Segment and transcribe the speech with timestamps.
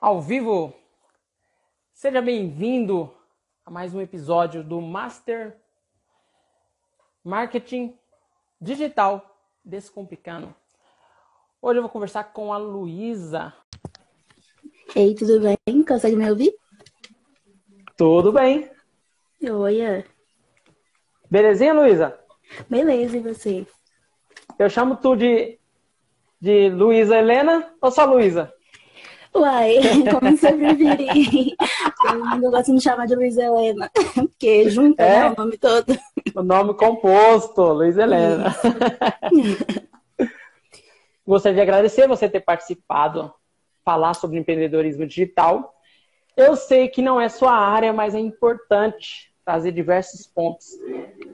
[0.00, 0.72] ao vivo.
[1.92, 3.12] Seja bem-vindo
[3.64, 5.56] a mais um episódio do Master
[7.24, 7.98] Marketing
[8.60, 10.54] Digital Descomplicando.
[11.60, 13.52] Hoje eu vou conversar com a Luísa.
[14.94, 15.84] Ei, tudo bem?
[15.84, 16.54] Consegue me ouvir?
[17.96, 18.70] Tudo bem.
[19.42, 20.04] Oi.
[21.28, 22.18] Belezinha, Luísa?
[22.70, 23.66] Beleza, e você?
[24.58, 25.58] Eu chamo tu de,
[26.40, 28.54] de Luísa Helena ou só Luísa?
[29.38, 29.78] Uai,
[30.10, 31.56] como você preferir.
[32.02, 35.20] Todo mundo gosta de me chamar de Luiz Helena, porque junta É?
[35.20, 35.98] né, o nome todo.
[36.34, 38.54] O nome composto, Luísa Helena.
[41.26, 43.32] Gostaria de agradecer você ter participado,
[43.84, 45.74] falar sobre empreendedorismo digital.
[46.36, 50.68] Eu sei que não é sua área, mas é importante trazer diversos pontos.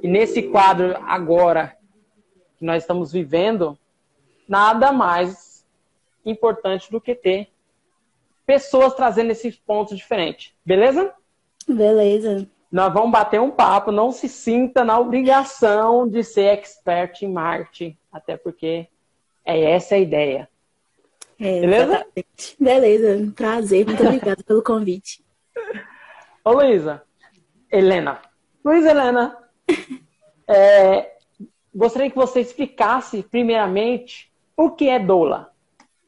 [0.02, 1.76] E nesse quadro agora
[2.58, 3.78] que nós estamos vivendo,
[4.48, 5.64] nada mais
[6.24, 7.53] importante do que ter
[8.46, 10.52] pessoas trazendo esses pontos diferentes.
[10.64, 11.12] Beleza?
[11.68, 12.46] Beleza.
[12.70, 17.96] Nós vamos bater um papo, não se sinta na obrigação de ser expert em marketing,
[18.12, 18.88] até porque
[19.44, 20.48] é essa a ideia.
[21.38, 21.84] É, Beleza?
[21.84, 22.56] exatamente.
[22.58, 25.24] Beleza, prazer, muito obrigada pelo convite.
[26.44, 27.02] Ô Luísa,
[27.70, 28.20] Helena,
[28.64, 29.38] Luísa Helena,
[30.48, 31.12] é,
[31.74, 35.53] gostaria que você explicasse primeiramente o que é doula.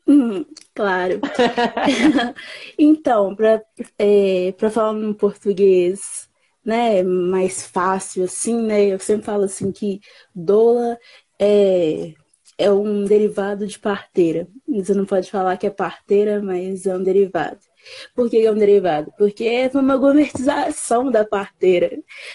[0.07, 1.21] Hum, claro.
[2.79, 3.63] então, para
[3.99, 6.29] é, pra falar num português
[6.65, 8.87] né, mais fácil, assim, né?
[8.87, 10.01] Eu sempre falo assim que
[10.35, 10.99] doula
[11.41, 12.15] é,
[12.59, 14.49] é um derivado de parteira.
[14.69, 17.59] Você não pode falar que é parteira, mas é um derivado.
[18.17, 19.13] Por que é um derivado?
[19.17, 21.91] Porque é uma gourmetização da parteira.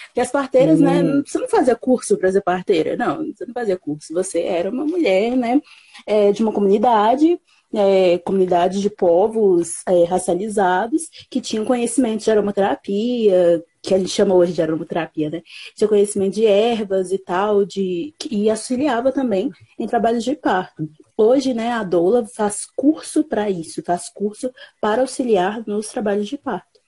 [0.07, 1.03] Porque as parteiras, né?
[1.03, 1.23] Hum.
[1.25, 3.25] Você não fazia curso para ser parteira, não.
[3.33, 4.13] Você não fazia curso.
[4.13, 5.61] Você era uma mulher, né?
[6.05, 7.39] é, de uma comunidade,
[7.73, 14.35] é, comunidade de povos é, racializados que tinham conhecimento de aromaterapia, que a gente chama
[14.35, 15.41] hoje de aromaterapia, né?
[15.75, 19.49] Tinha conhecimento de ervas e tal, de, e auxiliava também
[19.79, 20.87] em trabalhos de parto.
[21.17, 26.37] Hoje, né, a doula faz curso para isso, faz curso para auxiliar nos trabalhos de
[26.37, 26.79] parto.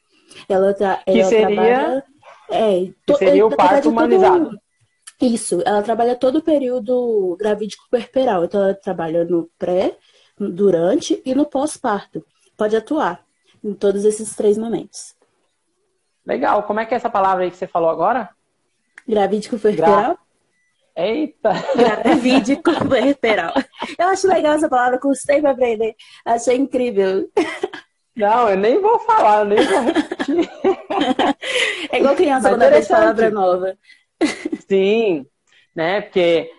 [0.49, 2.03] Ela, tra Que ela seria- trabalha.
[2.51, 4.59] É, to- seria o na parto todo- humanizado.
[5.21, 8.43] isso, ela trabalha todo o período gravídico puerperal.
[8.45, 9.97] Então, ela trabalha no pré,
[10.51, 12.25] durante e no pós-parto.
[12.57, 13.23] Pode atuar
[13.63, 15.15] em todos esses três momentos.
[16.25, 18.29] Legal, como é que é essa palavra aí que você falou agora?
[19.07, 20.17] Gravídico puerperal?
[20.95, 21.51] Eita!
[21.75, 23.53] Gravídico puerperal.
[23.97, 25.95] Eu acho legal essa palavra, custei pra aprender.
[26.25, 27.29] Achei incrível.
[28.15, 30.49] Não, eu nem vou falar, eu nem vou repetir.
[31.91, 33.77] É igual criança quando aprende palavra nova.
[34.69, 35.25] Sim,
[35.75, 36.01] né?
[36.01, 36.51] Porque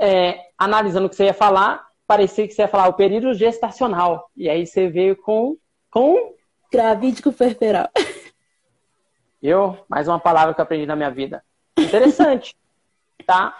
[0.00, 4.28] é, analisando o que você ia falar, parecia que você ia falar o período gestacional.
[4.36, 5.56] E aí você veio com,
[5.88, 6.34] com
[6.72, 7.88] Gravídico puerperal.
[9.40, 11.44] eu, mais uma palavra que eu aprendi na minha vida.
[11.78, 12.56] Interessante,
[13.24, 13.56] tá?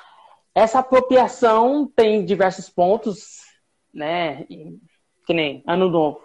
[0.52, 3.38] Essa apropriação tem diversos pontos,
[3.94, 4.44] né?
[5.24, 6.20] Que nem ano novo.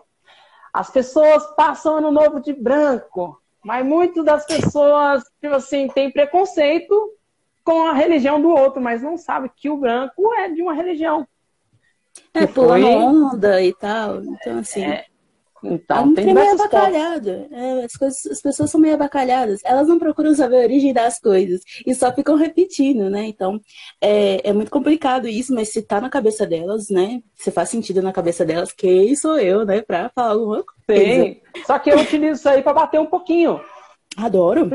[0.74, 7.14] As pessoas passam ano novo de branco, mas muitas das pessoas, tipo assim, têm preconceito
[7.64, 11.28] com a religião do outro, mas não sabe que o branco é de uma religião.
[12.36, 14.22] É, pulando foi- onda e tal.
[14.24, 14.84] Então, assim.
[14.84, 15.06] É,
[15.64, 17.48] Então, tem trem meio abacalhado.
[17.52, 19.62] É, as, coisas- as pessoas são meio abacalhadas.
[19.66, 23.26] Elas não procuram saber a origem das coisas e só ficam repetindo, né?
[23.26, 23.60] Então,
[24.00, 27.20] é, é muito complicado isso, mas se tá na cabeça delas, né?
[27.34, 29.82] Se faz sentido na cabeça delas, quem sou eu, né?
[29.82, 30.76] Pra falar alguma coisa.
[30.86, 31.42] Tem.
[31.66, 33.60] Só que eu utilizo isso aí para bater um pouquinho.
[34.18, 34.70] Adoro.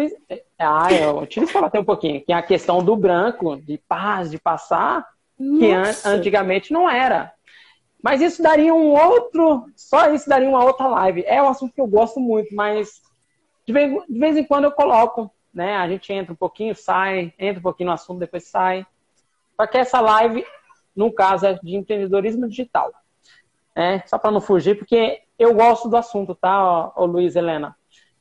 [0.58, 2.20] Ah, eu utilizo para bater um pouquinho.
[2.24, 5.06] Que é a questão do branco, de paz, de passar,
[5.38, 6.08] que an- Nossa.
[6.10, 7.32] antigamente não era.
[8.02, 9.66] Mas isso daria um outro.
[9.76, 11.24] Só isso daria uma outra live.
[11.26, 13.02] É um assunto que eu gosto muito, mas
[13.66, 15.76] de vez, de vez em quando eu coloco, né?
[15.76, 18.86] A gente entra um pouquinho, sai, entra um pouquinho no assunto, depois sai.
[19.56, 20.44] Só que essa live,
[20.94, 22.92] no caso, é de empreendedorismo digital.
[23.74, 27.76] É, só para não fugir, porque eu gosto do assunto, tá, ô, ô Luiz Helena?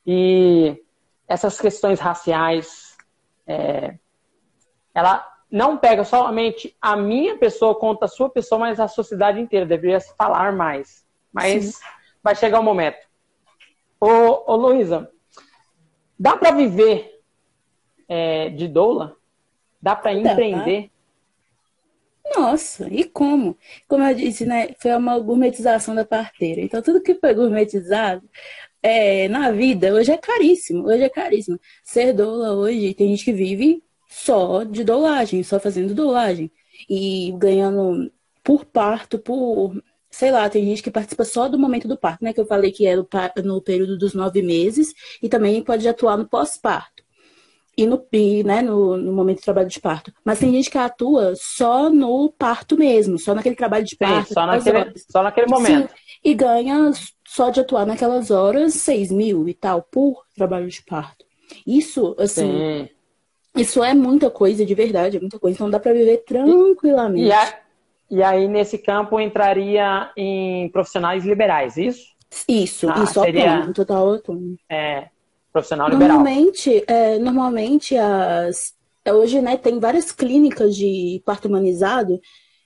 [0.05, 0.83] E
[1.27, 2.97] essas questões raciais,
[3.47, 3.95] é,
[4.93, 9.65] ela não pega somente a minha pessoa contra a sua pessoa, mas a sociedade inteira.
[9.65, 11.03] Deveria se falar mais.
[11.33, 11.79] Mas
[12.23, 13.07] vai chegar o momento.
[13.99, 15.11] Ô, ô Luísa,
[16.17, 17.19] dá para viver
[18.07, 19.15] é, de doula?
[19.81, 20.91] Dá para empreender?
[22.35, 23.57] Nossa, e como?
[23.87, 24.69] Como eu disse, né?
[24.77, 26.61] Foi uma gourmetização da parteira.
[26.61, 28.29] Então, tudo que foi gourmetizado
[28.83, 30.85] é, na vida, hoje é caríssimo.
[30.85, 31.59] Hoje é caríssimo.
[31.83, 36.51] Ser doula hoje, tem gente que vive só de doulagem, só fazendo doulagem.
[36.89, 38.11] E ganhando
[38.43, 42.33] por parto, por sei lá, tem gente que participa só do momento do parto, né?
[42.33, 42.95] Que eu falei que é
[43.43, 47.03] no período dos nove meses, e também pode atuar no pós-parto.
[47.77, 50.11] E, no, e né, no, no, momento do trabalho de parto.
[50.25, 54.27] Mas tem gente que atua só no parto mesmo, só naquele trabalho de parto.
[54.27, 55.89] Sim, só, naquele, só naquele momento.
[55.89, 56.91] Sim, e ganha
[57.25, 61.23] só de atuar naquelas horas seis mil e tal por trabalho de parto.
[61.65, 62.89] Isso, assim, Sim.
[63.55, 65.55] Isso é muita coisa de verdade, é muita coisa.
[65.55, 67.25] Então dá para viver tranquilamente.
[67.25, 67.59] E, a,
[68.09, 72.07] e aí, nesse campo, entraria em profissionais liberais, isso?
[72.47, 74.57] Isso, ah, isso, seria, autônomo, total autônomo.
[74.69, 75.07] É,
[75.51, 76.17] profissional liberal.
[76.17, 78.73] Normalmente, é, normalmente as,
[79.07, 82.19] hoje, né, tem várias clínicas de parto humanizado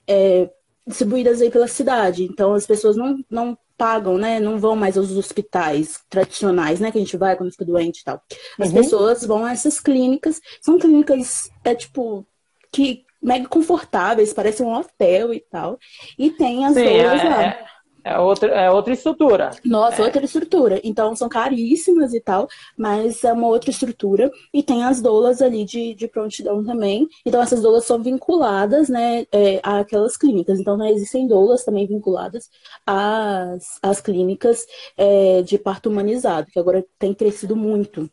[0.06, 0.50] é,
[0.86, 2.24] distribuídas aí pela cidade.
[2.24, 4.40] Então, as pessoas não, não pagam, né?
[4.40, 6.90] Não vão mais aos hospitais tradicionais, né?
[6.90, 8.20] Que a gente vai quando fica doente e tal.
[8.58, 8.74] As uhum.
[8.74, 10.40] pessoas vão a essas clínicas.
[10.60, 12.26] São clínicas, é tipo,
[12.72, 15.78] que mega confortáveis, parecem um hotel e tal.
[16.18, 17.42] E tem as Sim, doulas é, lá.
[17.42, 17.66] É,
[18.04, 19.50] é, outra, é outra estrutura.
[19.64, 20.04] Nossa, é.
[20.04, 20.78] outra estrutura.
[20.84, 22.46] Então são caríssimas e tal,
[22.76, 24.30] mas é uma outra estrutura.
[24.52, 27.08] E tem as doulas ali de, de prontidão também.
[27.24, 30.60] Então essas doulas são vinculadas, né, é, àquelas clínicas.
[30.60, 32.50] Então né, existem doulas também vinculadas
[32.86, 34.66] às, às clínicas
[34.98, 38.10] é, de parto humanizado, que agora tem crescido muito.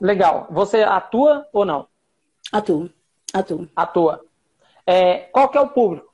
[0.00, 0.46] Legal.
[0.50, 1.88] Você atua ou não?
[2.52, 2.88] Atuo.
[3.32, 3.68] Atuo.
[3.74, 4.20] Atua.
[4.86, 6.13] É, qual que é o público?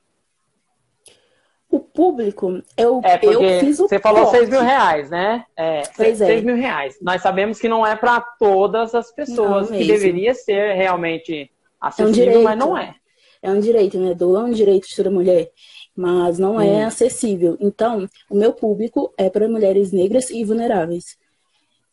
[1.71, 4.39] O público, eu, é eu fiz o Você falou corte.
[4.39, 5.45] 6 mil reais, né?
[5.57, 6.27] É, pois 6, é.
[6.27, 6.99] 6 mil reais.
[7.01, 11.49] Nós sabemos que não é para todas as pessoas, não, que deveria ser realmente
[11.81, 12.95] acessível, é um direito, mas não é.
[13.43, 14.15] É um direito, né?
[14.15, 15.51] Doar é um direito de toda mulher,
[15.97, 16.87] mas não é hum.
[16.87, 17.57] acessível.
[17.61, 21.17] Então, o meu público é para mulheres negras e vulneráveis.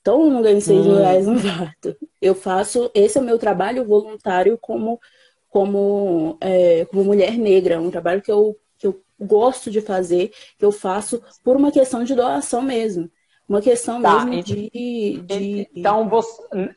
[0.02, 0.90] Então, eu não ganho 6 hum.
[0.90, 1.96] mil reais no vato.
[2.22, 5.00] Eu faço, esse é o meu trabalho voluntário como,
[5.50, 8.58] como, é, como mulher negra, um trabalho que eu
[9.20, 13.10] gosto de fazer, que eu faço por uma questão de doação mesmo.
[13.48, 14.70] Uma questão tá, mesmo de,
[15.26, 16.10] de, Então,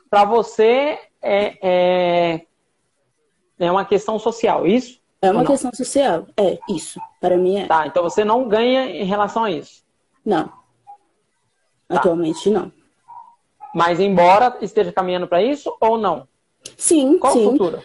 [0.09, 2.47] para você é, é,
[3.59, 5.01] é uma questão social, isso?
[5.21, 7.01] É uma questão social, é, isso.
[7.21, 7.67] Para mim é.
[7.67, 9.83] Tá, então você não ganha em relação a isso?
[10.25, 10.45] Não.
[11.89, 11.97] Tá.
[11.97, 12.73] Atualmente não.
[13.75, 16.27] Mas embora esteja caminhando para isso ou não?
[16.77, 17.47] Sim, Qual sim.
[17.47, 17.83] o futuro?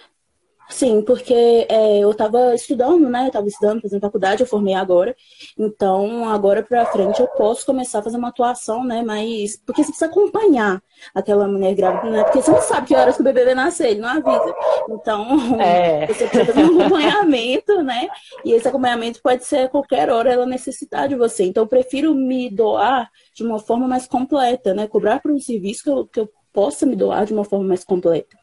[0.67, 3.23] Sim, porque é, eu estava estudando, né?
[3.23, 5.15] Eu estava estudando, fazendo faculdade, eu formei agora.
[5.57, 9.03] Então, agora para frente eu posso começar a fazer uma atuação, né?
[9.03, 9.57] Mas.
[9.63, 10.81] Porque você precisa acompanhar
[11.13, 12.23] aquela mulher grávida, né?
[12.23, 14.55] Porque você não sabe que horas que o bebê vai nascer, ele não avisa.
[14.89, 16.07] Então, é.
[16.11, 18.07] você precisa fazer um acompanhamento, né?
[18.43, 21.43] E esse acompanhamento pode ser a qualquer hora ela necessitar de você.
[21.43, 24.87] Então, eu prefiro me doar de uma forma mais completa, né?
[24.87, 27.83] Cobrar por um serviço que eu, que eu possa me doar de uma forma mais
[27.83, 28.35] completa.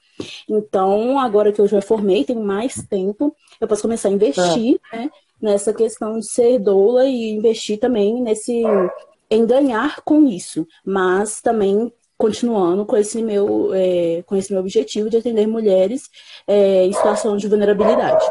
[0.49, 4.97] Então, agora que eu já formei, tenho mais tempo, eu posso começar a investir é.
[4.97, 5.11] né,
[5.41, 8.63] nessa questão de ser doula e investir também nesse
[9.31, 15.09] em ganhar com isso, mas também continuando com esse meu é, com esse meu objetivo
[15.09, 16.11] de atender mulheres
[16.47, 18.25] é, em situação de vulnerabilidade.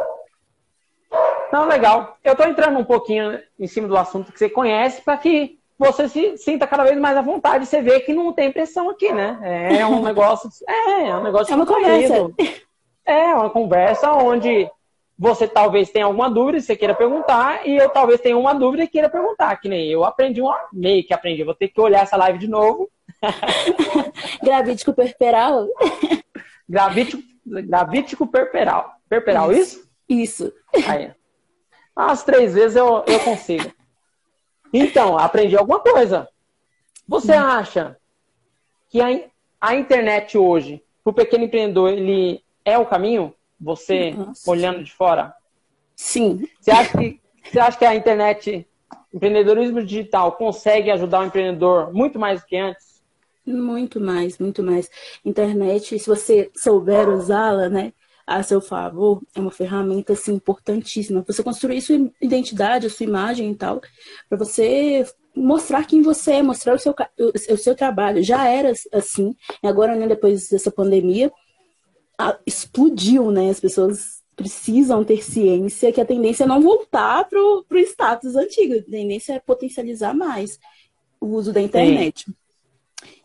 [1.52, 2.18] Não, legal.
[2.24, 6.08] Eu estou entrando um pouquinho em cima do assunto que você conhece para que você
[6.08, 7.66] se sinta cada vez mais à vontade.
[7.66, 9.40] Você vê que não tem pressão aqui, né?
[9.80, 10.48] É um negócio.
[10.68, 11.52] É, é um negócio.
[11.52, 12.32] É uma conversa.
[13.04, 14.70] É uma conversa onde
[15.18, 18.84] você talvez tenha alguma dúvida e você queira perguntar, e eu talvez tenha uma dúvida
[18.84, 21.44] e queira perguntar, que nem eu aprendi uma meio que aprendi.
[21.44, 22.90] Vou ter que olhar essa live de novo.
[24.42, 25.68] Gravítico perperal?
[26.70, 28.94] Gravítico, gravítico perperal.
[29.10, 29.90] Perperal, isso?
[30.08, 30.54] Isso.
[30.76, 30.90] isso.
[30.90, 31.12] Aí.
[31.96, 33.72] As três vezes eu, eu consigo.
[34.74, 36.28] Então, aprendi alguma coisa.
[37.08, 37.40] Você hum.
[37.40, 37.98] acha
[38.90, 39.08] que a,
[39.60, 43.34] a internet hoje, para o pequeno empreendedor, ele é o caminho?
[43.60, 44.50] Você Nossa.
[44.50, 45.34] olhando de fora?
[45.96, 46.48] Sim.
[46.60, 48.68] Você acha que, você acha que a internet,
[49.14, 53.04] empreendedorismo digital, consegue ajudar o empreendedor muito mais do que antes?
[53.46, 54.90] Muito mais, muito mais.
[55.26, 57.94] Internet, se você souber usá-la, né?
[58.36, 61.24] A seu favor é uma ferramenta assim, importantíssima.
[61.28, 63.82] Você construir sua identidade, a sua imagem e tal,
[64.30, 68.24] para você mostrar quem você é, mostrar o seu, o, seu trabalho.
[68.24, 71.32] Já era assim, agora, né, depois dessa pandemia,
[72.18, 73.50] a, explodiu, né?
[73.50, 78.76] As pessoas precisam ter ciência que a tendência é não voltar para o status antigo,
[78.76, 80.60] a tendência é potencializar mais
[81.20, 82.26] o uso da internet.
[82.26, 82.36] Sim.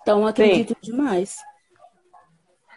[0.02, 0.92] Então, acredito Sim.
[0.92, 1.36] demais.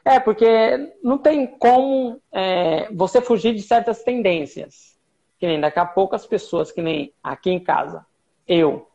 [0.09, 4.97] É, porque não tem como é, você fugir de certas tendências.
[5.39, 8.03] Que nem daqui a pouco as pessoas, que nem aqui em casa,
[8.47, 8.87] eu,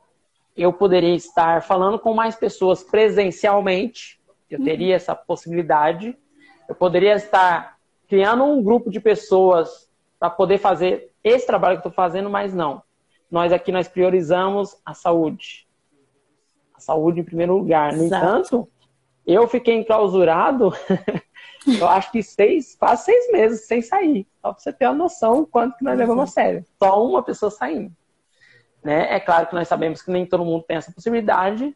[0.57, 4.65] eu poderia estar falando com mais pessoas presencialmente, eu uhum.
[4.65, 6.19] teria essa possibilidade.
[6.69, 7.79] Eu poderia estar
[8.09, 12.53] criando um grupo de pessoas para poder fazer esse trabalho que eu estou fazendo, mas
[12.53, 12.83] não.
[13.31, 15.65] nós aqui nós priorizamos a saúde.
[16.75, 17.93] A saúde em primeiro lugar.
[17.93, 18.25] No Exato.
[18.25, 18.69] entanto,
[19.27, 20.73] eu fiquei enclausurado,
[21.67, 24.27] eu acho que seis, quase seis meses sem sair.
[24.41, 26.65] Só para você ter uma noção quanto que nós levamos a sério.
[26.79, 27.95] Só uma pessoa saindo.
[28.83, 29.15] Né?
[29.15, 31.75] É claro que nós sabemos que nem todo mundo tem essa possibilidade,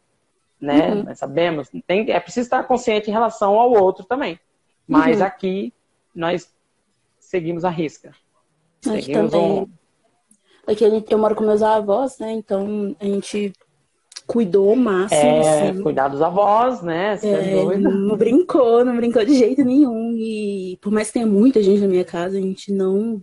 [0.60, 0.90] né?
[0.90, 1.02] Uhum.
[1.04, 4.38] Nós sabemos, tem, é preciso estar consciente em relação ao outro também.
[4.86, 5.26] Mas uhum.
[5.26, 5.72] aqui
[6.14, 6.52] nós
[7.18, 8.10] seguimos a risca.
[8.86, 9.62] Aqui seguimos também.
[9.62, 9.70] Um...
[10.66, 12.32] Aqui eu moro com meus avós, né?
[12.32, 13.54] Então a gente
[14.28, 15.20] cuidou o máximo.
[15.20, 15.82] É, assim.
[15.82, 17.18] cuidar dos avós, né?
[17.22, 20.14] É, é não brincou, não brincou de jeito nenhum.
[20.16, 23.22] E por mais que tenha muita gente na minha casa, a gente não,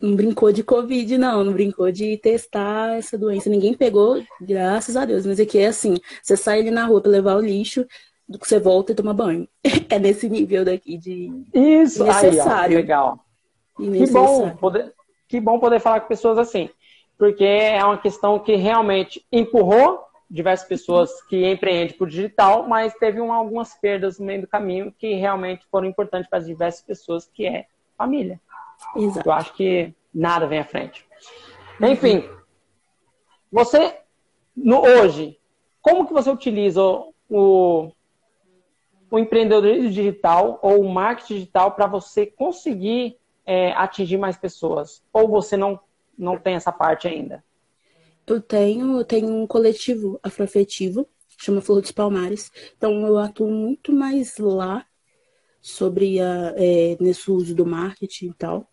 [0.00, 1.44] não brincou de Covid, não.
[1.44, 3.50] Não brincou de testar essa doença.
[3.50, 5.26] Ninguém pegou, graças a Deus.
[5.26, 7.86] Mas aqui é assim: você sai ali na rua para levar o lixo,
[8.40, 9.46] você volta e toma banho.
[9.90, 12.76] É nesse nível daqui de Isso, necessário.
[12.76, 13.20] Aí, ó, legal.
[13.76, 14.92] Que bom, poder,
[15.28, 16.68] que bom poder falar com pessoas assim
[17.18, 23.20] porque é uma questão que realmente empurrou diversas pessoas que empreendem por digital, mas teve
[23.20, 27.46] um, algumas perdas no meio do caminho que realmente foram importantes para diversas pessoas, que
[27.46, 28.40] é família.
[28.94, 29.28] Exato.
[29.28, 31.04] Eu acho que nada vem à frente.
[31.80, 31.88] Uhum.
[31.88, 32.28] Enfim,
[33.50, 33.98] você,
[34.54, 35.38] no, hoje,
[35.80, 36.82] como que você utiliza
[37.28, 37.90] o,
[39.10, 45.02] o empreendedorismo digital ou o marketing digital para você conseguir é, atingir mais pessoas?
[45.12, 45.80] Ou você não
[46.18, 47.44] não tem essa parte ainda?
[48.26, 51.08] Eu tenho, eu tenho um coletivo afroafetivo,
[51.38, 52.50] chama Flor dos Palmares.
[52.76, 54.84] Então eu atuo muito mais lá
[55.60, 58.68] sobre a, é, nesse uso do marketing e tal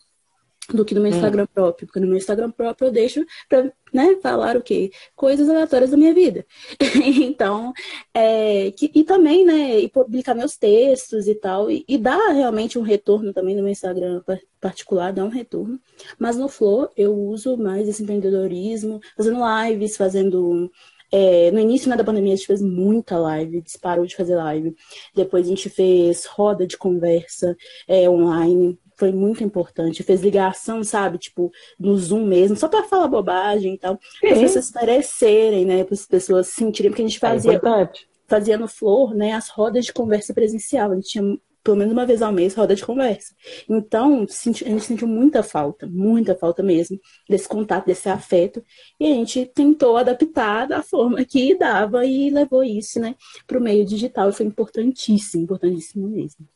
[0.73, 1.15] do que no meu hum.
[1.15, 1.53] Instagram hum.
[1.53, 4.91] próprio, porque no meu Instagram próprio eu deixo para né, falar o quê?
[5.15, 6.45] Coisas aleatórias da minha vida.
[7.23, 7.73] então,
[8.13, 12.79] é, que, e também, né, e publicar meus textos e tal, e, e dar realmente
[12.79, 14.21] um retorno também no meu Instagram
[14.59, 15.79] particular, dar um retorno.
[16.19, 20.71] Mas no Flow eu uso mais esse empreendedorismo, fazendo lives, fazendo
[21.11, 24.75] é, no início né, da pandemia, a gente fez muita live, disparou de fazer live.
[25.13, 27.55] Depois a gente fez roda de conversa
[27.87, 30.03] é, online foi muito importante.
[30.03, 31.17] Fez ligação, sabe?
[31.17, 33.99] Tipo, no Zoom mesmo, só para falar bobagem e tal.
[34.19, 35.83] Para as pessoas parecerem, né?
[35.83, 37.53] Para as pessoas sentirem, porque a gente é fazia.
[37.53, 37.89] É
[38.27, 39.33] fazia no Flor, né?
[39.33, 40.91] As rodas de conversa presencial.
[40.91, 43.33] A gente tinha pelo menos uma vez ao mês, roda de conversa.
[43.67, 48.63] Então, a gente sentiu muita falta, muita falta mesmo, desse contato, desse afeto.
[48.99, 53.15] E a gente tentou adaptar da forma que dava e levou isso, né,
[53.47, 54.29] para o meio digital.
[54.29, 56.47] E foi importantíssimo, importantíssimo mesmo.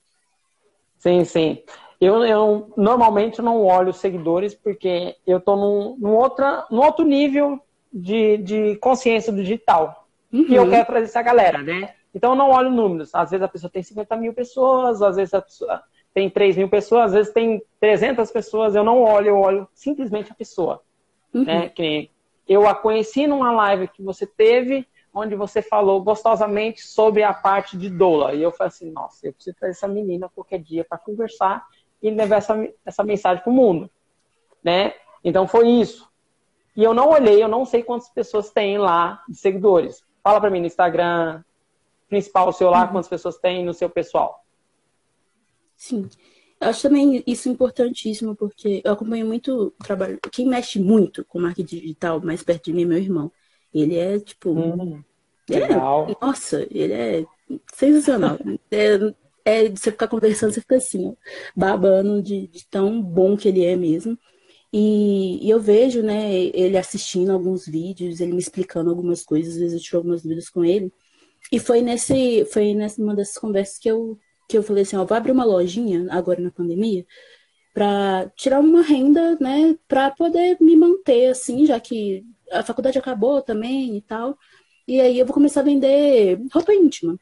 [0.99, 1.63] Sim, sim.
[1.99, 7.59] Eu, eu normalmente não olho seguidores porque eu estou num, num, outra, num outro nível
[7.91, 10.07] de, de consciência digital.
[10.31, 10.45] Uhum.
[10.47, 10.69] E eu uhum.
[10.69, 11.93] quero trazer essa galera, né?
[12.13, 13.13] Então eu não olho números.
[13.13, 16.69] Às vezes a pessoa tem 50 mil pessoas, às vezes a pessoa tem 3 mil
[16.69, 18.75] pessoas, às vezes tem 300 pessoas.
[18.75, 20.81] Eu não olho, eu olho simplesmente a pessoa.
[21.33, 21.43] Uhum.
[21.43, 21.69] Né?
[21.69, 22.09] Que
[22.47, 27.77] eu a conheci numa live que você teve, onde você falou gostosamente sobre a parte
[27.77, 28.33] de doula.
[28.33, 31.65] E eu falei assim, nossa, eu preciso trazer essa menina qualquer dia para conversar
[32.01, 33.89] e levar essa, essa mensagem para o mundo.
[34.63, 34.93] Né?
[35.23, 36.09] Então foi isso.
[36.75, 40.03] E eu não olhei, eu não sei quantas pessoas tem lá de seguidores.
[40.23, 41.43] Fala para mim no Instagram
[42.07, 42.87] principal seu lá, uhum.
[42.93, 44.43] quantas pessoas tem no seu pessoal.
[45.75, 46.09] Sim.
[46.59, 50.19] Eu acho também isso importantíssimo, porque eu acompanho muito trabalho.
[50.31, 53.31] Quem mexe muito com marketing digital mais perto de mim é meu irmão.
[53.73, 54.51] Ele é, tipo.
[54.51, 55.01] Hum,
[55.49, 57.25] ele é, nossa, ele é
[57.73, 58.37] sensacional.
[58.69, 58.97] é,
[59.45, 61.13] é de você ficar conversando, você fica assim, ó,
[61.55, 64.17] babando de, de, tão bom que ele é mesmo.
[64.71, 69.59] E, e, eu vejo, né, ele assistindo alguns vídeos, ele me explicando algumas coisas, às
[69.59, 70.93] vezes eu tiro algumas dúvidas com ele.
[71.51, 75.05] E foi nesse, foi nessa uma dessas conversas que eu, que eu falei assim, ó,
[75.05, 77.05] vou abrir uma lojinha agora na pandemia
[77.73, 83.41] para tirar uma renda, né, para poder me manter assim, já que a faculdade acabou
[83.41, 84.37] também e tal.
[84.87, 87.17] E aí eu vou começar a vender roupa íntima,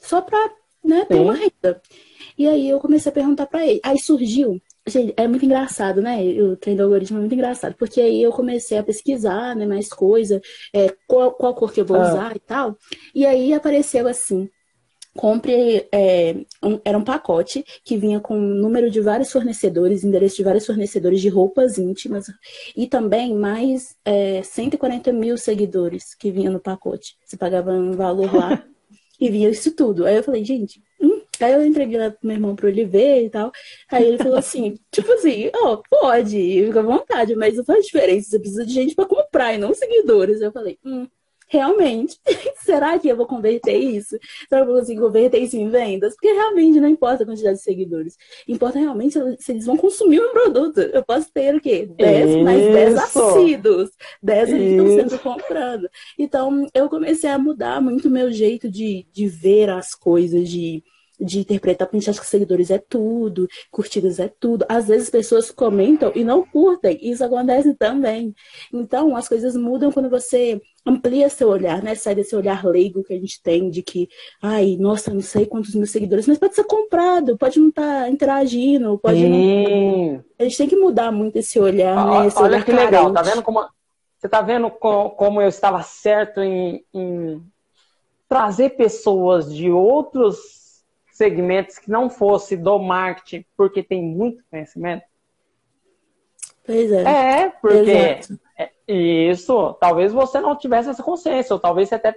[0.00, 0.52] só para
[0.84, 1.80] né, ter uma renda.
[2.36, 3.80] E aí eu comecei a perguntar para ele.
[3.84, 6.22] Aí surgiu, gente, é muito engraçado, né?
[6.42, 9.88] O treino do algoritmo é muito engraçado, porque aí eu comecei a pesquisar, né, mais
[9.88, 10.40] coisa,
[10.72, 12.08] é, qual, qual cor que eu vou ah.
[12.08, 12.76] usar e tal.
[13.14, 14.48] E aí apareceu assim,
[15.14, 20.36] compre é, um, era um pacote que vinha com o número de vários fornecedores, endereço
[20.36, 22.26] de vários fornecedores de roupas íntimas
[22.76, 27.16] e também mais é, 140 mil seguidores que vinha no pacote.
[27.24, 28.64] Você pagava um valor lá
[29.22, 30.04] e via isso tudo.
[30.04, 31.22] Aí eu falei, gente, hum.
[31.40, 33.52] aí eu entreguei lá pro meu irmão pra ele ver e tal.
[33.88, 37.84] Aí ele falou assim, tipo assim, ó, oh, pode, fica à vontade, mas não faz
[37.86, 40.40] diferença, você precisa de gente para comprar e não seguidores.
[40.40, 41.06] Eu falei, hum,
[41.52, 42.18] realmente,
[42.64, 44.16] será que eu vou converter isso?
[44.48, 46.14] Será que eu vou conseguir converter isso em vendas?
[46.14, 48.16] Porque realmente não importa a quantidade de seguidores.
[48.48, 50.80] Importa realmente se eles vão consumir o produto.
[50.80, 51.86] Eu posso ter o quê?
[51.94, 53.90] 10 mais 10 assíduos.
[54.22, 55.88] 10 ali estão sempre comprando.
[56.18, 60.82] Então, eu comecei a mudar muito o meu jeito de, de ver as coisas, de
[61.20, 64.64] de interpretar, porque a gente acha que seguidores é tudo, curtidas é tudo.
[64.68, 68.34] Às vezes pessoas comentam e não curtem, isso acontece também.
[68.72, 71.94] Então, as coisas mudam quando você amplia seu olhar, né?
[71.94, 74.08] Sai desse olhar leigo que a gente tem de que,
[74.42, 78.08] ai, nossa, não sei quantos mil seguidores, mas pode ser comprado, pode não estar tá
[78.08, 80.12] interagindo, pode Sim.
[80.12, 80.24] não.
[80.38, 82.26] A gente tem que mudar muito esse olhar, olha, né?
[82.26, 82.90] Esse olha olhar que carente.
[82.90, 83.64] legal, tá vendo como.
[84.18, 87.42] Você tá vendo como eu estava certo em, em
[88.28, 90.61] trazer pessoas de outros
[91.12, 95.04] segmentos que não fosse do marketing, porque tem muito conhecimento?
[96.64, 97.02] Pois é.
[97.02, 98.20] É, porque
[98.58, 102.16] é, isso, talvez você não tivesse essa consciência, ou talvez você até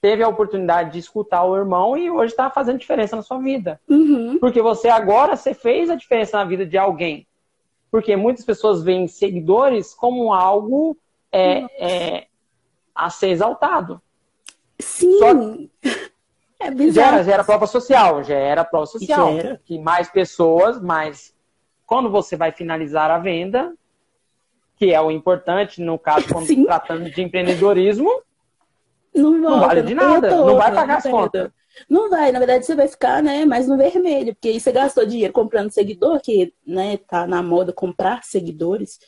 [0.00, 3.80] teve a oportunidade de escutar o irmão e hoje está fazendo diferença na sua vida.
[3.88, 4.38] Uhum.
[4.38, 7.26] Porque você agora você fez a diferença na vida de alguém.
[7.90, 10.96] Porque muitas pessoas veem seguidores como algo
[11.30, 12.26] é, é,
[12.94, 14.02] a ser exaltado.
[14.78, 15.18] Sim.
[15.18, 15.28] Só,
[16.66, 17.10] é bizarro.
[17.10, 19.34] Gera, gera prova social, gera prova social.
[19.34, 19.60] Gera.
[19.64, 21.34] Que mais pessoas, mas
[21.86, 23.72] quando você vai finalizar a venda,
[24.76, 26.64] que é o importante, no caso, quando Sim.
[26.64, 28.10] tratando de empreendedorismo,
[29.14, 31.50] não, volta, não vale de nada, não, não vai pagar as contas.
[31.88, 35.06] Não vai, na verdade você vai ficar, né, mais no vermelho, porque aí você gastou
[35.06, 38.98] dinheiro comprando seguidor, que, né, tá na moda comprar seguidores.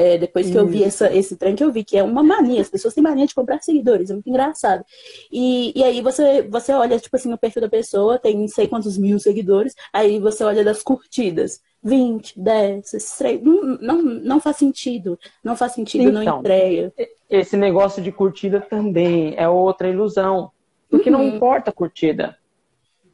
[0.00, 2.62] É, depois que eu vi essa, esse trem que eu vi, que é uma mania,
[2.62, 4.82] as pessoas têm mania de comprar seguidores, é muito engraçado.
[5.30, 8.66] E, e aí você, você olha, tipo assim, no perfil da pessoa, tem não sei
[8.66, 11.60] quantos mil seguidores, aí você olha das curtidas.
[11.82, 15.18] 20, 10, 3, não, não, não faz sentido.
[15.44, 16.94] Não faz sentido, então, não entrega.
[17.28, 20.50] Esse negócio de curtida também é outra ilusão.
[20.88, 21.18] Porque uhum.
[21.18, 22.38] não importa a curtida.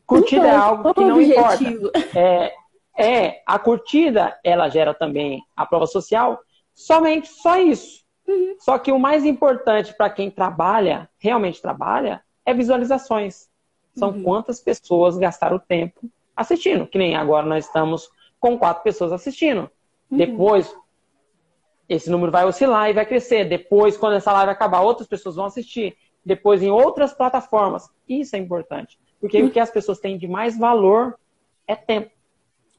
[0.06, 1.88] Curtida é algo que não objetivo?
[1.88, 2.18] importa.
[2.18, 2.52] É,
[2.96, 6.38] é, a curtida, ela gera também a prova social,
[6.76, 8.04] Somente só isso.
[8.28, 8.56] Uhum.
[8.60, 13.48] Só que o mais importante para quem trabalha, realmente trabalha, é visualizações.
[13.94, 14.22] São uhum.
[14.22, 16.86] quantas pessoas gastaram tempo assistindo.
[16.86, 19.70] Que nem agora nós estamos com quatro pessoas assistindo.
[20.10, 20.18] Uhum.
[20.18, 20.76] Depois,
[21.88, 23.46] esse número vai oscilar e vai crescer.
[23.46, 25.96] Depois, quando essa live acabar, outras pessoas vão assistir.
[26.22, 27.88] Depois, em outras plataformas.
[28.06, 28.98] Isso é importante.
[29.18, 31.18] Porque o que as pessoas têm de mais valor
[31.66, 32.10] é tempo.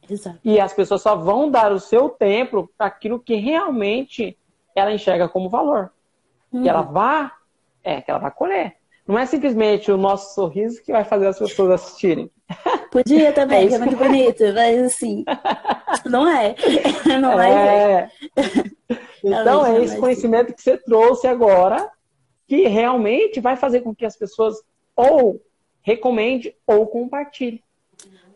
[0.09, 0.39] Exato.
[0.43, 4.37] E as pessoas só vão dar o seu tempo para aquilo que realmente
[4.75, 5.91] ela enxerga como valor.
[6.51, 6.63] Uhum.
[6.63, 7.33] Que ela vá,
[7.83, 8.75] é, que ela vai colher.
[9.07, 12.29] Não é simplesmente o nosso sorriso que vai fazer as pessoas assistirem.
[12.91, 15.23] Podia também, é que é muito bonito, mas assim,
[16.05, 16.55] não é.
[17.19, 18.09] Não é.
[18.35, 18.51] é.
[19.23, 21.89] Então é esse conhecimento que você trouxe agora
[22.47, 24.55] que realmente vai fazer com que as pessoas
[24.95, 25.41] ou
[25.81, 27.61] recomende ou compartilhe.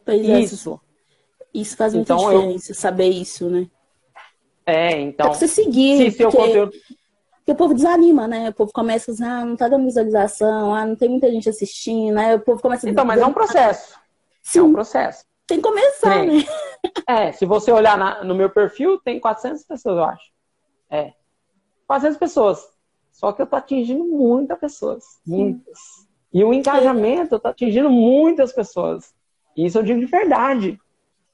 [0.05, 0.41] Pois é,
[1.53, 1.75] Isso.
[1.75, 2.75] Faz muita então, diferença, eu...
[2.75, 3.67] saber isso, né?
[4.65, 5.27] É, então.
[5.27, 6.11] É pra você seguir.
[6.11, 6.47] Se seu porque...
[6.47, 6.71] conteúdo.
[7.37, 8.49] Porque o povo desanima, né?
[8.49, 11.49] O povo começa a dizer, ah, não tá dando visualização, ah, não tem muita gente
[11.49, 12.35] assistindo, né?
[12.35, 13.99] O povo começa a Então, mas é um processo.
[14.43, 14.59] Sim.
[14.59, 15.25] É um processo.
[15.47, 16.43] Tem que começar, né?
[17.07, 20.31] É, se você olhar na, no meu perfil, tem 400 pessoas, eu acho.
[20.89, 21.13] É.
[21.87, 22.69] 400 pessoas.
[23.11, 25.03] Só que eu tô atingindo muitas pessoas.
[25.25, 25.77] Muitas.
[26.33, 29.13] E o engajamento, eu tô atingindo muitas pessoas.
[29.55, 30.79] Isso eu digo de verdade.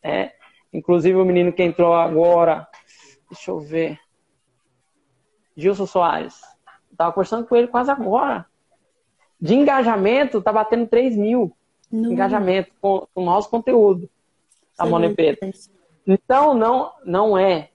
[0.02, 0.34] É,
[0.74, 2.68] inclusive o menino que entrou agora,
[3.30, 4.00] deixa eu ver,
[5.56, 6.40] Gilson Soares.
[6.92, 8.46] Estava conversando com ele quase agora.
[9.40, 11.56] De engajamento, tá batendo 3 mil.
[11.92, 12.12] Não.
[12.12, 14.10] Engajamento com, com o nosso conteúdo.
[14.78, 15.50] A Mone Preta.
[16.06, 17.70] Então, não, não é,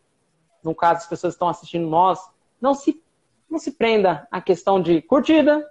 [0.63, 2.21] no caso, as pessoas que estão assistindo nós,
[2.61, 3.03] não se,
[3.51, 5.69] não se prenda à questão de curtida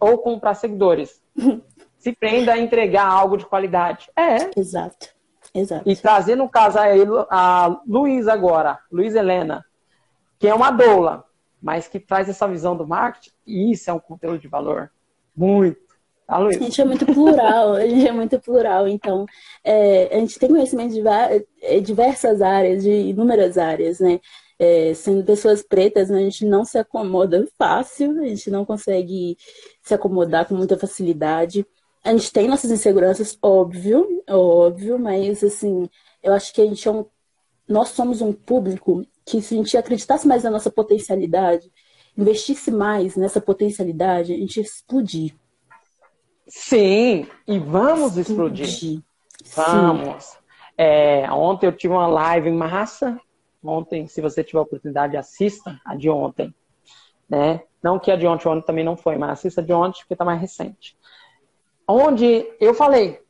[0.00, 1.22] ou comprar seguidores.
[1.98, 4.10] se prenda a entregar algo de qualidade.
[4.16, 4.58] É.
[4.58, 5.15] Exato.
[5.56, 5.88] Exato.
[5.88, 6.84] E trazer, no caso, a,
[7.30, 9.64] a Luiz agora, Luiz Helena,
[10.38, 11.24] que é uma doula,
[11.62, 14.90] mas que traz essa visão do marketing, e isso é um conteúdo de valor.
[15.34, 15.86] Muito.
[16.26, 16.36] Tá?
[16.36, 19.24] A gente é muito plural, a gente é muito plural, então
[19.64, 21.02] é, a gente tem conhecimento de
[21.62, 24.20] é, diversas áreas, de inúmeras áreas, né?
[24.58, 29.36] É, sendo pessoas pretas, né, a gente não se acomoda fácil, a gente não consegue
[29.82, 31.66] se acomodar com muita facilidade.
[32.06, 35.90] A gente tem nossas inseguranças, óbvio, óbvio, mas assim,
[36.22, 37.04] eu acho que a gente é um.
[37.68, 41.68] Nós somos um público que, se a gente acreditasse mais na nossa potencialidade,
[42.16, 45.34] investisse mais nessa potencialidade, a gente ia explodir.
[46.46, 48.66] Sim, e vamos explodir.
[48.66, 49.02] explodir.
[49.56, 50.38] Vamos.
[50.78, 53.20] É, ontem eu tive uma live em massa.
[53.64, 56.54] Ontem, se você tiver a oportunidade, assista a de ontem.
[57.28, 57.62] Né?
[57.82, 60.24] Não que a de ontem, ontem também não foi, mas assista de ontem porque está
[60.24, 60.96] mais recente.
[61.88, 63.20] Onde eu falei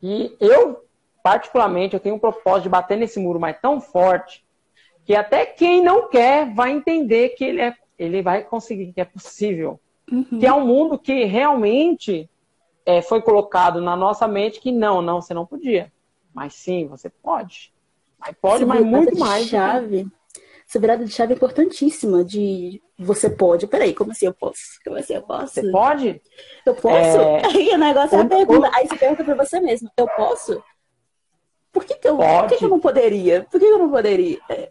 [0.00, 0.84] que eu,
[1.22, 4.44] particularmente, eu tenho um propósito de bater nesse muro mais tão forte
[5.04, 9.04] que até quem não quer vai entender que ele, é, ele vai conseguir, que é
[9.04, 9.80] possível.
[10.10, 10.38] Uhum.
[10.40, 12.28] Que é um mundo que realmente
[12.84, 15.92] é, foi colocado na nossa mente que não, não, você não podia.
[16.34, 17.72] Mas sim, você pode.
[18.18, 19.46] Mas pode, mas muito mais.
[19.48, 20.06] Chave.
[20.68, 23.66] Essa virada de chave é importantíssima de você pode.
[23.66, 24.62] Peraí, como assim eu posso?
[24.84, 25.54] Como assim eu posso?
[25.54, 26.22] Você pode?
[26.64, 27.18] Eu posso?
[27.18, 27.42] É...
[27.46, 28.70] Aí o negócio é a pergunta.
[28.74, 30.62] Aí você pergunta pra você mesmo, eu posso?
[31.72, 33.46] Por que, que eu, por que, que eu não poderia?
[33.50, 34.38] Por que, que eu não poderia?
[34.48, 34.70] É.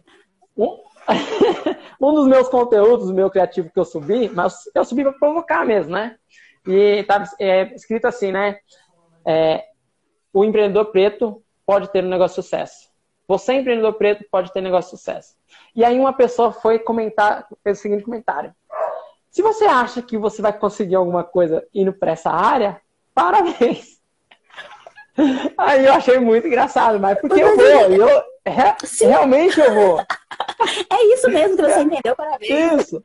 [0.56, 0.78] Um...
[2.00, 5.66] um dos meus conteúdos, o meu criativo que eu subi, mas eu subi para provocar
[5.66, 6.16] mesmo, né?
[6.66, 8.58] E tá é, escrito assim, né?
[9.26, 9.64] É,
[10.32, 12.88] o empreendedor preto pode ter um negócio de sucesso.
[13.26, 15.34] Você, empreendedor preto, pode ter um negócio de sucesso.
[15.74, 18.54] E aí uma pessoa foi comentar, fez o seguinte comentário.
[19.30, 22.80] Se você acha que você vai conseguir alguma coisa indo para essa área,
[23.14, 23.98] parabéns.
[25.56, 28.22] Aí eu achei muito engraçado, mas porque eu vou, eu,
[29.00, 30.00] realmente eu vou.
[30.90, 32.82] É isso mesmo que você entendeu, parabéns.
[32.82, 33.00] Isso.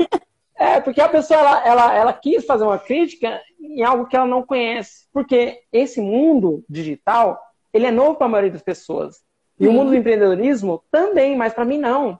[0.57, 4.25] É, porque a pessoa, ela, ela, ela quis fazer uma crítica em algo que ela
[4.25, 5.07] não conhece.
[5.13, 7.39] Porque esse mundo digital,
[7.71, 9.21] ele é novo para a maioria das pessoas.
[9.59, 9.71] E hum.
[9.71, 9.99] o mundo do uhum.
[9.99, 12.19] empreendedorismo também, mas para mim não.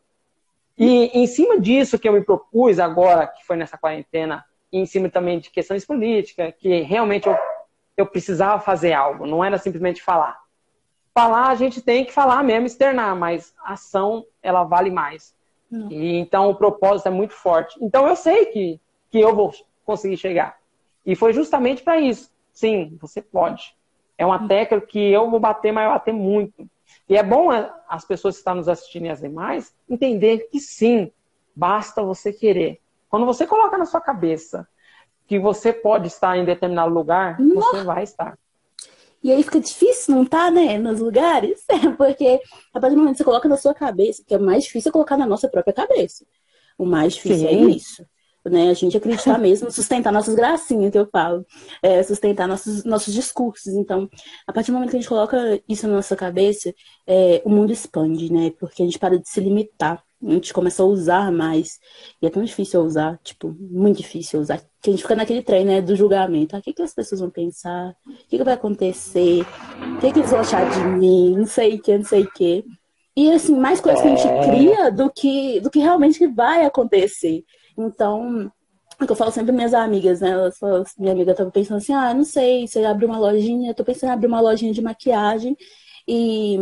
[0.77, 4.85] E em cima disso que eu me propus agora, que foi nessa quarentena, e em
[4.85, 7.37] cima também de questões políticas, que realmente eu,
[7.95, 10.37] eu precisava fazer algo, não era simplesmente falar.
[11.13, 15.35] Falar, a gente tem que falar mesmo, externar, mas a ação, ela vale mais.
[15.89, 17.77] E então o propósito é muito forte.
[17.81, 19.51] Então eu sei que, que eu vou
[19.85, 20.57] conseguir chegar.
[21.05, 22.31] E foi justamente para isso.
[22.53, 23.75] Sim, você pode.
[24.17, 26.69] É uma tecla que eu vou bater, mas eu bater muito.
[27.09, 27.49] E é bom
[27.87, 31.11] as pessoas que estão nos assistindo e as demais entender que sim,
[31.55, 32.81] basta você querer.
[33.09, 34.67] Quando você coloca na sua cabeça
[35.25, 37.77] que você pode estar em determinado lugar, Nossa.
[37.77, 38.37] você vai estar.
[39.23, 41.65] E aí fica difícil não estar, tá, né, nos lugares,
[41.97, 42.39] porque
[42.73, 44.91] a partir do momento que você coloca na sua cabeça, que é mais difícil é
[44.91, 46.25] colocar na nossa própria cabeça.
[46.77, 47.65] O mais difícil é Sim.
[47.65, 48.05] é isso.
[48.49, 48.69] Né?
[48.69, 51.45] A gente acreditar mesmo, sustentar nossas gracinhas, que eu falo,
[51.81, 53.73] é, sustentar nossos, nossos discursos.
[53.73, 54.09] Então,
[54.45, 56.73] a partir do momento que a gente coloca isso na nossa cabeça,
[57.05, 58.51] é, o mundo expande, né?
[58.59, 61.79] Porque a gente para de se limitar a gente começa a usar mais.
[62.21, 64.59] E é tão difícil usar, tipo, muito difícil usar.
[64.81, 66.55] Que a gente fica naquele trem, né, do julgamento.
[66.55, 67.95] Ah, o que, que as pessoas vão pensar?
[68.05, 69.45] O que, que vai acontecer?
[69.95, 71.35] O que, que eles vão achar de mim?
[71.37, 72.65] Não sei o que, não sei o que.
[73.15, 74.47] E, assim, mais coisas que a gente é.
[74.47, 77.43] cria do que, do que realmente vai acontecer.
[77.77, 78.51] Então,
[78.99, 80.31] é o que eu falo sempre minhas amigas, né?
[80.31, 83.75] Elas falam, minha amiga tava pensando assim, ah, não sei, você abre uma lojinha, eu
[83.75, 85.55] tô pensando em abrir uma lojinha de maquiagem
[86.07, 86.57] e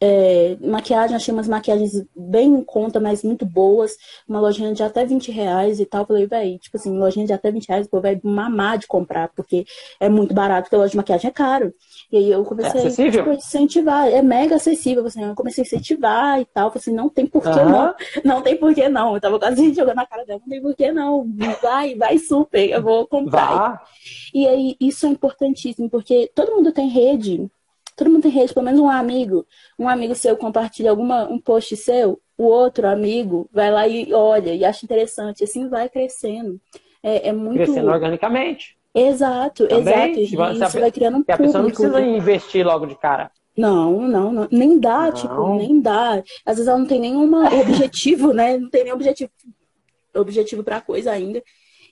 [0.00, 3.96] é, maquiagem, achei umas maquiagens bem em conta, mas muito boas.
[4.28, 6.04] Uma lojinha de até 20 reais e tal.
[6.04, 9.64] Falei, velho, tipo assim, lojinha de até 20 reais, pô, vai mamar de comprar, porque
[10.00, 11.72] é muito barato, porque a loja de maquiagem é caro.
[12.10, 15.66] E aí eu comecei é tipo, a incentivar, é mega acessível, assim, eu comecei a
[15.66, 16.70] incentivar e tal.
[16.70, 17.68] Falei assim, não tem porquê uhum.
[17.68, 17.94] não.
[18.24, 19.14] Não tem porquê não.
[19.14, 21.26] Eu tava quase jogando na cara dela, não tem porquê não.
[21.62, 23.54] Vai, vai super, eu vou comprar.
[23.54, 23.82] Vá.
[24.34, 27.48] E aí, isso é importantíssimo, porque todo mundo tem rede
[27.98, 29.44] Todo mundo tem rede, pelo menos um amigo.
[29.76, 34.54] Um amigo seu compartilha alguma, um post seu, o outro amigo vai lá e olha
[34.54, 35.42] e acha interessante.
[35.42, 36.60] Assim vai crescendo.
[37.02, 37.56] É, é muito.
[37.56, 38.78] Crescendo organicamente.
[38.94, 40.18] Exato, Também, exato.
[40.20, 41.32] E isso a, vai criando um público.
[41.32, 43.32] A pessoa não precisa investir logo de cara.
[43.56, 44.48] Não, não, não.
[44.52, 45.12] Nem dá, não.
[45.12, 46.22] tipo, nem dá.
[46.46, 47.28] Às vezes ela não tem nenhum
[47.60, 48.56] objetivo, né?
[48.56, 49.30] Não tem nenhum objetivo,
[50.14, 51.42] objetivo pra coisa ainda.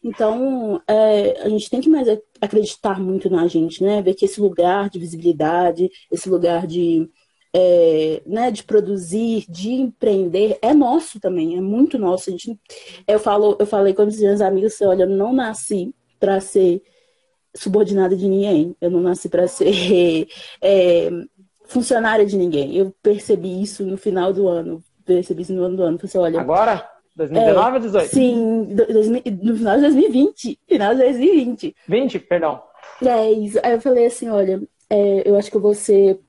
[0.07, 2.07] Então, é, a gente tem que mais
[2.41, 4.01] acreditar muito na gente, né?
[4.01, 7.11] Ver que esse lugar de visibilidade, esse lugar de,
[7.53, 12.31] é, né, de produzir, de empreender, é nosso também, é muito nosso.
[12.31, 12.57] A gente,
[13.05, 16.81] eu, falo, eu falei com os meus amigos, olha, eu não nasci para ser
[17.53, 20.29] subordinada de ninguém, eu não nasci para ser
[20.63, 21.11] é,
[21.65, 22.77] funcionária de ninguém.
[22.77, 25.99] Eu percebi isso no final do ano, percebi isso no ano do ano.
[25.99, 26.96] Falei assim, olha, Agora?
[27.17, 28.09] 2019 é, ou 18?
[28.11, 28.87] Sim, do,
[29.43, 30.61] no final de 2020.
[30.69, 31.77] Final de 2020.
[31.89, 32.63] 20, perdão.
[33.05, 33.59] É isso.
[33.63, 36.21] Aí eu falei assim, olha, é, eu acho que eu vou ser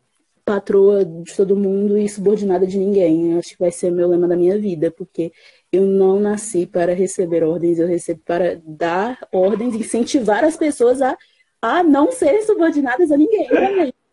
[0.45, 3.33] patroa de todo mundo e subordinada de ninguém.
[3.33, 5.31] Eu acho que vai ser meu lema da minha vida, porque
[5.71, 11.17] eu não nasci para receber ordens, eu recebo para dar ordens, incentivar as pessoas a,
[11.61, 13.93] a não serem subordinadas a ninguém também.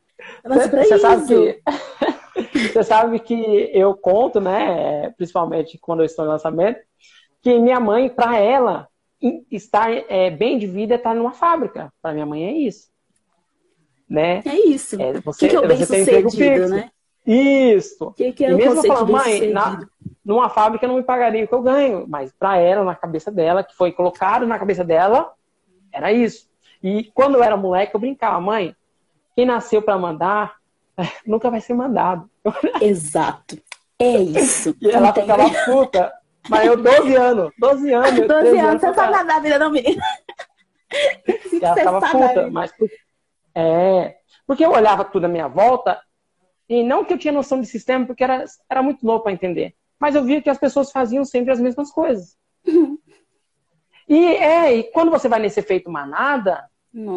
[0.43, 0.99] Eu nasci para isso.
[0.99, 1.63] Sabe que...
[2.68, 6.81] Você sabe que eu conto, né, principalmente quando eu estou no lançamento,
[7.42, 8.88] que minha mãe, para ela,
[9.50, 11.92] estar é, bem de vida é estar numa fábrica.
[12.00, 12.88] Para minha mãe é isso.
[14.09, 14.42] Né?
[14.44, 15.00] É isso.
[15.00, 16.90] É, você, que, que é o bem sucedido, né?
[17.27, 18.12] Isso.
[18.12, 19.81] Que que é e mesmo falando, mãe, na,
[20.24, 23.64] numa fábrica não me pagaria o que eu ganho, mas para ela, na cabeça dela,
[23.64, 25.33] que foi colocado na cabeça dela,
[25.90, 26.48] era isso.
[26.83, 28.77] E quando eu era moleque, eu brincava, mãe,
[29.35, 30.57] quem nasceu para mandar
[31.27, 32.29] nunca vai ser mandado.
[32.81, 33.59] Exato.
[33.99, 34.77] É isso.
[34.81, 36.13] E ela ficava puta.
[36.49, 38.27] Mas eu, 12 anos, 12 anos.
[38.29, 40.03] 12 anos, você sabe nada da vida, não, menina.
[41.63, 42.71] Ela ficava puta, mas.
[43.55, 44.17] É.
[44.47, 45.99] Porque eu olhava tudo à minha volta,
[46.69, 49.75] e não que eu tinha noção de sistema, porque era, era muito novo para entender.
[49.99, 52.37] Mas eu via que as pessoas faziam sempre as mesmas coisas.
[54.07, 56.69] e é, e quando você vai nesse efeito manada,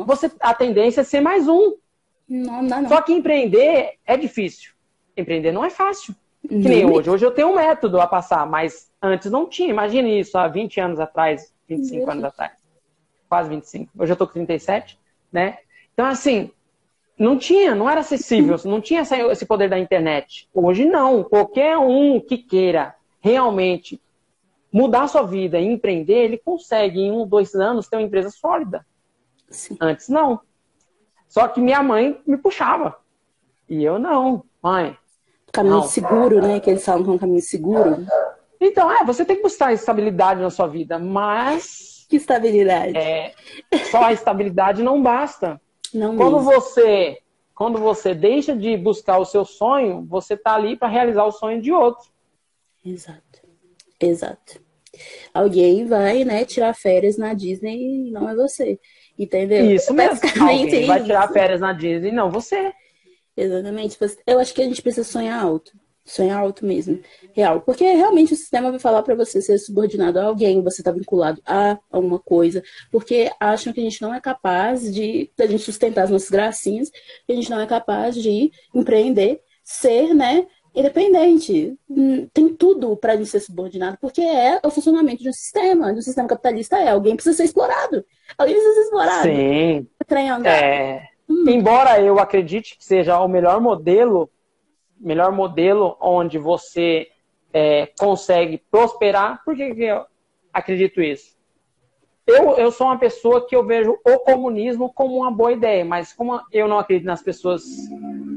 [0.06, 1.76] você, a tendência é ser mais um.
[2.28, 2.90] Não, não, não.
[2.90, 4.77] Só que empreender é difícil.
[5.18, 6.16] Empreender não é fácil.
[6.48, 7.10] Que nem hoje.
[7.10, 9.70] Hoje eu tenho um método a passar, mas antes não tinha.
[9.70, 12.54] Imagine isso há 20 anos atrás, 25 anos atrás.
[13.28, 13.92] Quase 25.
[13.98, 14.98] Hoje eu tô com 37,
[15.32, 15.58] né?
[15.94, 16.52] Então, assim,
[17.18, 20.48] não tinha, não era acessível, não tinha esse poder da internet.
[20.54, 21.24] Hoje não.
[21.24, 24.00] Qualquer um que queira realmente
[24.72, 28.30] mudar a sua vida e empreender, ele consegue em um, dois anos ter uma empresa
[28.30, 28.86] sólida.
[29.50, 29.76] Sim.
[29.82, 30.40] Antes não.
[31.28, 32.98] Só que minha mãe me puxava.
[33.68, 34.98] E eu não, mãe,
[35.58, 36.60] Caminho seguro, né?
[36.60, 38.06] Que eles falam que é um caminho seguro.
[38.60, 42.06] Então, é, você tem que buscar estabilidade na sua vida, mas.
[42.10, 42.98] Que estabilidade?
[42.98, 43.34] É,
[43.92, 45.60] só a estabilidade não basta.
[45.94, 46.52] Não quando mesmo.
[46.52, 47.18] você
[47.58, 51.60] quando você deixa de buscar o seu sonho, você está ali para realizar o sonho
[51.60, 52.08] de outro.
[52.86, 53.42] Exato.
[54.00, 54.62] Exato.
[55.34, 58.80] Alguém vai, né, tirar férias na Disney e não é você.
[59.18, 59.72] Entendeu?
[59.72, 60.20] Isso mesmo.
[60.40, 62.72] Alguém vai tirar férias na Disney e não você.
[63.38, 63.98] Exatamente.
[64.26, 65.72] Eu acho que a gente precisa sonhar alto.
[66.04, 67.00] Sonhar alto mesmo.
[67.34, 67.62] Real.
[67.62, 71.42] Porque realmente o sistema vai falar para você ser subordinado a alguém, você tá vinculado
[71.46, 72.64] a alguma coisa.
[72.90, 76.90] Porque acham que a gente não é capaz de, a gente sustentar as nossas gracinhas,
[76.90, 81.78] que a gente não é capaz de empreender, ser, né, independente.
[81.90, 85.92] Hum, tem tudo para a gente ser subordinado, porque é o funcionamento de um sistema.
[85.92, 88.04] De um sistema capitalista é alguém precisa ser explorado.
[88.38, 89.24] Alguém precisa ser explorado.
[89.28, 89.88] Sim.
[90.48, 91.17] É.
[91.30, 91.50] Hum.
[91.50, 94.30] Embora eu acredite que seja o melhor modelo,
[95.00, 97.08] melhor modelo onde você
[97.54, 100.06] é, consegue prosperar, por que, que eu
[100.54, 101.38] acredito isso?
[102.26, 106.12] Eu, eu sou uma pessoa que eu vejo o comunismo como uma boa ideia, mas
[106.12, 107.64] como eu não acredito nas pessoas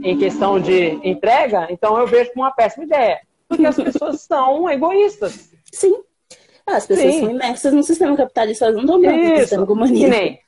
[0.03, 3.21] em questão de entrega, então eu vejo como uma péssima ideia.
[3.49, 5.53] Porque as pessoas são egoístas.
[5.73, 6.03] Sim.
[6.65, 7.21] As pessoas Sim.
[7.21, 10.39] são imersas no sistema capitalista, elas não estão no sistema comunista.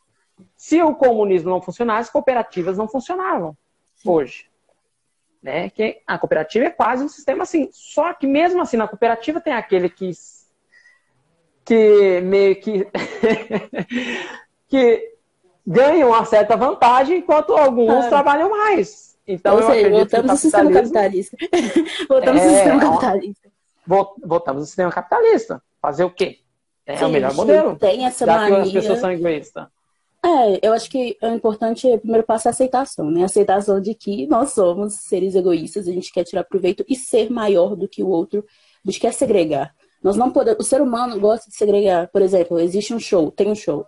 [0.62, 3.56] Se o comunismo não funcionasse, cooperativas não funcionavam
[4.06, 4.46] hoje.
[5.42, 5.68] Né?
[5.68, 7.68] Que a cooperativa é quase um sistema assim.
[7.72, 10.12] Só que mesmo assim, na cooperativa tem aquele que,
[11.64, 12.86] que meio que,
[14.70, 15.16] que
[15.66, 19.18] ganha uma certa vantagem, enquanto alguns trabalham mais.
[19.26, 21.36] Então, Ou seja, voltamos ao sistema capitalista.
[22.08, 23.52] voltamos é, ao sistema capitalista.
[23.84, 25.62] Voltamos ao sistema capitalista.
[25.80, 26.38] Fazer o quê?
[26.86, 27.76] É Sim, o melhor modelo.
[27.76, 28.62] Tem essa já mania...
[28.62, 29.66] que as pessoas são egoístas.
[30.24, 33.22] É, eu acho que o importante é, primeiro passo é a aceitação, né?
[33.22, 37.28] A aceitação de que nós somos seres egoístas, a gente quer tirar proveito e ser
[37.28, 38.44] maior do que o outro,
[38.86, 39.74] a gente quer segregar.
[40.02, 42.08] Nós não podemos, o ser humano gosta de segregar.
[42.08, 43.84] Por exemplo, existe um show, tem um show.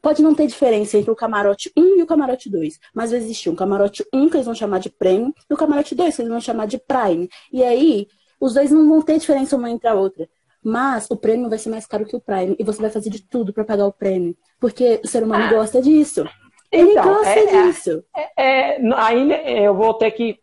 [0.00, 3.50] Pode não ter diferença entre o camarote 1 e o camarote 2, mas vai existir
[3.50, 6.30] um camarote 1 que eles vão chamar de prêmio e o camarote 2 que eles
[6.30, 7.28] vão chamar de prime.
[7.52, 8.06] E aí,
[8.38, 10.28] os dois não vão ter diferença uma entre a outra.
[10.64, 12.56] Mas o prêmio vai ser mais caro que o Prime.
[12.58, 14.34] E você vai fazer de tudo para pagar o prêmio.
[14.58, 15.50] Porque o ser humano ah.
[15.50, 16.26] gosta disso.
[16.72, 18.04] Ele então, gosta é, é disso.
[18.16, 20.40] É, é, aí eu vou ter que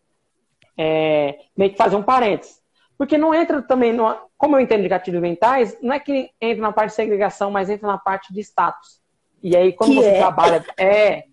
[0.78, 2.62] é, meio que fazer um parênteses.
[2.98, 6.62] Porque não entra também, no, como eu entendo de gatilhos mentais, não é que entra
[6.62, 9.02] na parte de segregação, mas entra na parte de status.
[9.42, 10.20] E aí, quando que você é?
[10.20, 10.66] trabalha.
[10.78, 11.24] É,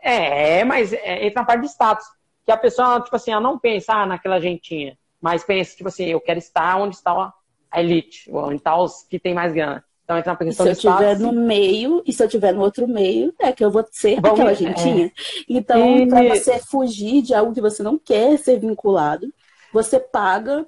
[0.00, 2.06] é, mas entra na parte de status.
[2.44, 6.06] Que a pessoa, tipo assim, ela não pensa ah, naquela gentinha, mas pensa, tipo assim,
[6.06, 7.32] eu quero estar onde está
[7.72, 9.82] a elite, ou então os que tem mais grana.
[10.04, 12.86] Então entra na questão Se eu estiver no meio, e se eu estiver no outro
[12.86, 15.06] meio, é que eu vou ser Bom, aquela gentinha.
[15.06, 15.10] É.
[15.48, 16.06] Então, e...
[16.06, 19.32] para você fugir de algo que você não quer ser vinculado,
[19.72, 20.66] você paga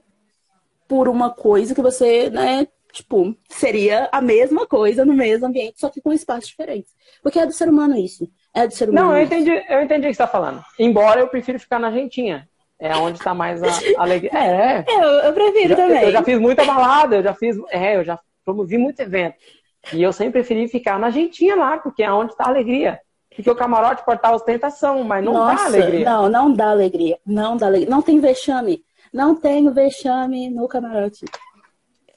[0.88, 5.90] por uma coisa que você, né, tipo, seria a mesma coisa no mesmo ambiente, só
[5.90, 6.92] que com espaços diferentes.
[7.22, 8.30] Porque é do ser humano isso.
[8.54, 9.08] É do ser humano.
[9.08, 10.62] Não, eu entendi, eu entendi o que você está falando.
[10.78, 12.48] Embora eu prefiro ficar na gentinha.
[12.84, 14.30] É onde está mais a alegria.
[14.36, 16.02] É, eu, eu prefiro já, também.
[16.02, 17.56] Eu já fiz muita balada, eu já fiz.
[17.70, 19.36] É, eu já promovi muito evento.
[19.90, 23.00] E eu sempre preferi ficar na gentinha lá, porque é onde está a alegria.
[23.34, 26.04] Porque o camarote pode estar ostentação, mas não Nossa, dá alegria.
[26.04, 27.18] Não, não dá alegria.
[27.26, 27.90] Não dá alegria.
[27.90, 28.84] Não tem vexame.
[29.10, 31.24] Não tem vexame no camarote.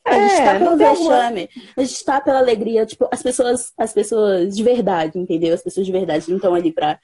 [0.03, 1.49] A gente é, pelo vexame.
[1.77, 2.85] A gente está pela alegria.
[2.85, 5.53] Tipo, as pessoas, as pessoas de verdade, entendeu?
[5.53, 6.99] As pessoas de verdade não estão ali para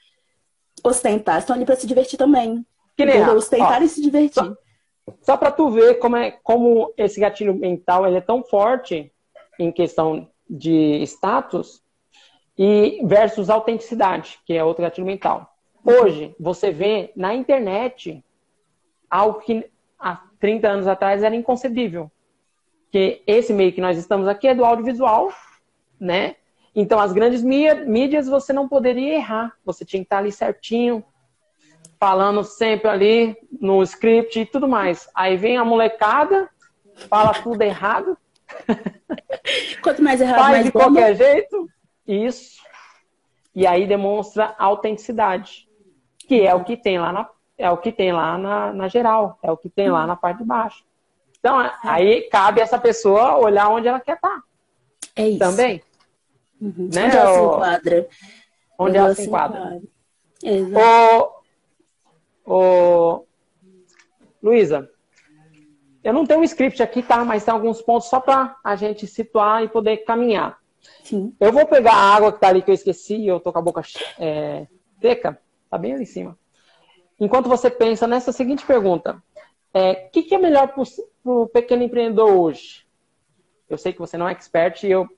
[0.82, 2.64] ostentar, estão ali para se divertir também.
[2.96, 3.36] Que nem Entendeu?
[3.36, 4.42] Os tentarem se divertir.
[4.42, 4.56] Só,
[5.22, 9.12] Só para tu ver como, é, como esse gatilho mental ele é tão forte
[9.58, 11.82] em questão de status
[12.56, 15.50] e versus autenticidade, que é outro gatilho mental.
[15.84, 18.24] Hoje, você vê na internet
[19.10, 22.10] algo que há 30 anos atrás era inconcebível.
[22.90, 25.32] Que esse meio que nós estamos aqui é do audiovisual,
[25.98, 26.36] né?
[26.74, 29.52] Então, as grandes mídias você não poderia errar.
[29.64, 31.04] Você tinha que estar ali certinho,
[32.04, 35.08] falando sempre ali no script e tudo mais.
[35.14, 36.50] Aí vem a molecada,
[37.08, 38.14] fala tudo errado.
[39.82, 40.84] Quanto mais errado, Faz mais de bomba.
[40.84, 41.66] qualquer jeito.
[42.06, 42.60] Isso.
[43.54, 45.66] E aí demonstra autenticidade.
[46.18, 49.38] Que é o que tem lá na, é o que tem lá na, na geral.
[49.42, 50.84] É o que tem lá na parte de baixo.
[51.38, 54.42] Então, aí cabe essa pessoa olhar onde ela quer estar.
[55.16, 55.38] É isso.
[55.38, 55.82] Também.
[56.60, 56.90] Uhum.
[56.92, 58.08] Né, Onde ela se enquadra.
[58.78, 59.80] Onde ela se enquadra.
[60.42, 61.34] Exato.
[61.40, 61.43] Ô,
[62.44, 63.24] ô,
[64.42, 64.90] Luísa,
[66.02, 67.24] eu não tenho um script aqui, tá?
[67.24, 70.58] Mas tem alguns pontos só para a gente situar e poder caminhar.
[71.02, 71.34] Sim.
[71.40, 73.62] Eu vou pegar a água que tá ali que eu esqueci, eu tô com a
[73.62, 73.82] boca
[74.18, 74.66] é,
[75.00, 76.38] seca, tá bem ali em cima.
[77.18, 79.22] Enquanto você pensa nessa seguinte pergunta:
[79.72, 80.84] o que, que é melhor para
[81.24, 82.84] o pequeno empreendedor hoje?
[83.68, 85.08] Eu sei que você não é expert e eu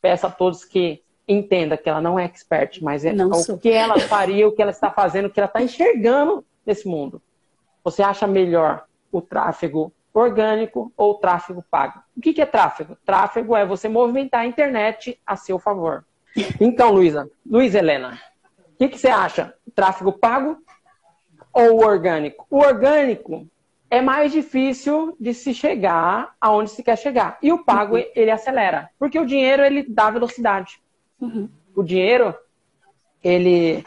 [0.00, 3.56] peço a todos que entenda que ela não é expert, mas é Não o sou.
[3.58, 7.20] que ela faria, o que ela está fazendo, o que ela está enxergando nesse mundo.
[7.84, 12.00] Você acha melhor o tráfego orgânico ou o tráfego pago?
[12.16, 12.96] O que, é tráfego?
[13.04, 16.04] Tráfego é você movimentar a internet a seu favor.
[16.60, 18.18] Então, Luísa, Luísa Helena,
[18.58, 19.54] o que, que você acha?
[19.74, 20.58] Tráfego pago
[21.52, 22.46] ou orgânico?
[22.48, 23.46] O orgânico
[23.90, 27.36] é mais difícil de se chegar aonde se quer chegar.
[27.42, 28.88] E o pago, ele acelera.
[28.98, 30.80] Porque o dinheiro, ele dá velocidade.
[31.20, 31.48] Uhum.
[31.76, 32.34] O dinheiro,
[33.22, 33.84] ele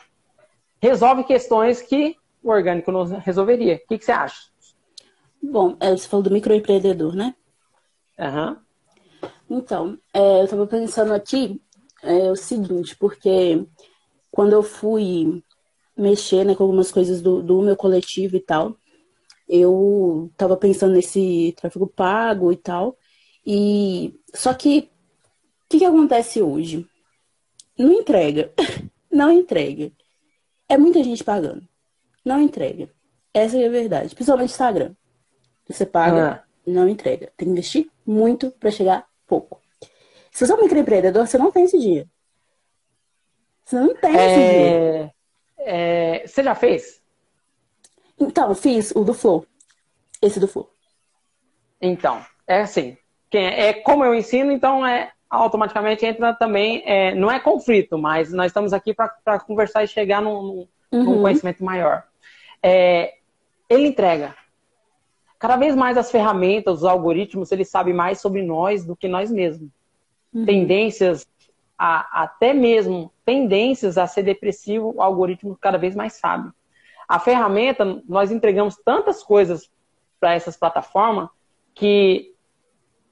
[0.80, 3.82] resolve questões que o orgânico não resolveria.
[3.84, 4.38] O que, que você acha?
[5.42, 7.34] Bom, é, você falou do microempreendedor, né?
[8.20, 8.62] Aham.
[9.50, 11.60] Então, é, eu estava pensando aqui
[12.04, 13.66] é, o seguinte, porque
[14.30, 15.44] quando eu fui
[15.98, 18.78] mexer né, com algumas coisas do, do meu coletivo e tal,
[19.50, 22.96] eu estava pensando nesse tráfego pago e tal,
[23.46, 26.88] e só que o que, que acontece hoje?
[27.78, 28.54] Não entrega,
[29.12, 29.92] não entrega.
[30.70, 31.68] É muita gente pagando,
[32.26, 32.90] não entrega.
[33.34, 34.94] Essa é a verdade, principalmente Instagram.
[35.70, 36.44] Você paga, Ah.
[36.66, 37.32] não entrega.
[37.38, 39.62] Tem que investir muito para chegar pouco.
[40.32, 42.08] Se você é um microempreendedor, você não tem esse dia.
[43.64, 45.14] Você não tem esse dia.
[45.58, 47.02] É, é, você já fez?
[48.20, 49.46] Então, fiz o do Flow.
[50.22, 50.70] Esse do Flow.
[51.82, 52.98] Então, é assim.
[53.34, 56.82] É, é como eu ensino, então é automaticamente entra também.
[56.86, 60.68] é, não é conflito, mas nós estamos aqui para conversar e chegar num, num-
[61.04, 61.22] num Uhum.
[61.24, 62.04] conhecimento maior.
[62.68, 63.14] É,
[63.70, 64.36] ele entrega.
[65.38, 69.30] Cada vez mais as ferramentas, os algoritmos, eles sabem mais sobre nós do que nós
[69.30, 69.70] mesmos.
[70.34, 70.46] Uhum.
[70.46, 71.28] Tendências,
[71.78, 76.50] a, até mesmo tendências a ser depressivo, o algoritmo cada vez mais sabe.
[77.08, 79.70] A ferramenta, nós entregamos tantas coisas
[80.20, 81.30] para essas plataformas
[81.76, 82.34] que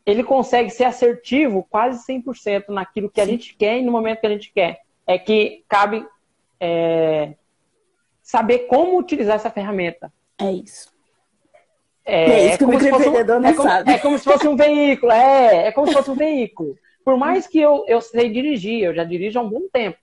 [0.03, 4.27] ele consegue ser assertivo quase 100% naquilo que a gente quer e no momento que
[4.27, 4.81] a gente quer.
[5.05, 6.03] É que cabe
[6.59, 7.35] é,
[8.23, 10.11] saber como utilizar essa ferramenta.
[10.39, 10.91] É isso.
[12.05, 13.91] É, É isso que o como se fosse um- microempreendedor não é como, sabe.
[13.91, 16.77] é como se fosse um veículo, é, é como se fosse um veículo.
[17.05, 19.99] Por mais que eu, eu sei dirigir, eu já dirijo há um bom tempo.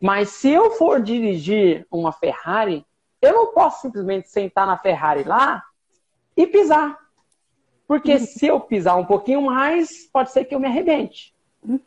[0.00, 2.84] Mas se eu for dirigir uma Ferrari,
[3.20, 5.62] eu não posso simplesmente sentar na Ferrari lá
[6.36, 6.96] e pisar.
[7.88, 11.34] Porque se eu pisar um pouquinho mais, pode ser que eu me arrebente.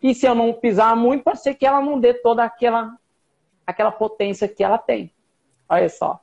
[0.01, 2.95] E se eu não pisar muito, pode ser que ela não dê toda aquela,
[3.65, 5.11] aquela potência que ela tem.
[5.69, 6.19] Olha só.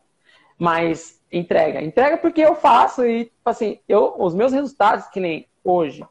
[0.58, 1.82] Mas entrega.
[1.82, 6.04] Entrega porque eu faço e, tipo assim, eu, os meus resultados, que nem hoje,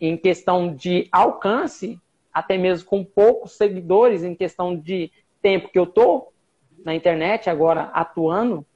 [0.00, 1.98] em questão de alcance,
[2.32, 5.10] até mesmo com poucos seguidores, em questão de
[5.40, 6.32] tempo que eu tô
[6.84, 8.66] na internet agora atuando,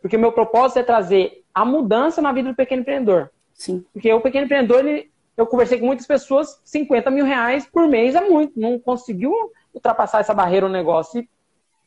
[0.00, 3.30] porque o meu propósito é trazer a mudança na vida do pequeno empreendedor.
[3.54, 3.84] Sim.
[3.92, 8.14] Porque o pequeno empreendedor, ele, eu conversei com muitas pessoas, 50 mil reais por mês
[8.14, 8.58] é muito.
[8.58, 9.32] Não conseguiu
[9.72, 11.20] ultrapassar essa barreira o negócio.
[11.20, 11.28] E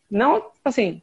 [0.09, 1.01] não, assim,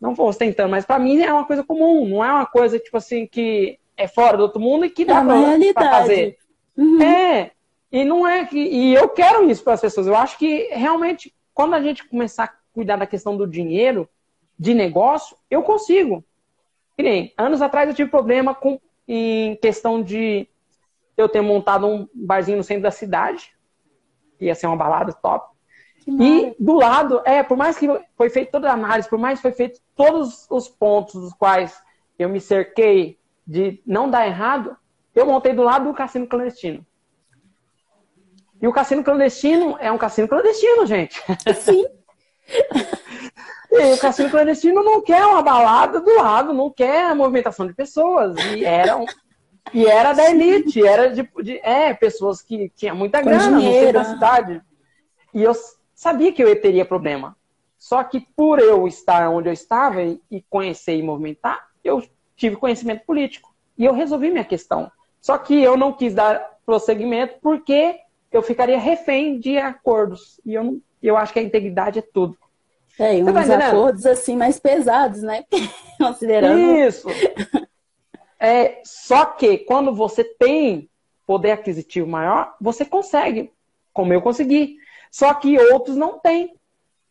[0.00, 2.96] não vou ostentando, mas para mim é uma coisa comum, não é uma coisa, tipo
[2.96, 5.88] assim, que é fora do outro mundo e que É dá pra realidade.
[5.90, 6.38] fazer.
[6.76, 7.00] Uhum.
[7.02, 7.52] É,
[7.90, 8.58] e não é que.
[8.58, 10.06] E eu quero isso para as pessoas.
[10.06, 14.08] Eu acho que realmente, quando a gente começar a cuidar da questão do dinheiro,
[14.58, 16.24] de negócio, eu consigo.
[16.96, 20.48] Que nem, anos atrás eu tive problema com, em questão de
[21.16, 23.52] eu ter montado um barzinho no centro da cidade.
[24.40, 25.53] Ia ser uma balada top.
[26.06, 29.42] E do lado, é, por mais que foi feita toda a análise, por mais que
[29.42, 31.74] foi feito todos os pontos dos quais
[32.18, 34.76] eu me cerquei de não dar errado,
[35.14, 36.84] eu montei do lado do cassino clandestino.
[38.60, 41.22] E o cassino clandestino é um cassino clandestino, gente.
[41.54, 41.84] Sim.
[43.70, 47.74] e o cassino clandestino não quer uma balada do lado, não quer a movimentação de
[47.74, 48.36] pessoas.
[48.54, 49.06] E era, um,
[49.72, 53.74] e era da elite, era de, de é, pessoas que tinham muita Com grana dinheiro.
[53.74, 54.62] no centro da cidade.
[55.32, 55.54] E eu
[55.94, 57.36] sabia que eu teria problema.
[57.78, 62.02] Só que por eu estar onde eu estava e, conhecer e movimentar, eu
[62.36, 63.54] tive conhecimento político.
[63.76, 64.90] E eu resolvi minha questão.
[65.20, 68.00] Só que eu não quis dar prosseguimento porque
[68.32, 70.40] eu ficaria refém de acordos.
[70.44, 72.36] E eu, não, eu acho que a integridade é tudo.
[72.98, 75.44] É, e uns tá acordos assim mais pesados, né?
[75.98, 76.58] Considerando.
[76.58, 77.08] Isso.
[78.38, 80.88] É, só que quando você tem
[81.26, 83.52] poder aquisitivo maior, você consegue,
[83.92, 84.76] como eu consegui.
[85.14, 86.56] Só que outros não têm.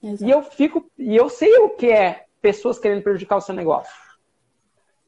[0.04, 0.26] Exato.
[0.26, 3.94] E eu fico, e eu sei o que é pessoas querendo prejudicar o seu negócio.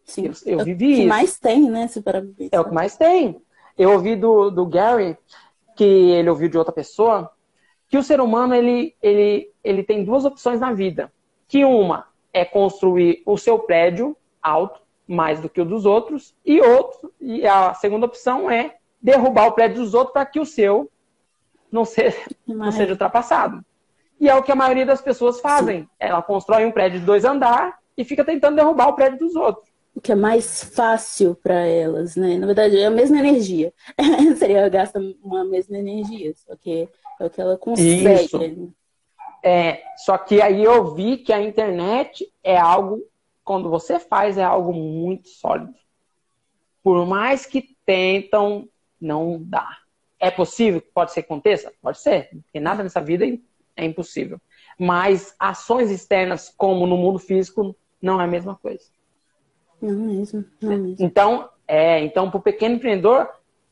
[0.05, 0.27] Sim.
[0.45, 1.01] Eu, eu vivi isso.
[1.01, 1.89] É o que mais tem, né,
[2.53, 3.41] É o que mais tem.
[3.77, 5.17] Eu ouvi do, do Gary
[5.75, 7.29] que ele ouviu de outra pessoa,
[7.89, 11.11] que o ser humano ele, ele, ele tem duas opções na vida.
[11.49, 16.61] Que uma é construir o seu prédio alto, mais do que o dos outros, e
[16.61, 20.89] outro, e a segunda opção é derrubar o prédio dos outros para que o seu
[21.75, 22.17] não seja,
[22.47, 23.63] não seja ultrapassado.
[24.19, 25.81] E é o que a maioria das pessoas fazem.
[25.81, 25.89] Sim.
[25.99, 29.75] Ela constrói um prédio de dois andares e fica tentando derrubar o prédio dos outros
[29.95, 32.37] o que é mais fácil para elas, né?
[32.37, 33.73] Na verdade, é a mesma energia.
[34.37, 38.25] Seria gasta uma mesma energia, só que é o que ela consegue.
[38.25, 38.73] Isso.
[39.41, 43.01] É, só que aí eu vi que a internet é algo,
[43.41, 45.73] quando você faz, é algo muito sólido.
[46.83, 48.67] Por mais que tentam,
[48.99, 49.77] não dá.
[50.19, 51.73] É possível que pode ser que aconteça?
[51.81, 53.25] Pode ser, porque nada nessa vida
[53.75, 54.39] é impossível.
[54.79, 58.83] Mas ações externas, como no mundo físico, não é a mesma coisa.
[59.81, 60.95] Não mesmo, não mesmo.
[60.99, 63.29] Então, é, então para o pequeno empreendedor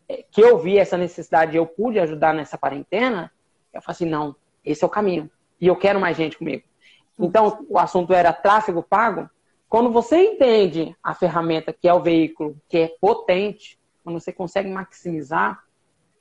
[0.08, 3.32] é, que eu vi essa necessidade e eu pude ajudar nessa quarentena,
[3.74, 5.30] eu falei assim, não, esse é o caminho.
[5.60, 6.64] E eu quero mais gente comigo.
[7.18, 9.30] Então, o assunto era tráfego pago.
[9.70, 14.70] Quando você entende a ferramenta que é o veículo, que é potente, quando você consegue
[14.70, 15.64] maximizar,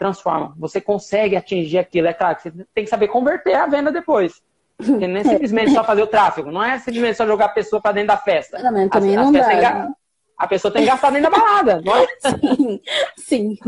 [0.03, 0.53] transforma.
[0.59, 2.09] Você consegue atingir aquilo.
[2.09, 4.43] É claro que você tem que saber converter a venda depois.
[4.77, 7.81] Porque não é simplesmente só fazer o tráfego, não é simplesmente só jogar a pessoa
[7.81, 8.61] para dentro da festa.
[8.61, 9.89] Também, também as, não as dá.
[10.37, 12.07] A pessoa tem que gastar dentro da balada, não é?
[13.17, 13.59] Sim, sim.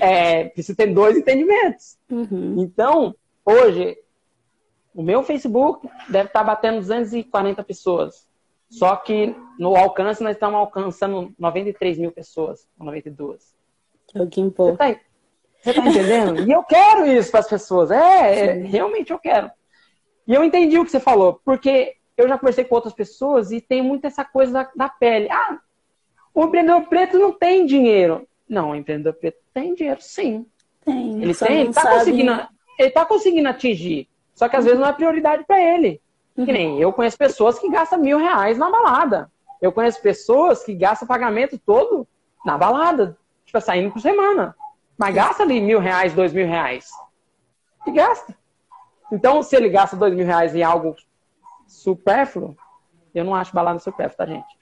[0.00, 1.98] É, precisa ter dois entendimentos.
[2.10, 2.56] Uhum.
[2.58, 3.14] Então,
[3.44, 3.96] hoje,
[4.94, 8.26] o meu Facebook deve estar batendo 240 pessoas.
[8.70, 13.54] Só que no alcance nós estamos alcançando 93 mil pessoas, 92.
[14.14, 14.86] É o que importa.
[14.86, 15.00] Você tá,
[15.64, 16.46] você tá entendendo?
[16.46, 17.90] e eu quero isso para as pessoas.
[17.90, 19.50] É, é, realmente eu quero.
[20.26, 23.62] E eu entendi o que você falou, porque eu já conversei com outras pessoas e
[23.62, 25.30] tem muito essa coisa da, da pele.
[25.30, 25.58] Ah,
[26.34, 28.28] o empreendedor preto não tem dinheiro.
[28.46, 30.44] Não, o empreendedor preto tem dinheiro, sim.
[30.84, 31.22] Tem.
[31.22, 32.48] Ele tem, ele tá, conseguindo,
[32.78, 34.08] ele tá conseguindo atingir.
[34.34, 35.98] Só que às vezes não é prioridade para ele.
[36.36, 36.44] Uhum.
[36.44, 39.32] Que nem eu conheço pessoas que gastam mil reais na balada.
[39.62, 42.06] Eu conheço pessoas que gastam pagamento todo
[42.44, 43.16] na balada.
[43.46, 44.54] Tipo, saindo por semana.
[44.98, 46.88] Mas gasta ali mil reais, dois mil reais.
[47.86, 48.34] E gasta.
[49.12, 50.96] Então, se ele gasta dois mil reais em algo
[51.66, 52.56] supérfluo,
[53.14, 54.58] eu não acho balada supérfluo, tá, gente?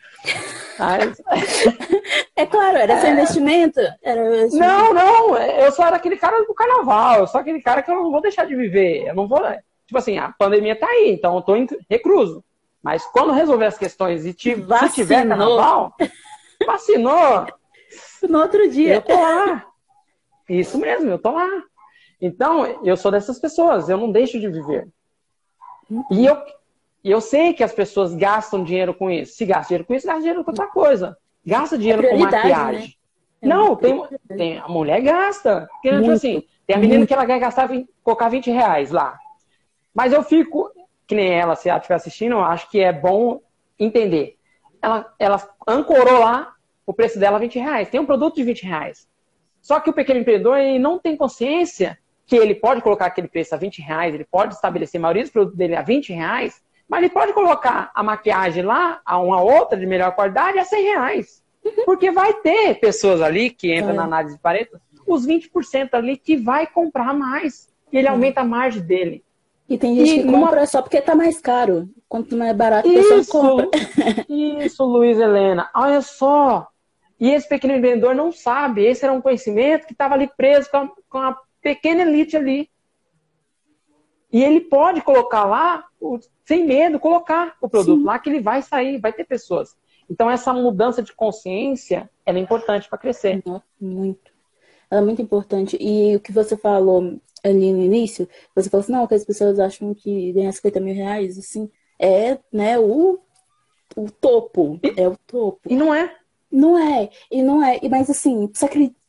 [0.79, 1.23] Mas...
[2.35, 3.79] É claro, era seu investimento?
[4.03, 7.91] Era Não, não, eu só era aquele cara do carnaval, eu sou aquele cara que
[7.91, 9.39] eu não vou deixar de viver, eu não vou...
[9.87, 12.43] Tipo assim, a pandemia tá aí, então eu tô em recluso.
[12.83, 15.95] Mas quando resolver as questões e te, se tiver carnaval,
[16.67, 17.47] vacinou.
[18.29, 18.95] No outro dia.
[18.95, 19.67] Eu tô lá.
[20.53, 21.49] Isso mesmo, eu tô lá.
[22.21, 24.87] Então, eu sou dessas pessoas, eu não deixo de viver.
[26.11, 26.37] E eu,
[27.03, 29.35] eu sei que as pessoas gastam dinheiro com isso.
[29.35, 31.17] Se gasta dinheiro com isso, gasta dinheiro com outra coisa.
[31.45, 32.89] Gasta dinheiro é com maquiagem.
[32.89, 32.95] Né?
[33.41, 34.05] É não, tem,
[34.37, 35.67] tem, a mulher gasta.
[35.73, 37.09] Porque, tipo assim, tem a menina muito.
[37.09, 37.69] que ela quer gastar,
[38.05, 39.19] colocar 20 reais lá.
[39.95, 40.71] Mas eu fico,
[41.07, 43.41] que nem ela, se ela estiver assistindo, eu acho que é bom
[43.79, 44.37] entender.
[44.81, 46.55] Ela, ela ancorou lá
[46.87, 47.89] o preço dela 20 reais.
[47.89, 49.11] Tem um produto de 20 reais.
[49.63, 51.97] Só que o pequeno empreendedor ele não tem consciência
[52.27, 55.33] que ele pode colocar aquele preço a 20 reais, ele pode estabelecer a maioria dos
[55.33, 59.79] produtos dele a 20 reais, mas ele pode colocar a maquiagem lá, a uma outra
[59.79, 61.43] de melhor qualidade, a 100 reais.
[61.65, 61.85] Uhum.
[61.85, 63.95] Porque vai ter pessoas ali que entram é.
[63.95, 67.69] na análise de Pareto, os 20% ali que vai comprar mais.
[67.93, 69.25] E ele aumenta a margem dele.
[69.69, 71.89] E tem gente e que compra só porque tá mais caro.
[72.09, 73.71] Quanto mais barato, a pessoa compra.
[74.29, 75.71] Isso, Luiz Helena.
[75.75, 76.69] Olha só.
[77.23, 78.85] E esse pequeno vendedor não sabe.
[78.85, 82.69] Esse era um conhecimento que estava ali preso com a, com a pequena elite ali.
[84.33, 85.85] E ele pode colocar lá,
[86.45, 88.05] sem medo, colocar o produto Sim.
[88.05, 89.77] lá que ele vai sair, vai ter pessoas.
[90.11, 93.41] Então, essa mudança de consciência é importante para crescer.
[93.81, 94.33] Muito.
[94.91, 95.79] Ela é muito importante.
[95.81, 99.61] E o que você falou ali no início, você falou assim, não, que as pessoas
[99.61, 101.71] acham que ganhar 50 mil reais, assim,
[102.01, 103.21] é, né, o,
[103.97, 104.81] o topo.
[104.83, 105.61] E, é o topo.
[105.71, 106.17] E não é.
[106.53, 107.81] Não é, e não é.
[107.89, 108.51] Mas assim,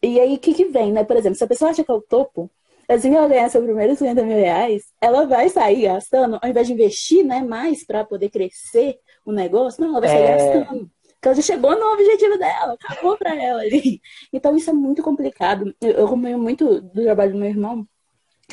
[0.01, 1.03] e aí o que, que vem, né?
[1.03, 2.49] Por exemplo, se a pessoa acha que é o topo,
[2.87, 6.67] assim que ela ganhar seu primeiro 50 mil reais, ela vai sair gastando, ao invés
[6.67, 10.37] de investir né, mais para poder crescer o negócio, não, ela vai sair é...
[10.37, 10.91] gastando.
[11.13, 14.01] Porque ela já chegou no objetivo dela, acabou para ela ali.
[14.31, 15.73] Então isso é muito complicado.
[15.81, 17.87] Eu, eu acompanho muito do trabalho do meu irmão.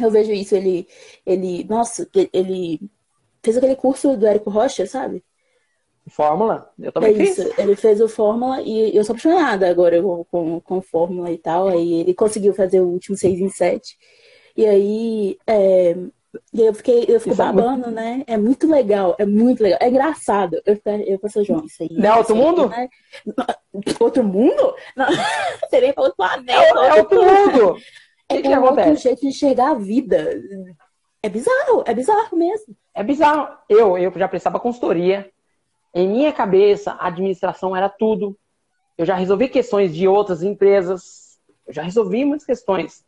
[0.00, 0.86] Eu vejo isso, ele,
[1.26, 2.80] ele, nossa, ele
[3.42, 5.22] fez aquele curso do Érico Rocha, sabe?
[6.08, 7.38] Fórmula, eu também é fiz.
[7.38, 7.60] Isso.
[7.60, 11.68] Ele fez o Fórmula e eu sou apaixonada agora com, com, com Fórmula e tal.
[11.68, 13.96] Aí ele conseguiu fazer o último 6 em 7.
[14.56, 15.96] E aí é,
[16.54, 18.22] eu fiquei, eu fico babando, né?
[18.26, 19.78] É muito legal, é muito legal.
[19.82, 20.60] É engraçado.
[20.64, 21.88] Eu, eu faço João, isso aí.
[21.92, 22.68] Não é outro mundo?
[22.68, 22.88] Né?
[23.98, 24.74] Outro mundo?
[24.96, 25.06] Não,
[25.68, 26.52] seria para outro planeta.
[26.52, 27.76] É, é outro mundo.
[28.28, 30.40] É, que que é um outro jeito de enxergar a vida.
[31.22, 32.76] É bizarro, é bizarro mesmo.
[32.94, 33.48] É bizarro.
[33.68, 35.30] Eu, eu já prestava consultoria.
[35.94, 38.36] Em minha cabeça, a administração era tudo.
[38.96, 41.40] Eu já resolvi questões de outras empresas.
[41.66, 43.04] Eu já resolvi muitas questões.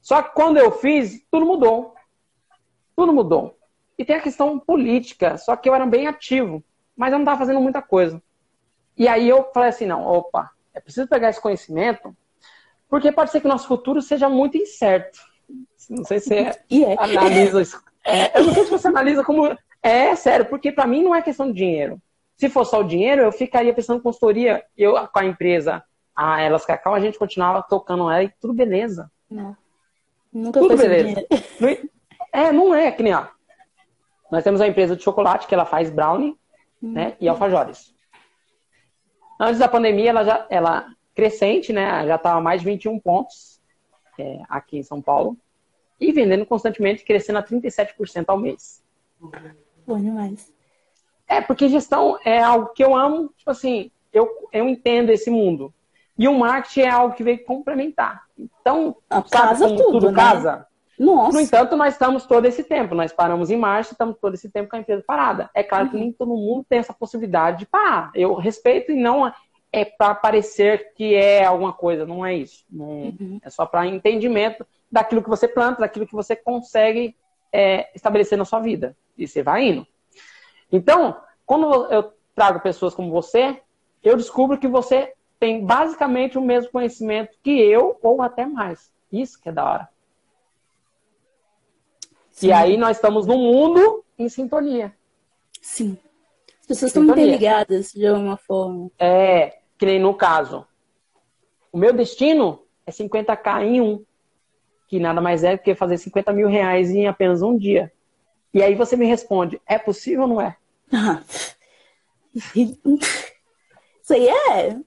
[0.00, 1.94] Só que quando eu fiz, tudo mudou.
[2.94, 3.56] Tudo mudou.
[3.98, 6.62] E tem a questão política, só que eu era bem ativo,
[6.94, 8.22] mas eu não estava fazendo muita coisa.
[8.96, 12.14] E aí eu falei assim, não, opa, é preciso pegar esse conhecimento,
[12.88, 15.18] porque pode ser que o nosso futuro seja muito incerto.
[15.88, 17.02] Não sei se você yeah.
[17.02, 17.16] É.
[17.16, 17.82] analisa isso.
[18.08, 19.58] É, eu não sei se você analisa como.
[19.82, 22.00] É sério, porque para mim não é questão de dinheiro.
[22.36, 24.64] Se fosse só o dinheiro, eu ficaria pensando em consultoria.
[24.76, 25.82] Eu, com a empresa,
[26.14, 29.10] a Elas Cacau, a gente continuava tocando ela e tudo beleza.
[29.30, 29.56] Não.
[30.32, 31.26] Nunca Tudo beleza.
[32.32, 33.28] É, não é que nem ó.
[34.30, 36.36] Nós temos uma empresa de chocolate que ela faz brownie,
[36.82, 36.92] hum.
[36.92, 37.94] né, e alfajores.
[39.40, 43.58] Antes da pandemia, ela já, ela crescente, né, já estava mais de 21 pontos
[44.18, 45.38] é, aqui em São Paulo
[45.98, 48.82] e vendendo constantemente, crescendo a 37% ao mês.
[49.86, 50.52] Bom demais.
[51.28, 55.72] É, porque gestão é algo que eu amo, tipo assim, eu, eu entendo esse mundo.
[56.18, 58.22] E o marketing é algo que veio complementar.
[58.38, 60.16] Então, a casa tudo, tudo né?
[60.16, 60.66] casa?
[60.98, 61.32] Nossa.
[61.32, 62.94] No entanto, nós estamos todo esse tempo.
[62.94, 65.50] Nós paramos em março, estamos todo esse tempo com a empresa parada.
[65.54, 65.90] É claro uhum.
[65.90, 68.10] que nem todo mundo tem essa possibilidade de parar.
[68.14, 69.30] Eu respeito e não
[69.72, 72.06] é para parecer que é alguma coisa.
[72.06, 72.64] Não é isso.
[72.70, 73.38] Não, uhum.
[73.42, 77.14] É só para entendimento daquilo que você planta, daquilo que você consegue
[77.52, 78.96] é, estabelecer na sua vida.
[79.18, 79.86] E você vai indo.
[80.70, 83.60] Então, quando eu trago pessoas como você,
[84.02, 88.90] eu descubro que você tem basicamente o mesmo conhecimento que eu, ou até mais.
[89.12, 89.88] Isso que é da hora.
[92.30, 92.48] Sim.
[92.48, 94.94] E aí nós estamos no mundo em sintonia.
[95.60, 95.96] Sim.
[96.60, 98.90] As pessoas estão interligadas de alguma forma.
[98.98, 100.66] É, que nem no caso.
[101.72, 104.04] O meu destino é 50k em um.
[104.88, 107.92] Que nada mais é do que fazer 50 mil reais em apenas um dia.
[108.56, 110.56] E aí você me responde, é possível ou não é?
[112.56, 114.80] Isso aí é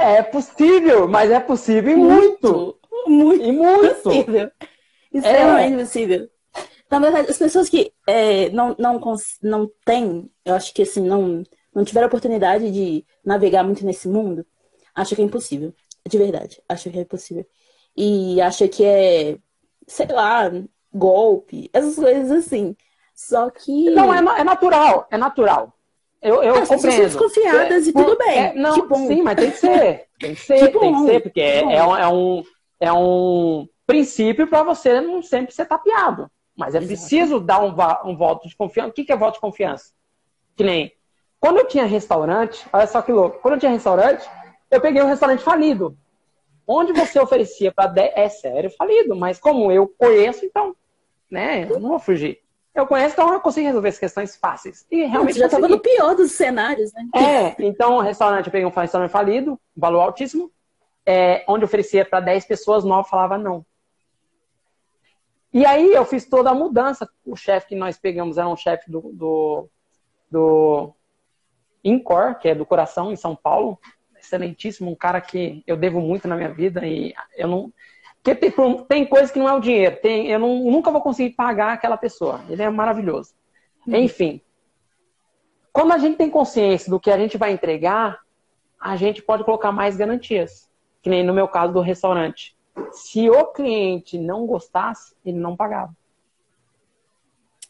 [0.00, 2.76] é possível, mas é possível e muito.
[3.06, 3.44] Muito.
[3.44, 3.94] E muito.
[4.02, 4.50] Possível.
[5.14, 5.78] Extremamente é.
[5.78, 6.28] possível.
[6.90, 9.00] Na verdade, as pessoas que é, não, não,
[9.44, 14.44] não têm, eu acho que assim, não, não tiveram oportunidade de navegar muito nesse mundo,
[14.92, 15.72] acham que é impossível.
[16.04, 17.46] De verdade, acham que é impossível.
[17.96, 19.38] E acham que é,
[19.86, 20.50] sei lá,
[20.92, 22.74] golpe, essas coisas assim.
[23.18, 23.90] Só que.
[23.90, 25.74] Não, é, é natural, é natural.
[26.22, 27.02] Eu, eu As compreendo.
[27.02, 28.38] desconfiadas é, e tudo bem.
[28.38, 30.06] É, não, sim, mas tem que ser.
[30.20, 32.44] Tem que ser, que tem que ser, porque é, é, um, é, um,
[32.78, 36.30] é um princípio para você não sempre ser tapeado.
[36.56, 36.86] Mas é Exato.
[36.86, 37.74] preciso dar um,
[38.08, 38.90] um voto de confiança.
[38.90, 39.90] O que, que é voto de confiança?
[40.54, 40.92] Que nem.
[41.40, 43.40] Quando eu tinha restaurante, olha só que louco.
[43.40, 44.24] Quando eu tinha restaurante,
[44.70, 45.98] eu peguei um restaurante falido.
[46.64, 48.12] Onde você oferecia para 10.
[48.14, 49.16] É sério, falido.
[49.16, 50.76] Mas como eu conheço, então,
[51.28, 51.66] né?
[51.68, 52.40] Eu não vou fugir
[52.80, 54.86] eu conheço, então eu consigo resolver as questões fáceis.
[54.90, 55.34] E realmente.
[55.34, 57.08] Você já estava no pior dos cenários, né?
[57.14, 60.50] É, então o restaurante, eu peguei um restaurante falido, valor altíssimo,
[61.04, 63.64] é, onde oferecia para 10 pessoas, 9 falava não.
[65.52, 67.08] E aí eu fiz toda a mudança.
[67.24, 69.68] O chefe que nós pegamos era um chefe do, do,
[70.30, 70.94] do
[71.82, 73.78] Incor, que é do Coração, em São Paulo.
[74.18, 77.72] Excelentíssimo, um cara que eu devo muito na minha vida e eu não
[78.22, 79.96] porque tem, tem coisas que não é o dinheiro.
[80.00, 82.40] Tem, eu não, nunca vou conseguir pagar aquela pessoa.
[82.48, 83.34] Ele é maravilhoso.
[83.86, 83.96] Uhum.
[83.96, 84.40] Enfim.
[85.72, 88.20] Quando a gente tem consciência do que a gente vai entregar,
[88.80, 90.68] a gente pode colocar mais garantias.
[91.02, 92.56] Que nem no meu caso do restaurante.
[92.92, 95.96] Se o cliente não gostasse, ele não pagava.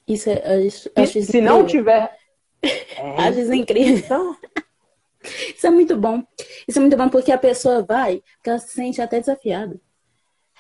[0.07, 0.61] Isso é.
[0.63, 2.17] Isso, se, se não tiver.
[2.97, 3.97] É, Acho isso incrível.
[3.99, 4.37] Então,
[5.55, 6.25] Isso é muito bom.
[6.67, 9.81] Isso é muito bom porque a pessoa vai, porque ela se sente até desafiada.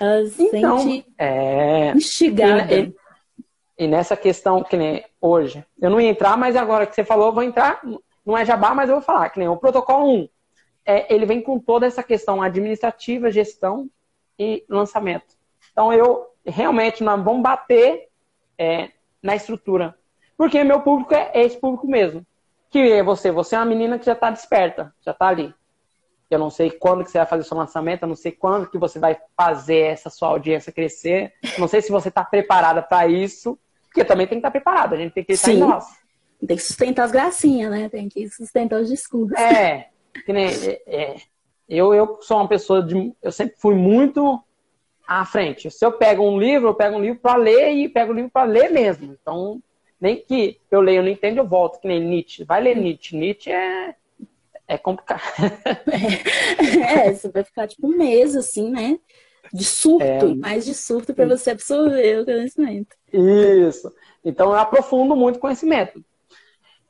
[0.01, 1.93] Ela se então, sente é...
[1.93, 2.73] instigada.
[2.73, 2.95] E,
[3.79, 7.05] e, e, nessa questão, que nem hoje, eu não ia entrar, mas agora que você
[7.05, 7.81] falou, eu vou entrar.
[8.25, 10.29] Não é jabá, mas eu vou falar, que nem o protocolo 1.
[10.85, 13.89] É, ele vem com toda essa questão administrativa, gestão
[14.39, 15.37] e lançamento.
[15.73, 18.09] Então, eu realmente nós vamos bater
[18.59, 18.91] é,
[19.23, 19.97] na estrutura.
[20.37, 22.25] Porque meu público é esse público mesmo.
[22.71, 23.31] Que é você.
[23.31, 25.55] Você é uma menina que já está desperta, já está ali.
[26.31, 28.77] Eu não sei quando que você vai fazer seu lançamento, eu não sei quando que
[28.77, 31.33] você vai fazer essa sua audiência crescer.
[31.59, 34.95] Não sei se você está preparada para isso, porque também tem que estar tá preparada.
[34.95, 35.87] A gente tem que estar em nós.
[36.47, 37.89] Tem que sustentar as gracinhas, né?
[37.89, 39.37] Tem que sustentar os discursos.
[39.39, 39.89] É,
[40.25, 41.17] que nem, é, é,
[41.69, 43.13] eu, eu sou uma pessoa de.
[43.23, 44.41] Eu sempre fui muito
[45.07, 45.71] à frente.
[45.71, 48.31] Se eu pego um livro, eu pego um livro para ler e pego um livro
[48.31, 49.17] para ler mesmo.
[49.21, 49.61] Então,
[50.01, 52.45] nem que eu leio, eu não entendo, eu volto, que nem Nietzsche.
[52.45, 53.17] Vai ler Nietzsche.
[53.17, 53.95] Nietzsche é,
[54.69, 55.23] é complicado.
[56.87, 58.99] É, você vai ficar tipo um mês, assim, né?
[59.53, 60.35] De surto, é...
[60.35, 62.95] mais de surto para você absorver o conhecimento.
[63.11, 63.91] Isso.
[64.23, 66.05] Então, eu aprofundo muito o conhecimento.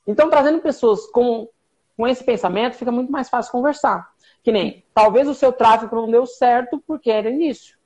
[0.07, 1.49] Então, trazendo pessoas com,
[1.97, 4.11] com esse pensamento, fica muito mais fácil conversar.
[4.43, 7.79] Que nem, talvez o seu tráfego não deu certo porque era início.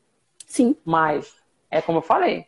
[0.46, 0.74] Sim.
[0.84, 1.34] Mas,
[1.70, 2.46] é como eu falei,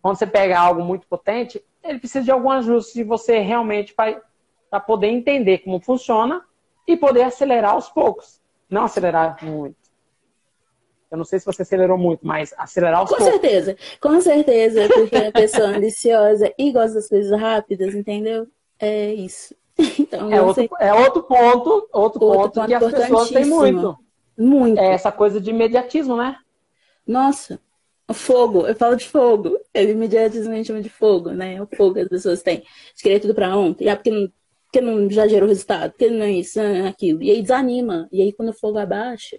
[0.00, 4.80] quando você pega algo muito potente, ele precisa de algum ajuste de você realmente para
[4.80, 6.42] poder entender como funciona
[6.86, 8.40] e poder acelerar aos poucos.
[8.68, 9.76] Não acelerar muito.
[11.10, 13.34] Eu não sei se você acelerou muito, mas acelerar aos com poucos.
[13.34, 18.48] Com certeza, com certeza, porque a pessoa ambiciosa e gosta das coisas rápidas, entendeu?
[18.78, 19.54] É isso.
[19.98, 23.98] Então, é, outro, é outro ponto, outro, outro ponto, ponto que as pessoas têm muito.
[24.36, 24.78] Muito.
[24.78, 26.36] É essa coisa de imediatismo, né?
[27.06, 27.58] Nossa,
[28.12, 29.58] fogo, eu falo de fogo.
[29.72, 31.60] Eu imediatamente chamo de fogo, né?
[31.60, 32.62] O fogo que as pessoas têm.
[32.94, 33.88] De querer tudo pra ontem.
[33.88, 34.30] Ah, porque não,
[34.72, 37.22] porque não já gerou resultado, porque não é isso, não é aquilo.
[37.22, 38.08] E aí desanima.
[38.10, 39.38] E aí quando o fogo abaixa,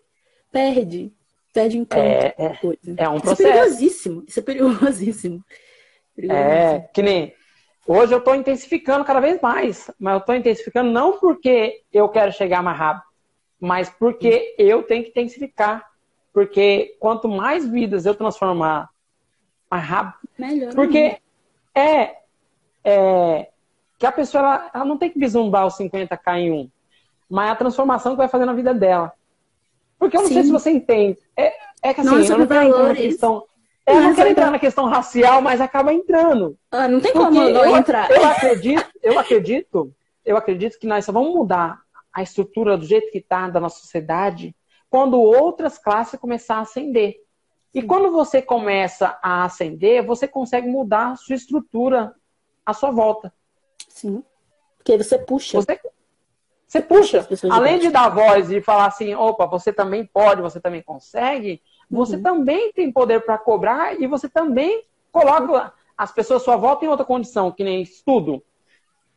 [0.51, 1.11] perde.
[1.51, 2.03] Perde encanto.
[2.03, 2.59] É, é,
[2.97, 3.41] é um processo.
[3.41, 4.23] Isso é perigosíssimo.
[4.27, 4.79] Isso é perigosíssimo.
[4.83, 5.43] perigosíssimo.
[6.15, 7.33] É, que nem.
[7.87, 12.31] Hoje eu estou intensificando cada vez mais, mas eu estou intensificando não porque eu quero
[12.31, 13.03] chegar mais rápido,
[13.59, 15.83] mas porque eu tenho que intensificar
[16.31, 18.89] porque quanto mais vidas eu transformar
[19.69, 20.29] mais rápido.
[20.37, 20.75] Melhor.
[20.75, 21.17] Porque
[21.73, 22.17] é,
[22.83, 23.49] é,
[24.03, 26.69] que a pessoa ela, ela não tem que vislumbrar os 50k em um,
[27.29, 29.13] mas a transformação que vai fazer na vida dela.
[29.97, 30.33] Porque eu não Sim.
[30.33, 31.17] sei se você entende.
[31.37, 33.45] É, é que assim, Nossa, eu não quero entrar na questão.
[33.87, 36.57] Eu não quero entrar na questão racial, mas acaba entrando.
[36.69, 38.11] Ah, não tem como não eu, entrar.
[38.11, 39.93] Eu acredito, eu acredito,
[40.25, 41.79] eu acredito que nós só vamos mudar
[42.11, 44.53] a estrutura do jeito que está da nossa sociedade
[44.89, 47.15] quando outras classes começar a ascender.
[47.73, 52.13] E quando você começa a ascender, você consegue mudar a sua estrutura
[52.65, 53.33] à sua volta.
[53.93, 54.23] Sim.
[54.77, 55.61] Porque você puxa.
[55.61, 55.79] Você,
[56.67, 57.27] você puxa.
[57.51, 61.97] Além de dar voz e falar assim, opa, você também pode, você também consegue, uhum.
[61.99, 66.83] você também tem poder para cobrar e você também coloca as pessoas à sua volta
[66.83, 68.43] em outra condição, que nem estudo.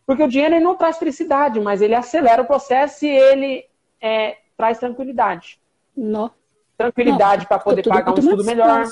[0.04, 3.66] Porque o dinheiro não traz felicidade, mas ele acelera o processo e ele
[3.98, 5.58] é, traz tranquilidade.
[5.96, 6.30] No.
[6.76, 8.84] Tranquilidade para poder pagar um estudo melhor.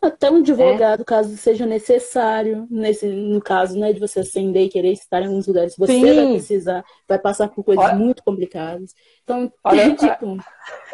[0.00, 1.04] Até um advogado, é.
[1.04, 5.48] caso seja necessário, nesse, no caso né, de você ascender e querer estar em alguns
[5.48, 6.14] lugares, você Sim.
[6.14, 7.96] vai precisar, vai passar por coisas Olha.
[7.96, 8.94] muito complicadas.
[9.24, 10.36] Então, Olha, tipo.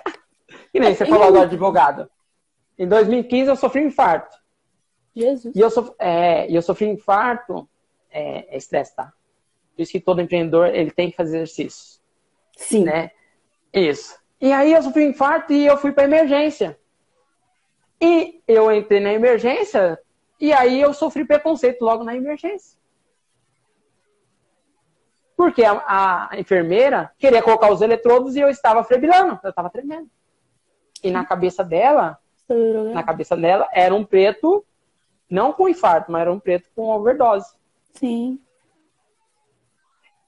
[0.73, 2.09] que nem você falou agora de advogado.
[2.79, 4.35] Em 2015 eu sofri um infarto.
[5.15, 5.55] Jesus.
[5.55, 5.93] E eu, sof...
[5.99, 7.69] é, eu sofri um infarto,
[8.11, 9.13] é, é estresse, tá?
[9.77, 12.01] Por isso que todo empreendedor ele tem que fazer exercício.
[12.57, 12.85] Sim.
[12.85, 13.11] Né?
[13.73, 14.17] Isso.
[14.41, 16.79] E aí eu sofri um infarto e eu fui para emergência.
[18.01, 19.99] E eu entrei na emergência
[20.41, 22.79] e aí eu sofri preconceito logo na emergência.
[25.37, 30.11] Porque a, a enfermeira queria colocar os eletrodos e eu estava frebilando, eu estava tremendo.
[31.03, 32.19] E na cabeça dela,
[32.93, 34.65] na cabeça dela era um preto,
[35.31, 37.55] não com infarto, mas era um preto com overdose.
[37.95, 38.41] Sim.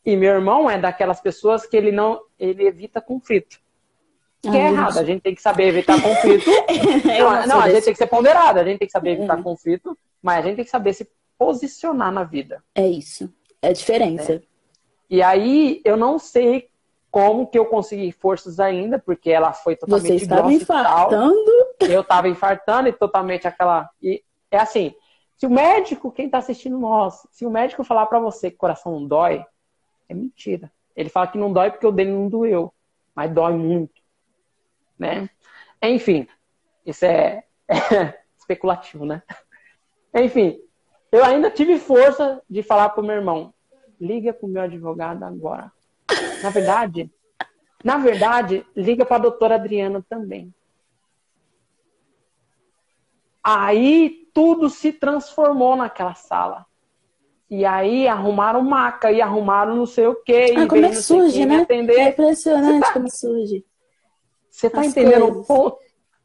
[0.05, 3.61] E meu irmão é daquelas pessoas que ele não, ele evita conflito.
[4.43, 6.49] Que é errado, a gente tem que saber evitar conflito.
[7.05, 9.43] não, não a gente tem que ser ponderado, a gente tem que saber evitar é.
[9.43, 11.07] conflito, mas a gente tem que saber se
[11.39, 12.63] posicionar na vida.
[12.75, 13.31] É isso.
[13.61, 14.35] É a diferença.
[14.35, 14.43] É.
[15.11, 16.71] E aí, eu não sei
[17.11, 21.51] como que eu consegui forças ainda, porque ela foi totalmente Você estava infartando?
[21.81, 23.91] Eu estava infartando e totalmente aquela.
[24.01, 24.95] E é assim,
[25.37, 28.61] se o médico, quem está assistindo nós, se o médico falar para você que o
[28.61, 29.45] coração não dói,
[30.09, 30.73] é mentira.
[30.97, 32.73] Ele fala que não dói porque o dele não doeu,
[33.15, 34.00] mas dói muito
[35.01, 35.31] né?
[35.83, 36.29] Enfim,
[36.85, 39.23] isso é, é especulativo, né?
[40.15, 40.61] Enfim,
[41.11, 43.55] eu ainda tive força de falar pro meu irmão,
[44.01, 45.73] liga pro meu advogado agora.
[46.43, 47.11] Na verdade,
[47.83, 50.53] na verdade, liga para a doutora Adriana também.
[53.43, 56.67] Aí tudo se transformou naquela sala.
[57.49, 60.55] E aí arrumaram maca e arrumaram não sei o quê.
[60.57, 61.63] Ah, como é que surge, né?
[61.63, 61.99] Atender.
[61.99, 62.93] É impressionante tá...
[62.93, 63.65] como surge.
[64.51, 65.79] Você está entendendo o ponto?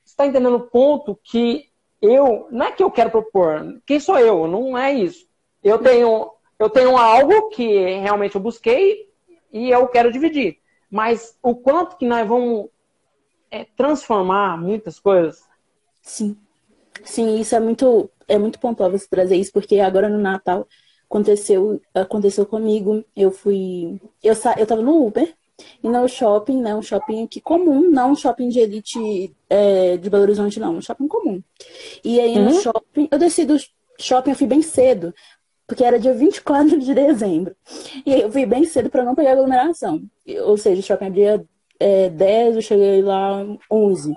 [0.04, 1.70] Você está entendendo o ponto que
[2.02, 3.82] eu não é que eu quero propor.
[3.86, 4.48] Quem sou eu?
[4.48, 5.28] Não é isso.
[5.64, 7.66] Eu tenho eu tenho algo que
[8.00, 9.10] realmente eu busquei
[9.52, 10.58] e eu quero dividir.
[10.90, 12.70] Mas o quanto que nós vamos
[13.52, 15.44] é, transformar muitas coisas.
[16.02, 16.38] Sim.
[17.04, 20.68] Sim, isso é muito, é muito pontual você trazer isso, porque agora no Natal
[21.10, 23.04] aconteceu, aconteceu comigo.
[23.16, 24.00] Eu fui.
[24.24, 25.34] Eu, sa, eu tava no Uber
[25.84, 26.76] e no shopping, né?
[26.76, 30.82] Um shopping aqui comum, não um shopping de elite é, de Belo Horizonte, não, um
[30.82, 31.42] shopping comum.
[32.04, 32.46] E aí uhum.
[32.46, 33.56] no shopping, eu desci do
[34.00, 35.14] shopping, eu fui bem cedo,
[35.68, 37.56] porque era dia 24 de dezembro.
[38.06, 40.02] E aí eu fui bem cedo para não pegar aglomeração.
[40.44, 41.46] Ou seja, o shopping abria
[41.80, 44.14] é, 10, eu cheguei lá 11.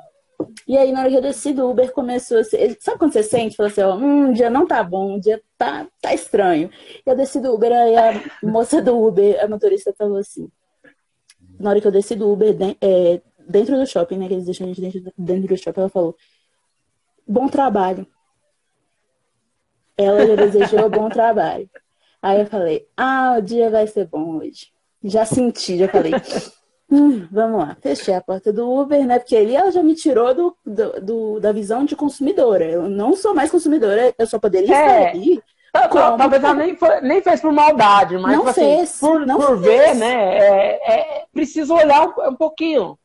[0.69, 2.77] E aí, na hora que eu desci do Uber, começou a ser...
[2.81, 3.57] Sabe quando você sente?
[3.57, 6.71] Fala assim, ó, hum, um dia não tá bom, um dia tá, tá estranho.
[7.05, 10.49] E eu desci do Uber, aí a moça do Uber, a motorista falou assim...
[11.59, 14.67] Na hora que eu desci do Uber, é, dentro do shopping, né, que eles deixam
[14.67, 16.17] a gente dentro, dentro do shopping, ela falou...
[17.27, 18.07] Bom trabalho.
[19.97, 21.69] Ela já desejou bom trabalho.
[22.23, 24.69] Aí eu falei, ah, o dia vai ser bom hoje.
[25.03, 26.13] Já senti, já falei,
[26.91, 27.77] hum, vamos lá.
[27.81, 29.19] Fechei a porta do Uber, né?
[29.19, 32.65] Porque ali ela já me tirou do, do, do da visão de consumidora.
[32.65, 35.07] Eu não sou mais consumidora, eu só poderia é.
[35.07, 35.43] estar ali.
[35.73, 39.37] Talvez ela nem, foi, nem fez por maldade, mas não tipo, fez, assim, por, não
[39.37, 39.61] por fez.
[39.61, 40.39] ver, né?
[40.39, 42.99] É, é, preciso olhar um, um pouquinho.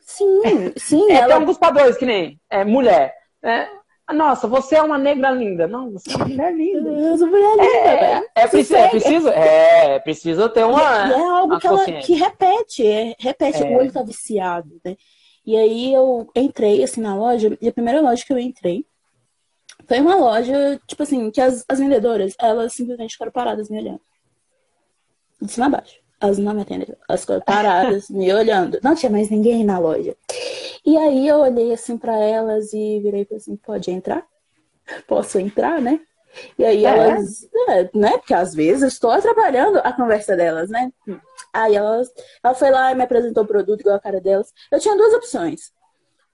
[0.00, 1.10] Sim, sim.
[1.10, 1.34] É, ela...
[1.34, 3.14] Tem um dos padrões, que nem é, mulher.
[3.42, 3.68] É,
[4.12, 5.66] nossa, você é uma negra linda.
[5.66, 6.90] Não, você é uma mulher linda.
[6.90, 7.64] Eu sou mulher linda.
[7.64, 10.82] É, é, preciso, é preciso, é, preciso ter uma.
[11.08, 13.66] E é algo que ela que repete, é, repete, é.
[13.66, 14.96] o olho tá viciado, né?
[15.46, 18.84] E aí eu entrei assim na loja, e a primeira loja que eu entrei
[19.86, 24.00] foi uma loja, tipo assim, que as, as vendedoras, elas simplesmente ficaram paradas me olhando.
[25.40, 25.98] De cima a baixo.
[26.20, 26.96] Elas não me atenderam.
[27.08, 28.78] Elas ficaram paradas, me olhando.
[28.82, 30.16] Não tinha mais ninguém na loja.
[30.84, 34.26] E aí eu olhei assim para elas e virei e falei assim, pode entrar?
[35.06, 36.00] Posso entrar, né?
[36.58, 36.88] E aí é.
[36.88, 38.18] elas, é, né?
[38.18, 40.92] Porque às vezes eu estou atrapalhando a conversa delas, né?
[41.52, 42.12] Aí elas,
[42.42, 44.52] ela foi lá e me apresentou o produto igual a cara delas.
[44.70, 45.72] Eu tinha duas opções.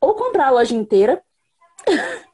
[0.01, 1.23] Ou comprar a loja inteira,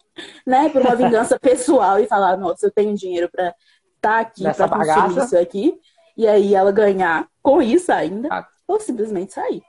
[0.47, 0.69] né?
[0.69, 3.55] Por uma vingança pessoal e falar, nossa, eu tenho dinheiro para estar
[4.01, 5.81] tá aqui, para consumir isso aqui.
[6.17, 8.47] E aí ela ganhar com isso ainda, ah.
[8.67, 9.63] ou simplesmente sair.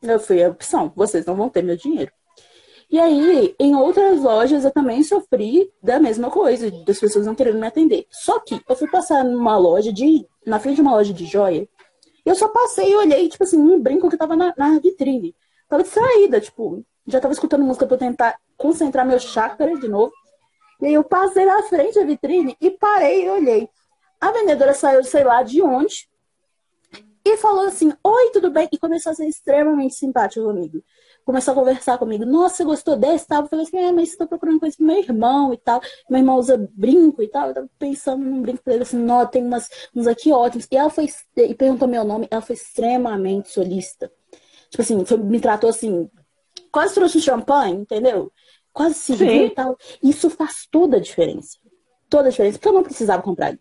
[0.00, 2.12] Eu fui a opção, vocês não vão ter meu dinheiro.
[2.90, 7.58] E aí, em outras lojas, eu também sofri da mesma coisa, das pessoas não querendo
[7.58, 8.06] me atender.
[8.10, 10.26] Só que eu fui passar numa loja de.
[10.46, 11.68] na frente de uma loja de joia,
[12.24, 15.34] e eu só passei e olhei, tipo assim, um brinco que tava na, na vitrine.
[15.68, 20.12] Tava distraída, tipo, já tava escutando música pra tentar concentrar meu chakra de novo.
[20.80, 23.68] E aí eu passei na frente da vitrine e parei e olhei.
[24.20, 26.08] A vendedora saiu, sei lá de onde,
[27.24, 28.68] e falou assim: Oi, tudo bem?
[28.72, 30.82] E começou a ser extremamente simpático comigo.
[31.24, 32.24] Começou a conversar comigo.
[32.24, 33.26] Nossa, você gostou desse?
[33.26, 33.42] Tal?
[33.42, 35.80] Eu falei assim: É, mas estou procurando coisa pro meu irmão e tal.
[36.08, 37.48] Meu irmão usa brinco e tal.
[37.48, 40.66] Eu tava pensando num brinco pra ele assim: Não, tem umas, uns aqui ótimos.
[40.70, 42.28] E ela foi, e perguntou meu nome.
[42.30, 44.10] Ela foi extremamente solista.
[44.70, 46.10] Tipo assim, foi, me tratou assim,
[46.70, 48.32] quase trouxe um champanhe, entendeu?
[48.72, 49.76] Quase serviu e tal.
[50.02, 51.58] Isso faz toda a diferença.
[52.08, 52.58] Toda a diferença.
[52.58, 53.58] Porque eu não precisava comprar.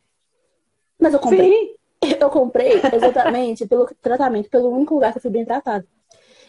[0.99, 1.51] Mas eu comprei.
[1.51, 1.77] Sim.
[2.21, 5.83] Eu comprei exatamente pelo tratamento, pelo único lugar que eu fui bem tratado.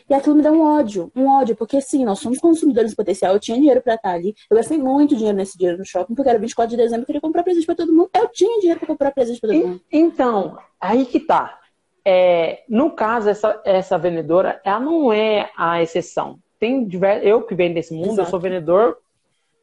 [0.08, 3.40] E aquilo me deu um ódio, um ódio, porque sim, nós somos consumidores potencial, eu
[3.40, 6.38] tinha dinheiro para estar ali, eu gastei muito dinheiro nesse dinheiro no shopping, porque era
[6.38, 9.10] 24 de dezembro, eu queria comprar presente para todo mundo, eu tinha dinheiro para comprar
[9.10, 9.80] presente para todo mundo.
[9.92, 11.58] Então, aí que tá.
[12.04, 16.38] É, no caso, essa, essa vendedora, ela não é a exceção.
[16.58, 16.88] Tem
[17.22, 18.20] eu que venho desse mundo, Exato.
[18.22, 18.98] eu sou vendedor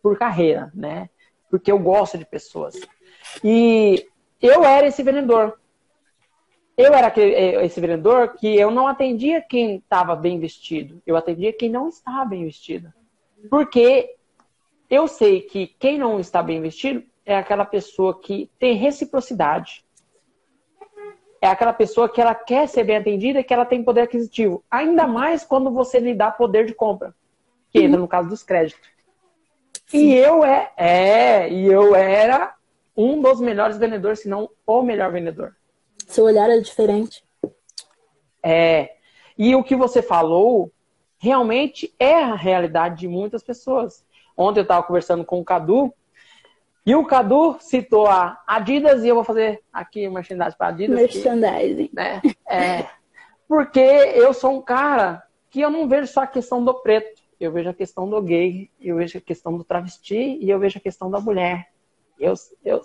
[0.01, 1.09] por carreira, né?
[1.49, 2.75] Porque eu gosto de pessoas.
[3.43, 4.05] E
[4.41, 5.57] eu era esse vendedor
[6.77, 11.15] eu era aquele, eh, esse vendedor que eu não atendia quem estava bem vestido, eu
[11.15, 12.93] atendia quem não estava bem vestido.
[13.49, 14.15] Porque
[14.89, 19.84] eu sei que quem não está bem vestido é aquela pessoa que tem reciprocidade.
[21.45, 24.63] É aquela pessoa que ela quer ser bem atendida e que ela tem poder aquisitivo.
[24.69, 27.13] Ainda mais quando você lhe dá poder de compra,
[27.69, 28.89] que entra no caso dos créditos.
[29.85, 29.97] Sim.
[29.99, 32.55] E eu é, é, e eu era
[32.97, 35.55] um dos melhores vendedores, se não o melhor vendedor.
[36.07, 37.23] Seu olhar é diferente.
[38.41, 38.95] É.
[39.37, 40.71] E o que você falou
[41.19, 44.03] realmente é a realidade de muitas pessoas.
[44.35, 45.93] Ontem eu estava conversando com o Cadu
[46.85, 50.95] e o Cadu citou a Adidas e eu vou fazer aqui uma merchandising para Adidas.
[50.95, 51.87] Merchandising.
[51.87, 52.85] Que, né, é,
[53.47, 57.23] Porque eu sou um cara que eu não vejo só a questão do preto.
[57.39, 60.77] Eu vejo a questão do gay, eu vejo a questão do travesti e eu vejo
[60.77, 61.67] a questão da mulher.
[62.19, 62.33] Eu,
[62.63, 62.81] eu,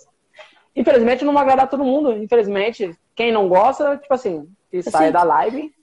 [0.75, 2.13] infelizmente não vai agradar todo mundo.
[2.15, 5.75] Infelizmente, quem não gosta, tipo assim, que assim, sai da live.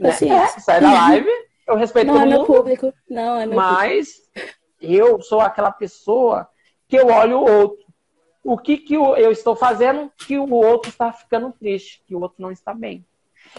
[0.00, 0.08] Né?
[0.10, 1.28] É, sai da live.
[1.66, 2.36] Eu respeito não todo é mundo.
[2.36, 2.94] Meu público.
[3.08, 4.56] Não é meu mas público.
[4.80, 6.48] eu sou aquela pessoa
[6.92, 7.86] que eu olho o outro.
[8.44, 12.36] O que, que eu estou fazendo que o outro está ficando triste, que o outro
[12.42, 13.02] não está bem.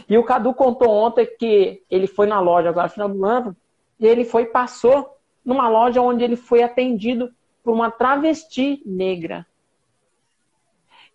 [0.08, 3.58] E o Cadu contou ontem que ele foi na loja agora no final do ano
[4.00, 9.48] e ele foi passou numa loja onde ele foi atendido por uma travesti negra.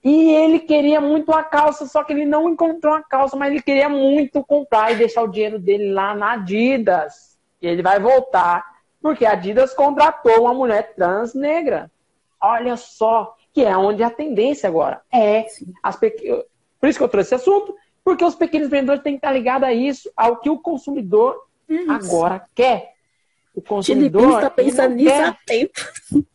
[0.03, 3.63] E ele queria muito a calça, só que ele não encontrou a calça, mas ele
[3.63, 7.39] queria muito comprar e deixar o dinheiro dele lá na Adidas.
[7.63, 8.65] E ele vai voltar,
[9.01, 11.89] porque a Adidas contratou uma mulher trans negra.
[12.41, 15.47] Olha só, que é onde a tendência agora é.
[15.83, 16.11] As pe...
[16.81, 17.75] Por isso que eu trouxe esse assunto,
[18.05, 21.37] porque os pequenos empreendedores têm que estar ligados a isso, ao que o consumidor
[21.69, 21.91] isso.
[21.91, 22.93] agora quer.
[23.55, 24.37] O consumidor.
[24.37, 25.25] está pensando nisso quer...
[25.25, 25.81] há tempo.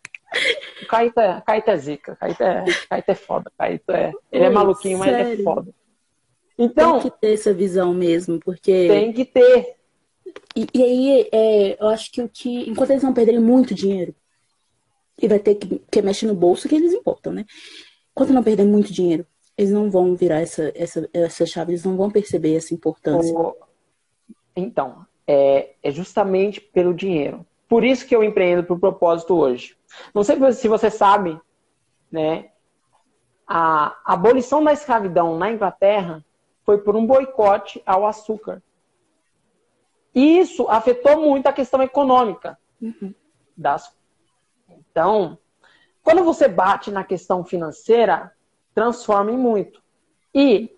[0.82, 4.12] O Caíto é, é zica, Caíto é, é foda, Caíto é.
[4.32, 5.14] Ele é maluquinho, sério?
[5.14, 5.72] mas ele é foda.
[6.58, 7.00] Então.
[7.00, 8.88] Tem que ter essa visão mesmo, porque.
[8.88, 9.76] Tem que ter.
[10.56, 12.70] E, e aí, é, eu acho que o que.
[12.70, 14.16] Enquanto eles não perderem muito dinheiro,
[15.24, 17.46] e vai ter que, que mexer no bolso que eles importam, né?
[18.12, 19.26] Enquanto não perder muito dinheiro,
[19.58, 23.34] eles não vão virar essa, essa, essa chave, eles não vão perceber essa importância.
[24.54, 27.46] Então, é, é justamente pelo dinheiro.
[27.70, 29.78] Por isso que eu empreendo por propósito hoje.
[30.14, 31.40] Não sei se você sabe,
[32.12, 32.50] né?
[33.48, 36.24] A abolição da escravidão na Inglaterra
[36.66, 38.62] foi por um boicote ao açúcar.
[40.14, 43.14] E isso afetou muito a questão econômica uhum.
[43.56, 43.90] das.
[44.94, 45.40] Então,
[46.04, 48.32] quando você bate na questão financeira,
[48.76, 49.82] transforma em muito.
[50.34, 50.78] E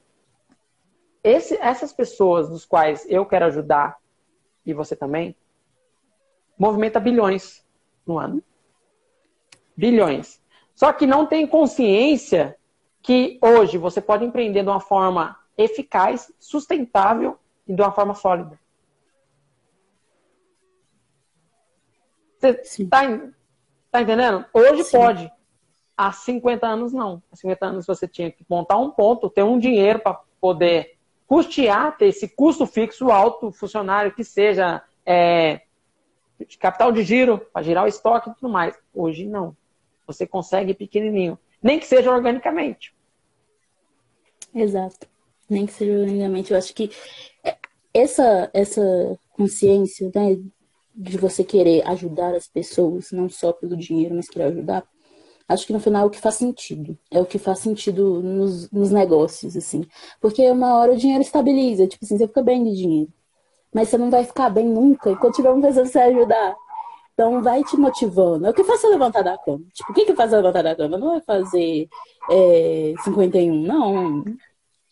[1.21, 3.97] esse, essas pessoas dos quais eu quero ajudar,
[4.65, 5.35] e você também,
[6.57, 7.63] movimenta bilhões
[8.07, 8.41] no ano
[9.75, 10.41] bilhões.
[10.73, 12.57] Só que não tem consciência
[13.01, 17.37] que hoje você pode empreender de uma forma eficaz, sustentável
[17.67, 18.59] e de uma forma sólida.
[22.39, 23.03] Você está
[23.95, 24.45] tá entendendo?
[24.53, 24.97] Hoje Sim.
[24.97, 25.31] pode.
[25.95, 27.23] Há 50 anos, não.
[27.31, 31.97] Há 50 anos você tinha que montar um ponto, ter um dinheiro para poder custear,
[31.97, 35.61] ter esse custo fixo alto, funcionário que seja é,
[36.59, 38.77] capital de giro, para girar o estoque e tudo mais.
[38.93, 39.55] Hoje, não.
[40.05, 41.39] Você consegue pequenininho.
[41.63, 42.93] Nem que seja organicamente.
[44.53, 45.07] Exato.
[45.49, 46.51] Nem que seja organicamente.
[46.51, 46.91] Eu acho que
[47.93, 50.37] essa, essa consciência, né,
[50.95, 54.83] de você querer ajudar as pessoas, não só pelo dinheiro, mas querer ajudar,
[55.47, 56.97] acho que no final é o que faz sentido.
[57.11, 59.85] É o que faz sentido nos, nos negócios, assim.
[60.21, 63.11] Porque uma hora o dinheiro estabiliza, tipo assim, você fica bem de dinheiro.
[63.73, 66.55] Mas você não vai ficar bem nunca enquanto tiver uma pessoa pra você ajudar.
[67.13, 68.45] Então, vai te motivando.
[68.45, 69.63] É o que faz você levantar da cama.
[69.73, 70.97] Tipo, o que, que faz você levantar da cama?
[70.97, 71.87] Não vai fazer
[72.29, 74.23] é, 51, não.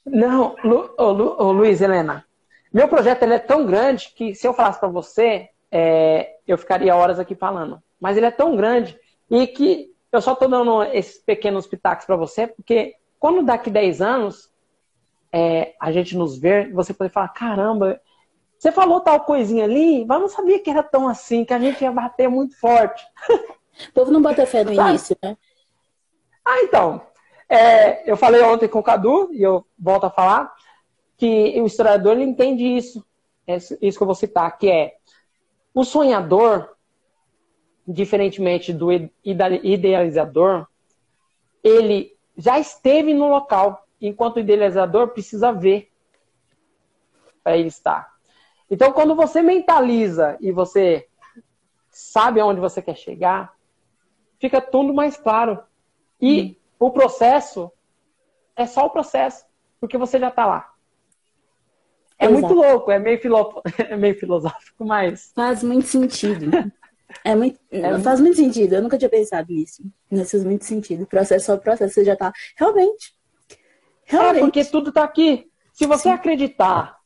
[0.06, 2.26] Não, Lu, oh, Lu, Luiz, Helena.
[2.74, 6.96] Meu projeto ele é tão grande que se eu falasse para você, é, eu ficaria
[6.96, 7.82] horas aqui falando.
[8.00, 8.96] Mas ele é tão grande
[9.30, 14.00] e que eu só estou dando esses pequenos pitacos para você, porque quando daqui 10
[14.00, 14.52] anos
[15.32, 18.00] é, a gente nos ver, você pode falar, caramba,
[18.60, 21.82] você falou tal coisinha ali, mas não sabia que era tão assim, que a gente
[21.82, 23.04] ia bater muito forte.
[23.90, 24.90] O povo não bota fé no Sabe?
[24.90, 25.36] início, né?
[26.46, 27.02] Ah, então.
[27.50, 30.54] É, eu falei ontem com o Cadu, e eu volto a falar,
[31.18, 33.04] que o historiador ele entende isso,
[33.82, 34.98] isso que eu vou citar, que é
[35.74, 36.76] o sonhador,
[37.88, 38.90] diferentemente do
[39.24, 40.68] idealizador,
[41.64, 45.92] ele já esteve no local, enquanto o idealizador precisa ver
[47.44, 48.14] para ele estar.
[48.70, 51.08] Então, quando você mentaliza e você
[51.90, 53.54] sabe aonde você quer chegar,
[54.40, 55.64] fica tudo mais claro.
[56.20, 56.56] E hum.
[56.80, 57.72] o processo
[58.56, 59.46] é só o processo,
[59.80, 60.73] porque você já está lá.
[62.24, 62.42] É Exato.
[62.42, 63.62] muito louco, é meio, filo...
[63.78, 65.32] é meio filosófico, mas.
[65.36, 66.50] Faz muito sentido.
[67.24, 67.60] É muito...
[67.70, 68.74] É faz muito sentido.
[68.74, 69.84] Eu nunca tinha pensado nisso.
[70.10, 71.06] Mas faz muito sentido.
[71.06, 71.94] Processo só processo.
[71.94, 72.34] Você já está.
[72.58, 73.16] Realmente.
[74.04, 74.38] Realmente.
[74.38, 75.48] É, porque tudo está aqui.
[75.72, 76.10] Se você Sim.
[76.10, 76.98] acreditar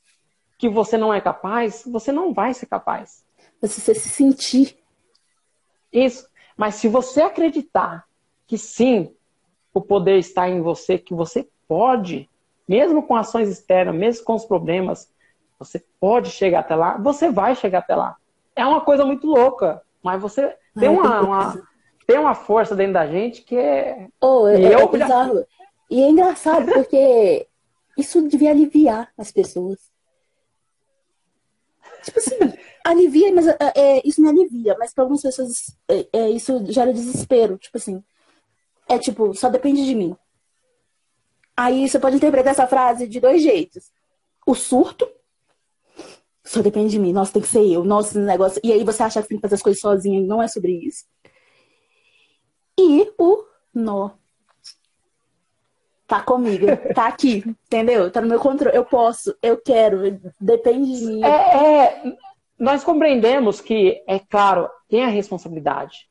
[0.58, 3.26] que você não é capaz, você não vai ser capaz.
[3.64, 4.78] Se você se sentir.
[5.92, 6.26] Isso.
[6.56, 8.06] Mas se você acreditar
[8.48, 9.14] que sim,
[9.74, 12.30] o poder está em você, que você pode,
[12.68, 15.10] mesmo com ações externas, mesmo com os problemas,
[15.58, 18.16] você pode chegar até lá, você vai chegar até lá.
[18.56, 21.64] É uma coisa muito louca, mas você tem, uma, uma,
[22.06, 24.08] tem uma força dentro da gente que é.
[24.22, 25.46] Oh, é, eu é bizarro.
[25.90, 27.48] E é engraçado, porque
[27.98, 29.80] isso devia aliviar as pessoas.
[32.04, 32.36] Tipo assim,
[32.84, 36.94] alivia, mas é, é, isso me alivia, mas para algumas pessoas é, é, isso gera
[36.94, 37.58] desespero.
[37.58, 38.04] Tipo assim,
[38.88, 40.16] é tipo, só depende de mim.
[41.58, 43.92] Aí você pode interpretar essa frase de dois jeitos.
[44.46, 45.10] O surto,
[46.46, 47.12] só depende de mim.
[47.12, 47.84] Nossa, tem que ser eu.
[47.84, 48.62] Nossa, negócio.
[48.64, 50.72] E aí você acha que tem que fazer as coisas sozinha e não é sobre
[50.72, 51.04] isso.
[52.80, 53.44] E o
[53.74, 54.12] nó.
[56.06, 58.10] Tá comigo, tá aqui, entendeu?
[58.10, 58.78] Tá no meu controle.
[58.78, 61.22] Eu posso, eu quero, depende de mim.
[61.22, 62.04] É, é,
[62.58, 66.08] nós compreendemos que, é claro, tem a responsabilidade.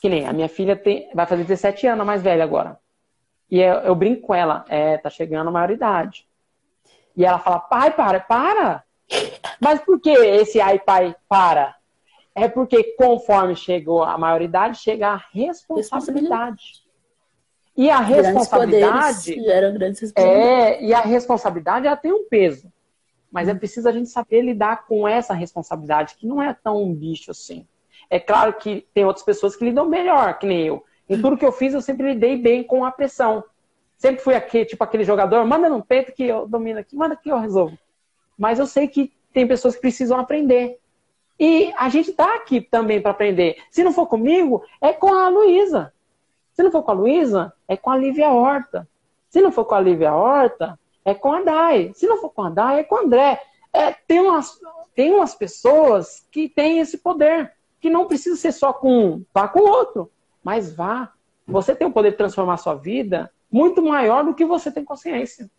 [0.00, 2.78] Que nem a minha filha tem, vai fazer 17 anos, a mais velha agora.
[3.50, 6.26] E eu, eu brinco com ela, é, tá chegando a maioridade.
[7.16, 8.84] E ela fala, pai, para, para.
[9.60, 11.74] Mas por que esse ai, pai, para?
[12.34, 16.84] É porque conforme chegou a maioridade, chega a responsabilidade.
[17.76, 19.34] E a responsabilidade.
[19.34, 22.72] Grandes é, e a responsabilidade ela tem um peso.
[23.30, 26.94] Mas é preciso a gente saber lidar com essa responsabilidade, que não é tão um
[26.94, 27.66] bicho assim.
[28.08, 30.84] É claro que tem outras pessoas que lidam melhor, que nem eu.
[31.10, 33.42] Em tudo que eu fiz, eu sempre lidei bem com a pressão.
[33.96, 37.30] Sempre fui aqui, tipo aquele jogador, manda no peito que eu domino aqui, manda que
[37.30, 37.76] eu resolvo.
[38.38, 40.78] Mas eu sei que tem pessoas que precisam aprender.
[41.38, 43.56] E a gente está aqui também para aprender.
[43.72, 45.92] Se não for comigo, é com a Luísa.
[46.52, 48.88] Se não for com a Luísa, é com a Lívia Horta.
[49.28, 51.90] Se não for com a Lívia Horta, é com a Dai.
[51.94, 53.42] Se não for com a Dai, é com o André.
[53.72, 54.60] É, tem, umas,
[54.94, 59.48] tem umas pessoas que têm esse poder, que não precisa ser só com um, vá
[59.48, 60.10] com o outro.
[60.42, 61.12] Mas vá.
[61.46, 64.84] Você tem o poder de transformar a sua vida muito maior do que você tem
[64.84, 65.50] consciência.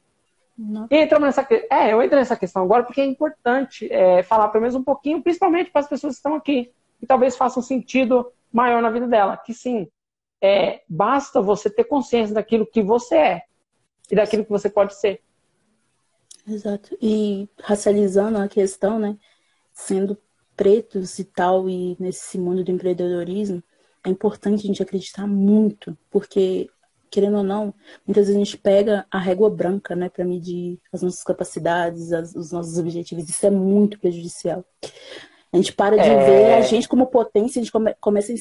[0.90, 4.76] Entra nessa, é, eu entro nessa questão agora porque é importante é, falar pelo menos
[4.76, 8.82] um pouquinho, principalmente para as pessoas que estão aqui, que talvez faça um sentido maior
[8.82, 9.38] na vida dela.
[9.38, 9.88] Que sim,
[10.42, 13.42] é, basta você ter consciência daquilo que você é
[14.12, 15.22] e daquilo que você pode ser.
[16.48, 16.98] Exato.
[17.02, 19.18] E racializando a questão, né?
[19.74, 20.18] Sendo
[20.56, 23.64] pretos e tal, e nesse mundo do empreendedorismo,
[24.06, 26.70] é importante a gente acreditar muito, porque
[27.12, 27.74] querendo ou não,
[28.08, 32.34] muitas vezes a gente pega a régua branca, né, para medir as nossas capacidades, as,
[32.34, 33.30] os nossos objetivos.
[33.30, 34.64] Isso é muito prejudicial.
[35.52, 36.26] A gente para de é...
[36.26, 38.34] ver a gente como potência, a gente come, começa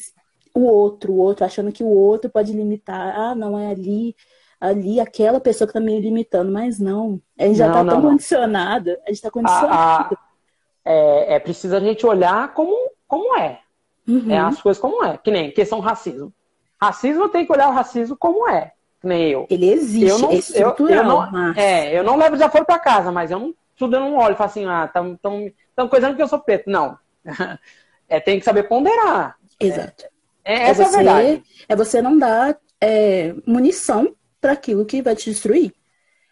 [0.55, 3.19] o outro, o outro, achando que o outro pode limitar.
[3.19, 4.15] Ah, não, é ali,
[4.61, 6.53] ali, aquela pessoa que tá me limitando.
[6.53, 8.11] Mas não, a gente já não, tá não, tão não.
[8.11, 10.15] condicionado, a gente tá condicionado.
[10.15, 12.77] A, a, é, é preciso a gente olhar como,
[13.09, 13.61] como é.
[14.07, 14.30] Uhum.
[14.30, 15.18] É as coisas como é.
[15.18, 16.32] Que nem questão racismo.
[16.80, 18.72] Racismo tem que olhar o racismo como é,
[19.03, 19.46] nem eu.
[19.51, 20.94] Ele existe, eu não, é estrutural.
[20.94, 21.57] Eu, eu não, mas...
[21.57, 24.36] É, eu não levo desaforo para casa, mas eu não tudo eu não olho e
[24.36, 26.68] falo assim, ah, estão tão, tão coisando que eu sou preto.
[26.68, 26.98] Não.
[28.07, 29.38] é, tem que saber ponderar.
[29.59, 30.05] Exato.
[30.44, 31.42] É, é essa é, você, é a verdade.
[31.66, 35.72] É você não dar é, munição para aquilo que vai te destruir.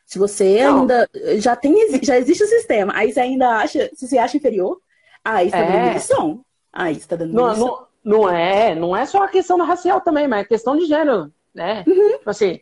[0.04, 0.80] Se você não.
[0.80, 1.08] ainda
[1.38, 4.78] já tem já existe o sistema, aí você ainda acha, se você acha inferior,
[5.24, 5.72] aí está é.
[5.72, 6.44] dando munição.
[6.72, 7.56] Aí está dando não.
[7.56, 11.32] Não, não é, não é só a questão racial também, mas é questão de gênero,
[11.54, 11.84] né?
[11.86, 12.18] Uhum.
[12.18, 12.60] Tipo assim,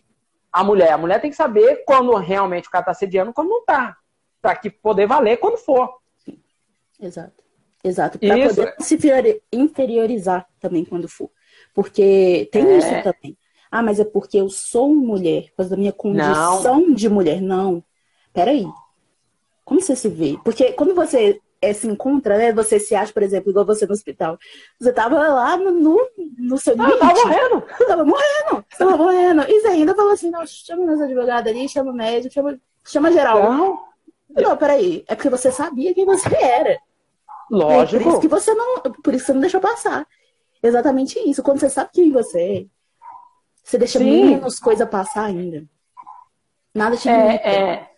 [0.53, 3.65] a mulher, a mulher tem que saber quando realmente o cara tá sediando, quando não
[3.65, 3.97] tá,
[4.41, 5.99] para que poder valer quando for.
[7.01, 7.45] Exato.
[7.85, 8.99] Exato, para poder se
[9.53, 11.31] inferiorizar também quando for.
[11.73, 12.79] Porque tem é.
[12.79, 13.37] isso também.
[13.71, 16.95] Ah, mas é porque eu sou mulher, por causa da minha condição não.
[16.95, 17.41] de mulher.
[17.41, 17.85] Não.
[18.33, 18.67] Peraí.
[19.65, 20.39] Como você se vê?
[20.45, 22.53] Porque quando você é, se encontra, né?
[22.53, 24.39] Você se acha, por exemplo, igual você no hospital.
[24.79, 26.09] Você tava lá no, no,
[26.39, 26.99] no seu limite.
[26.99, 27.63] Tava morrendo.
[27.87, 28.65] Tava morrendo.
[28.79, 29.43] Tava morrendo.
[29.43, 33.13] E você ainda falou assim, não, chama meus advogados ali, chama o médico, chama, chama
[33.13, 33.53] geral.
[33.53, 33.87] Não.
[34.31, 35.05] Não, peraí.
[35.09, 36.79] É porque você sabia quem você era.
[37.51, 37.97] Lógico.
[37.97, 38.83] É por isso que você não.
[38.83, 40.07] Por isso você não deixou passar.
[40.63, 41.43] Exatamente isso.
[41.43, 42.67] Quando você sabe quem você é,
[43.63, 44.05] você deixa Sim.
[44.05, 45.65] menos coisa passar ainda.
[46.75, 47.49] Nada te limita.
[47.49, 47.96] É, é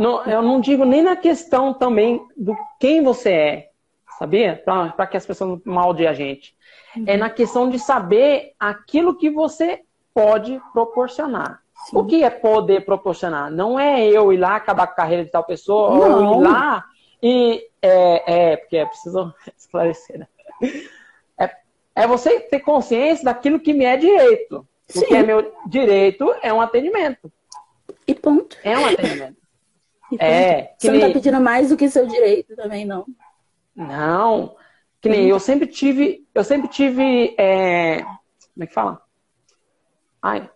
[0.00, 3.70] não, eu não digo nem na questão também do quem você é,
[4.18, 4.62] sabia?
[4.64, 6.56] Para que as pessoas não maldem a gente.
[6.96, 7.04] Uhum.
[7.06, 9.82] É na questão de saber aquilo que você
[10.14, 11.60] pode proporcionar.
[11.86, 11.96] Sim.
[11.96, 13.50] O que é poder proporcionar?
[13.50, 16.34] Não é eu ir lá acabar com a carreira de tal pessoa, não.
[16.34, 16.84] ou ir lá
[17.22, 17.66] e.
[17.82, 20.26] É, é porque é preciso esclarecer, né?
[21.38, 21.50] É,
[21.94, 24.66] é você ter consciência daquilo que me é direito.
[24.86, 25.04] Sim.
[25.04, 27.32] O que é meu direito é um atendimento.
[28.06, 28.56] E ponto.
[28.62, 29.39] É um atendimento.
[30.18, 30.74] É.
[30.76, 31.00] Você nem...
[31.00, 33.06] não tá pedindo mais do que seu direito também, não.
[33.74, 34.56] Não.
[35.00, 36.26] Que nem eu sempre tive.
[36.34, 37.34] Eu sempre tive.
[37.38, 38.02] É...
[38.02, 39.02] Como é que fala?
[40.22, 40.50] Ai,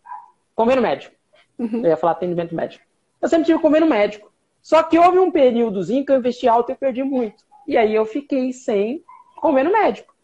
[0.55, 1.15] convênio médico.
[1.59, 1.81] Uhum.
[1.83, 2.85] Eu ia falar atendimento médico.
[3.21, 4.33] Eu sempre tive convênio médico.
[4.61, 7.45] Só que houve um períodozinho que eu investi alto e perdi muito.
[7.67, 9.03] E aí eu fiquei sem
[9.37, 10.15] convênio médico.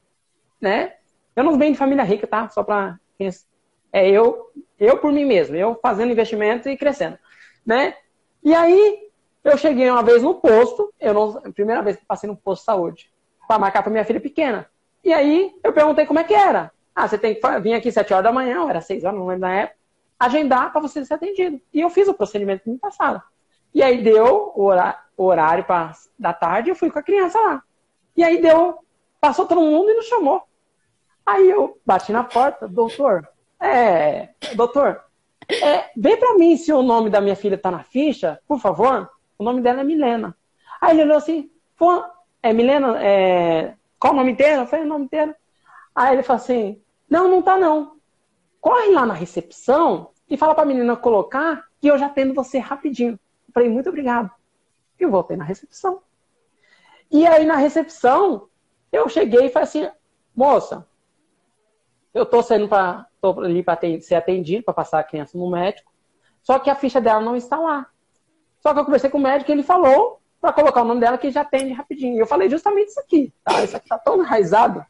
[0.60, 0.94] Né?
[1.34, 2.48] Eu não venho de família rica, tá?
[2.48, 2.98] Só pra.
[3.92, 7.18] É eu, eu por mim mesmo, eu fazendo investimento e crescendo.
[7.64, 7.94] Né?
[8.42, 9.09] E aí,
[9.42, 12.66] Eu cheguei uma vez no posto, eu não, primeira vez que passei no posto de
[12.66, 13.10] saúde,
[13.48, 14.66] para marcar para minha filha pequena.
[15.02, 16.70] E aí eu perguntei como é que era.
[16.94, 19.42] Ah, você tem que vir aqui sete horas da manhã, era seis horas, não lembro
[19.42, 19.78] da época,
[20.18, 21.60] agendar para você ser atendido.
[21.72, 23.22] E eu fiz o procedimento que me passaram.
[23.72, 27.62] E aí deu o horário pra, da tarde, eu fui com a criança lá.
[28.16, 28.78] E aí deu,
[29.20, 30.42] passou todo mundo e nos chamou.
[31.24, 33.26] Aí eu bati na porta, doutor,
[33.60, 35.00] é, doutor,
[35.62, 39.08] é, vê para mim se o nome da minha filha tá na ficha, por favor.
[39.40, 40.36] O nome dela é Milena.
[40.82, 42.04] Aí ele olhou assim, Pô,
[42.42, 44.60] é Milena, é, qual o nome inteiro?
[44.60, 45.34] Eu falei, o nome inteiro.
[45.94, 46.78] Aí ele falou assim,
[47.08, 47.96] não, não tá não.
[48.60, 53.12] Corre lá na recepção e fala pra menina colocar que eu já atendo você rapidinho.
[53.48, 54.30] Eu falei, muito obrigado.
[54.98, 56.02] E voltei na recepção.
[57.10, 58.46] E aí na recepção,
[58.92, 59.88] eu cheguei e falei assim,
[60.36, 60.86] moça,
[62.12, 65.90] eu tô saindo para tô ali para ser atendido, para passar a criança no médico,
[66.42, 67.89] só que a ficha dela não está lá.
[68.60, 71.18] Só que eu conversei com o médico e ele falou para colocar o nome dela
[71.18, 72.16] que já atende rapidinho.
[72.16, 73.62] E eu falei justamente isso aqui, tá?
[73.62, 74.84] Isso aqui tá tão enraizado.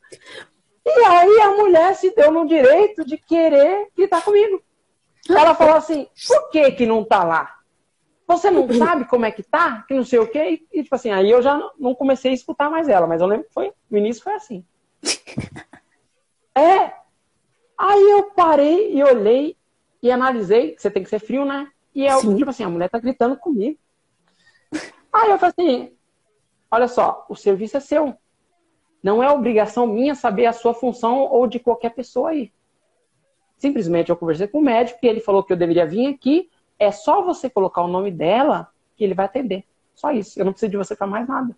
[0.87, 4.63] E aí a mulher se deu no direito de querer gritar comigo.
[5.29, 7.57] Ela falou assim, por que que não tá lá?
[8.27, 9.85] Você não sabe como é que tá?
[9.87, 10.63] Que não sei o quê.
[10.73, 13.47] E, tipo assim, aí eu já não comecei a escutar mais ela, mas eu lembro
[13.47, 14.65] que foi, no início foi assim.
[16.53, 16.93] É.
[17.79, 19.57] Aí eu parei e olhei
[20.03, 21.71] e analisei, você tem que ser frio, né?
[21.95, 22.37] E eu, Sim.
[22.37, 23.79] tipo assim, a mulher tá gritando comigo.
[25.13, 25.93] Aí eu falei assim,
[26.71, 28.15] olha só, o serviço é seu.
[29.03, 32.53] Não é obrigação minha saber a sua função ou de qualquer pessoa aí.
[33.57, 36.49] Simplesmente eu conversei com o médico e ele falou que eu deveria vir aqui
[36.81, 39.65] é só você colocar o nome dela que ele vai atender.
[39.95, 40.41] Só isso.
[40.41, 41.55] Eu não preciso de você para mais nada.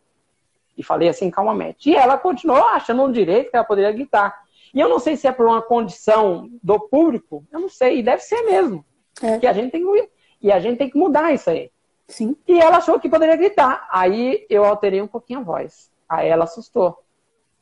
[0.77, 1.89] E falei assim calmamente.
[1.89, 4.43] E ela continuou achando um direito que ela poderia gritar.
[4.75, 8.03] E eu não sei se é por uma condição do público, eu não sei, e
[8.03, 8.85] deve ser mesmo.
[9.23, 9.39] É.
[9.39, 10.11] Que a gente tem que,
[10.43, 11.71] e a gente tem que mudar isso aí.
[12.09, 12.37] Sim.
[12.47, 13.87] E ela achou que poderia gritar.
[13.91, 15.91] Aí eu alterei um pouquinho a voz.
[16.09, 16.99] Aí ela assustou.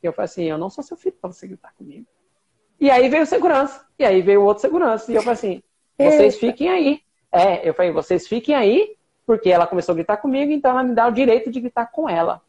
[0.01, 2.05] Eu falei assim, eu não sou seu filho para você gritar comigo.
[2.79, 3.85] E aí veio o segurança.
[3.99, 5.11] E aí veio outro segurança.
[5.11, 5.63] E eu falei assim,
[5.97, 6.47] vocês Eita.
[6.47, 7.01] fiquem aí.
[7.31, 10.93] É, eu falei, vocês fiquem aí, porque ela começou a gritar comigo, então ela me
[10.93, 12.41] dá o direito de gritar com ela.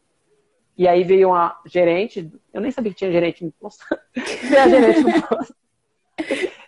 [0.75, 3.85] E aí veio uma gerente, eu nem sabia que tinha gerente no posto.
[4.13, 5.55] veio a gerente do posto.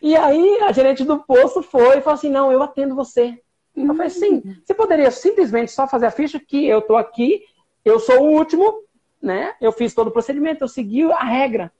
[0.01, 3.41] E aí a gerente do posto foi e falou assim: não, eu atendo você.
[3.75, 7.43] Eu falei, sim, você poderia simplesmente só fazer a ficha que eu tô aqui,
[7.83, 8.83] eu sou o último,
[9.21, 9.55] né?
[9.59, 11.71] Eu fiz todo o procedimento, eu segui a regra.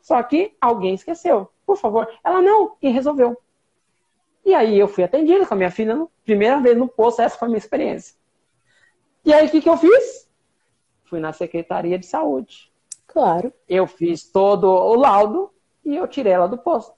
[0.00, 1.50] Só que alguém esqueceu.
[1.66, 2.08] Por favor.
[2.24, 3.36] Ela não, e resolveu.
[4.44, 7.46] E aí eu fui atendida com a minha filha, primeira vez no posto, essa foi
[7.46, 8.16] a minha experiência.
[9.24, 10.28] E aí o que, que eu fiz?
[11.04, 12.72] Fui na Secretaria de Saúde.
[13.06, 13.52] Claro.
[13.68, 15.52] Eu fiz todo o laudo
[15.84, 16.94] e eu tirei ela do posto.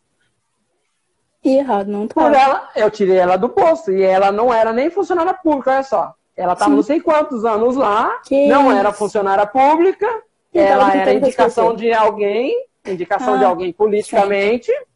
[1.44, 2.14] E errado não tá.
[2.14, 3.90] Por ela, eu tirei ela do posto.
[3.90, 6.14] E ela não era nem funcionária pública, olha só.
[6.36, 8.78] Ela estava não sei quantos anos lá, que não isso?
[8.78, 10.06] era funcionária pública,
[10.50, 14.66] então, ela era indicação de alguém, indicação ah, de alguém politicamente.
[14.66, 14.88] Certo.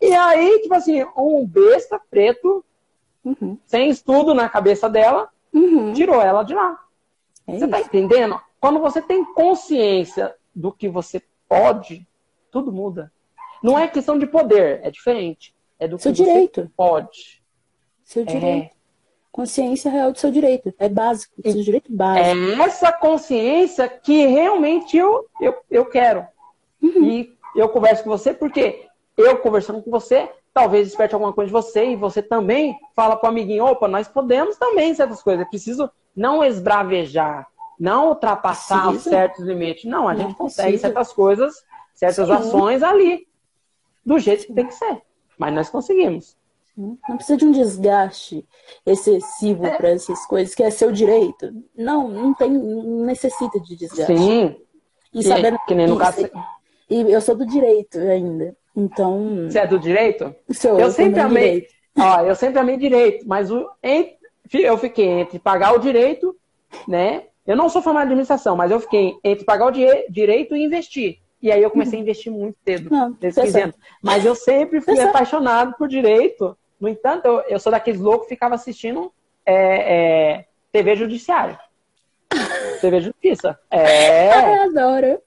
[0.00, 2.64] E aí, tipo assim, um besta preto,
[3.24, 3.58] uhum.
[3.66, 5.92] sem estudo na cabeça dela, uhum.
[5.92, 6.78] tirou ela de lá.
[7.46, 8.40] É você tá entendendo?
[8.60, 12.06] Quando você tem consciência do que você pode,
[12.50, 13.12] tudo muda.
[13.62, 15.54] Não é questão de poder, é diferente.
[15.80, 16.60] É do seu que direito.
[16.62, 17.42] você pode.
[18.04, 18.66] Seu direito.
[18.66, 18.80] É...
[19.32, 20.74] Consciência real do seu direito.
[20.78, 21.34] É básico.
[21.42, 22.26] Seu direito básico.
[22.26, 26.26] É essa consciência que realmente eu, eu, eu quero.
[26.82, 27.04] Uhum.
[27.04, 31.52] E eu converso com você porque eu conversando com você, talvez desperte alguma coisa de
[31.52, 35.46] você e você também fala para o amiguinho, opa, nós podemos também certas coisas.
[35.46, 37.46] É preciso não esbravejar,
[37.78, 39.10] não ultrapassar precisa.
[39.10, 39.84] certos limites.
[39.84, 40.88] Não, a não gente consegue precisa.
[40.88, 41.64] certas coisas,
[41.94, 42.34] certas Sim.
[42.34, 43.26] ações ali,
[44.04, 45.02] do jeito que tem que ser.
[45.40, 46.36] Mas nós conseguimos.
[46.76, 48.46] Não precisa de um desgaste
[48.84, 49.76] excessivo é.
[49.76, 51.52] para essas coisas, que é seu direito.
[51.74, 54.16] Não, não tem, não necessita de desgaste.
[54.16, 54.56] Sim.
[55.12, 56.30] E sabendo que nem no caso.
[56.88, 58.54] E eu sou do direito ainda.
[58.76, 59.46] Então.
[59.48, 60.34] Você é do direito?
[60.52, 61.52] Sou, eu, eu sempre amei.
[61.52, 61.74] Direito.
[61.98, 63.68] Ó, eu sempre amei direito, mas o,
[64.52, 66.36] eu fiquei entre pagar o direito,
[66.86, 67.24] né?
[67.46, 69.72] Eu não sou formado de administração, mas eu fiquei entre pagar o
[70.10, 71.18] direito e investir.
[71.42, 73.40] E aí eu comecei a investir muito cedo, não, desde
[74.02, 76.56] Mas eu sempre fui apaixonado por direito.
[76.78, 79.12] No entanto, eu, eu sou daqueles loucos que ficava assistindo
[79.44, 81.58] é, é, TV Judiciário.
[82.80, 83.58] TV Justiça.
[83.70, 84.56] É.
[84.56, 85.22] Eu adoro.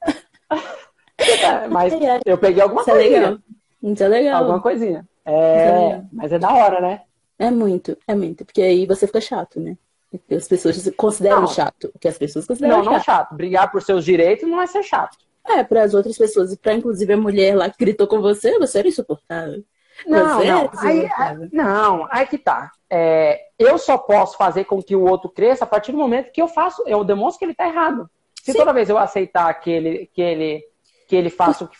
[1.72, 1.94] Mas
[2.26, 3.18] eu peguei alguma Isso coisinha.
[3.18, 3.40] É legal.
[3.84, 4.42] Isso é legal.
[4.42, 5.08] Alguma coisinha.
[5.26, 7.02] É, é mas é da hora, né?
[7.40, 8.46] É muito, é muito.
[8.46, 9.78] Porque aí você fica chato, né?
[10.10, 11.48] Porque as pessoas consideram não.
[11.48, 11.90] chato.
[11.92, 12.92] Porque as pessoas consideram não, chato.
[12.92, 13.36] Não, é chato.
[13.36, 15.18] Brigar por seus direitos não é ser chato.
[15.46, 16.52] É, para as outras pessoas.
[16.54, 19.64] E para inclusive a mulher lá que gritou com você, você era insuportável.
[20.08, 20.70] Não, Você não.
[20.80, 21.10] Aí,
[21.52, 22.72] não, aí que tá.
[22.90, 26.42] É, eu só posso fazer com que o outro cresça a partir do momento que
[26.42, 28.10] eu faço, eu demonstro que ele está errado.
[28.44, 28.58] Se Sim.
[28.58, 30.64] toda vez eu aceitar que ele, que ele,
[31.08, 31.78] que ele faça o que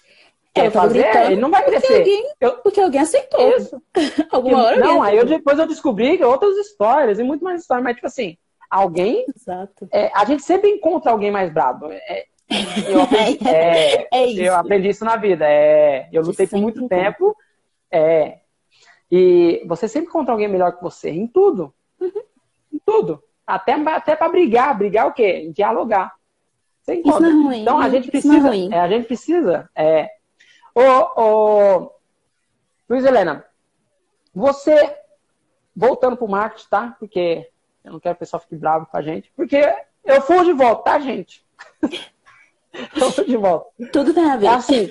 [0.54, 1.98] quer fazer, ele não vai crescer.
[1.98, 3.58] Alguém, eu, porque alguém aceitou.
[3.58, 3.82] Isso.
[4.32, 4.78] Alguma hora.
[4.78, 8.38] Não, aí eu, depois eu descobri outras histórias e muito mais histórias, mas tipo assim,
[8.70, 9.26] alguém.
[9.36, 9.88] Exato.
[9.92, 11.92] É, a gente sempre encontra alguém mais brabo.
[11.92, 12.26] É,
[12.88, 14.42] eu, aprendi, é, é isso.
[14.42, 15.46] eu aprendi isso na vida.
[15.48, 17.36] É, eu lutei por muito tempo.
[17.92, 18.40] É,
[19.12, 21.74] e você sempre encontra alguém melhor que você em tudo.
[22.00, 22.24] Uhum.
[22.74, 23.24] Em tudo.
[23.46, 24.78] Até, até para brigar.
[24.78, 25.52] Brigar o quê?
[25.54, 26.14] Dialogar.
[26.82, 27.28] Você encontra.
[27.28, 27.62] Isso não é ruim.
[27.62, 28.56] Então a gente precisa.
[28.56, 29.70] É, a gente precisa.
[29.76, 30.10] É...
[30.76, 31.92] Ô, ô,
[32.90, 33.46] Luiz Helena,
[34.34, 34.98] você.
[35.76, 36.96] Voltando pro marketing, tá?
[37.00, 37.50] Porque
[37.84, 39.32] eu não quero que o pessoal fique bravo com a gente.
[39.36, 39.62] Porque
[40.04, 41.46] eu fui de volta, tá, gente?
[42.74, 43.70] eu de volta.
[43.92, 44.48] Tudo tem a ver.
[44.48, 44.90] É assim.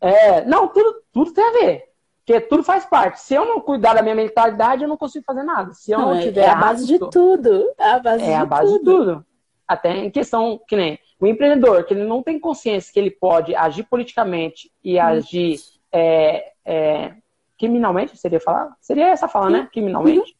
[0.00, 1.84] É, não, tudo, tudo tem a ver.
[2.24, 3.20] Porque tudo faz parte.
[3.20, 5.72] Se eu não cuidar da minha mentalidade, eu não consigo fazer nada.
[5.74, 6.44] Se eu não, não é, tiver.
[6.44, 7.70] É a base de tudo.
[7.78, 8.78] É a base, é de, a base tudo.
[8.78, 9.26] de tudo.
[9.66, 13.54] Até em questão que nem o empreendedor, que ele não tem consciência que ele pode
[13.54, 15.02] agir politicamente e uhum.
[15.02, 15.58] agir
[15.92, 17.14] é, é,
[17.58, 18.74] criminalmente, seria falar?
[18.80, 19.68] Seria essa fala, né?
[19.72, 20.36] Criminalmente.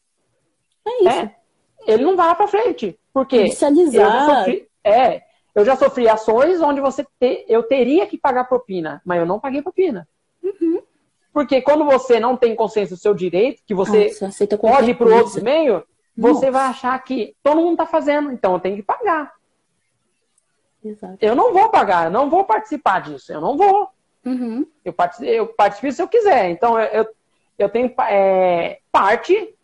[0.85, 0.91] Uhum.
[0.91, 1.19] É isso.
[1.19, 1.35] É,
[1.87, 2.99] ele não vai para frente.
[3.13, 5.21] Porque eu já sofri, é,
[5.55, 9.39] eu já sofri ações onde você te, eu teria que pagar propina, mas eu não
[9.39, 10.07] paguei propina.
[10.43, 10.81] Uhum.
[11.33, 15.07] Porque quando você não tem consciência do seu direito, que você ah, pode ir para
[15.07, 15.83] o outro meio,
[16.15, 16.51] você Nossa.
[16.51, 19.33] vai achar que todo mundo está fazendo, então eu tenho que pagar.
[20.83, 21.17] Exato.
[21.19, 23.89] Eu não vou pagar, eu não vou participar disso, eu não vou.
[24.25, 24.65] Uhum.
[24.83, 26.49] Eu, participo, eu participo se eu quiser.
[26.49, 27.07] Então eu, eu,
[27.59, 29.55] eu tenho é, parte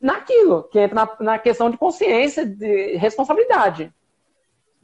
[0.00, 3.92] naquilo, que entra na, na, questão de consciência, de responsabilidade.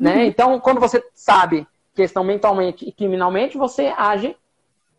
[0.05, 0.17] Né?
[0.17, 0.23] Uhum.
[0.25, 4.37] Então, quando você sabe questão mentalmente e criminalmente, você age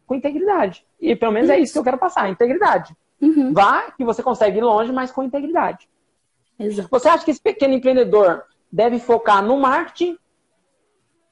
[0.07, 0.83] com integridade.
[0.99, 2.95] E pelo menos é isso que eu quero passar, integridade.
[3.21, 3.53] Uhum.
[3.53, 5.87] Vá que você consegue ir longe, mas com integridade.
[6.57, 6.89] Exato.
[6.89, 10.17] Você acha que esse pequeno empreendedor deve focar no marketing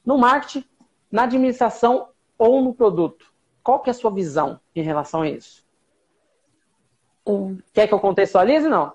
[0.06, 0.66] no marketing,
[1.12, 3.34] na administração ou no produto?
[3.64, 5.66] Qual que é a sua visão em relação a isso?
[7.26, 8.94] Um, Quer que eu contextualize não?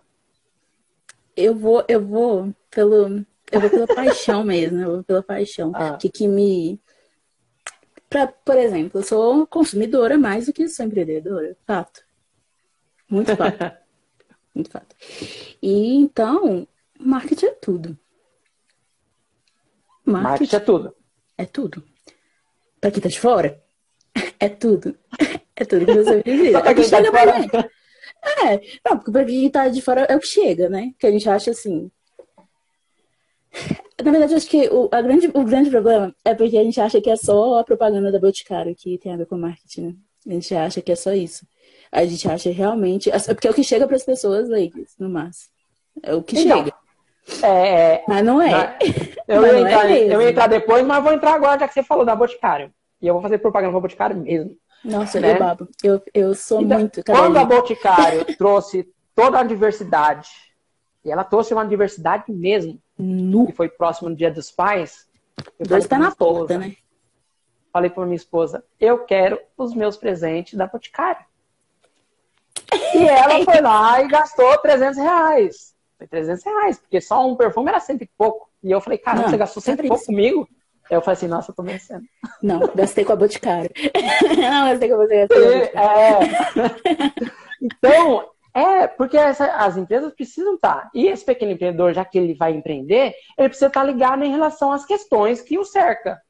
[1.35, 5.97] Eu vou, eu vou pelo, eu vou pela paixão mesmo, eu vou pela paixão ah.
[5.97, 6.81] que, que me
[8.09, 12.03] pra, por exemplo, eu sou consumidora mais do que sou empreendedora, fato.
[13.09, 13.59] Muito fato.
[14.55, 14.97] Muito fato.
[15.63, 16.67] E então,
[16.99, 17.99] marketing é tudo.
[20.05, 20.99] Marketing, marketing é tudo
[21.39, 21.85] é tudo.
[22.81, 23.63] Pra quem tá de fora,
[24.41, 24.99] é tudo.
[25.61, 26.59] É tudo que você precisa.
[26.59, 27.57] É o que tá pra gente.
[27.57, 30.95] É, não, porque pra quem tá de fora é o que chega, né?
[30.97, 31.91] Que a gente acha assim.
[34.03, 37.01] Na verdade, acho que o, a grande, o grande problema é porque a gente acha
[37.01, 39.95] que é só a propaganda da Boticário que tem a ver com marketing, né?
[40.27, 41.47] A gente acha que é só isso.
[41.91, 43.11] A gente acha realmente.
[43.29, 45.51] Porque é o que chega para as pessoas leigas, no máximo.
[46.03, 46.73] É o que então, chega.
[47.43, 48.79] É, é, mas não é.
[49.27, 51.69] eu, mas ia não entrar, é eu ia entrar depois, mas vou entrar agora, já
[51.69, 52.73] que você falou da Boticário.
[53.01, 54.57] E eu vou fazer propaganda para Boticário mesmo.
[54.85, 55.33] Nossa, né?
[55.33, 55.69] eu babo.
[55.83, 57.03] Eu, eu sou então, muito.
[57.05, 60.29] Quando a Boticário trouxe toda a diversidade,
[61.09, 63.47] e ela trouxe uma diversidade mesmo, no.
[63.47, 65.09] que foi próximo do Dia dos Pais.
[65.59, 66.77] Dois está na esposa, porta, né?
[67.73, 71.25] Falei para minha esposa, eu quero os meus presentes da Boticário.
[72.95, 75.75] E ela foi lá e gastou 300 reais.
[75.97, 78.49] Foi 300 reais, porque só um perfume era cento e pouco.
[78.63, 80.49] E eu falei, caramba, você gastou cento e pouco comigo?
[80.91, 82.05] Eu falei assim, nossa, eu tô vencendo.
[82.43, 83.71] Não, gastei com a Boticário.
[84.39, 85.27] não, gastei com você.
[85.75, 86.19] É.
[87.61, 90.83] então, é, porque essa, as empresas precisam estar.
[90.83, 90.91] Tá.
[90.95, 94.31] E esse pequeno empreendedor, já que ele vai empreender, ele precisa estar tá ligado em
[94.31, 96.21] relação às questões que o cerca.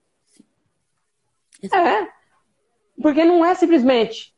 [1.63, 2.09] É.
[3.01, 4.35] Porque não é simplesmente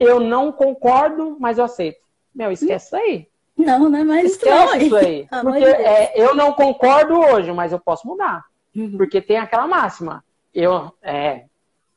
[0.00, 2.00] eu não concordo, mas eu aceito.
[2.34, 3.28] Meu, esquece isso aí.
[3.54, 5.28] Não, não é mais Esquece isso aí.
[5.42, 8.42] Porque é, eu não concordo hoje, mas eu posso mudar.
[8.74, 8.96] Uhum.
[8.96, 10.24] Porque tem aquela máxima.
[10.54, 11.44] Eu, é,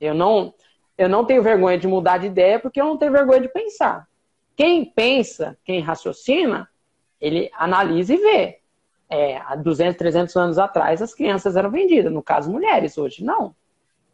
[0.02, 0.54] eu, não,
[0.98, 4.06] eu não tenho vergonha de mudar de ideia porque eu não tenho vergonha de pensar.
[4.56, 6.70] Quem pensa, quem raciocina,
[7.20, 8.60] ele analisa e vê.
[9.10, 12.12] É, há 200, 300 anos atrás, as crianças eram vendidas.
[12.12, 12.98] No caso, mulheres.
[12.98, 13.56] Hoje, não.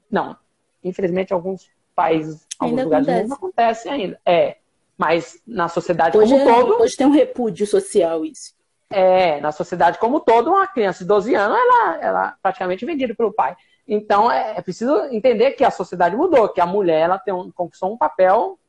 [0.09, 0.35] Não.
[0.83, 3.23] Infelizmente, alguns países, alguns lugares acontece.
[3.23, 4.19] do mundo acontece ainda.
[4.25, 4.57] É.
[4.97, 6.81] Mas na sociedade hoje como é, todo.
[6.81, 8.53] Hoje tem um repúdio social isso.
[8.89, 13.13] É, na sociedade como todo, uma criança de 12 anos, ela, ela é praticamente vendida
[13.15, 13.55] pelo pai.
[13.87, 17.51] Então, é, é, preciso entender que a sociedade mudou, que a mulher ela tem um,
[17.51, 18.59] conquistou um papel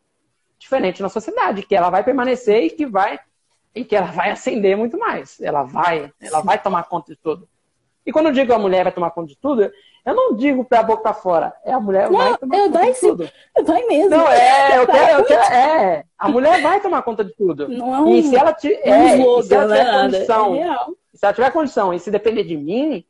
[0.60, 3.18] diferente na sociedade, que ela vai permanecer e que vai
[3.74, 5.40] e que ela vai ascender muito mais.
[5.40, 7.48] Ela vai, ela vai tomar conta de tudo.
[8.04, 10.82] E quando eu digo a mulher vai tomar conta de tudo, eu não digo pra
[10.82, 11.52] boca pra fora.
[11.64, 13.30] É a mulher Não, vai tomar eu conta de tudo.
[13.64, 14.10] Vai mesmo.
[14.10, 16.04] Não, é, eu quero, eu quero, é.
[16.18, 17.68] A mulher vai tomar conta de tudo.
[17.68, 20.02] Não é um, E se ela, ti- é um se ela tiver nada.
[20.02, 20.76] condição, É
[21.16, 23.04] se ela tiver condição e se depender de mim,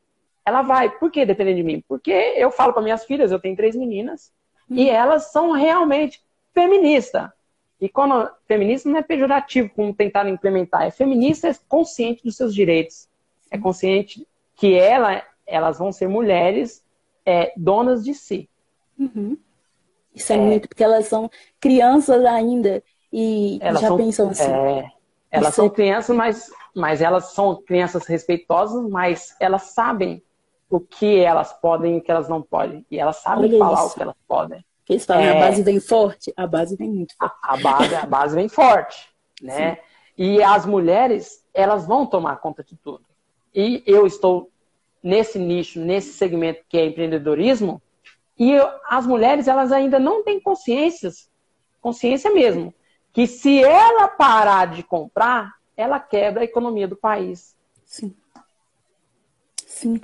[0.45, 0.89] ela vai.
[0.89, 1.83] Por que depender de mim?
[1.87, 4.31] Porque eu falo para minhas filhas, eu tenho três meninas,
[4.69, 6.21] e elas são realmente
[6.53, 7.29] feministas.
[7.81, 12.53] E quando feminista não é pejorativo, como tentaram implementar, é feminista, é consciente dos seus
[12.53, 13.09] direitos.
[13.49, 16.85] É consciente que ela, elas vão ser mulheres
[17.25, 18.47] é, donas de si.
[18.99, 19.35] Uhum.
[20.13, 21.29] Isso é, muito, porque elas são
[21.59, 24.43] crianças ainda e Elas já são, pensam assim.
[24.43, 24.91] é,
[25.31, 30.21] elas Isso são é- crianças, mas, mas elas são crianças respeitosas, mas elas sabem
[30.69, 32.85] o que elas podem e o que elas não podem.
[32.91, 33.87] E elas sabem Olha falar isso.
[33.87, 34.65] o que elas podem.
[34.91, 35.37] Eles falam, É.
[35.37, 37.35] a base vem forte, a base vem muito forte.
[37.41, 39.09] A, a base, a base vem forte,
[39.41, 39.77] né?
[40.17, 43.05] E as mulheres, elas vão tomar conta de tudo.
[43.55, 44.51] E eu estou
[45.01, 47.81] nesse nicho, nesse segmento que é empreendedorismo,
[48.37, 51.29] e eu- as mulheres, elas ainda não têm consciências,
[51.79, 52.73] consciência mesmo,
[53.13, 57.55] que se ela parar de comprar, ela quebra a economia do país.
[57.85, 58.13] Sim.
[59.65, 60.01] Sim.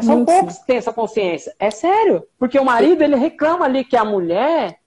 [0.00, 1.54] São Muito poucos que têm essa consciência.
[1.58, 2.26] É sério.
[2.38, 4.78] Porque o marido, ele reclama ali que a mulher,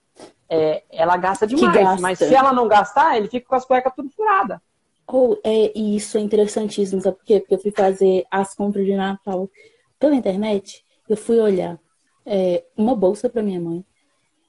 [0.48, 1.74] é, ela gasta demais.
[1.74, 2.00] gasta.
[2.00, 4.58] Mas se ela não gastar, ele fica com as cuecas tudo furadas.
[5.06, 7.38] Ou, é, e isso é interessantíssimo, sabe por quê?
[7.38, 9.50] Porque eu fui fazer as compras de Natal
[9.98, 11.78] pela internet, eu fui olhar
[12.24, 13.84] é, uma bolsa para minha mãe,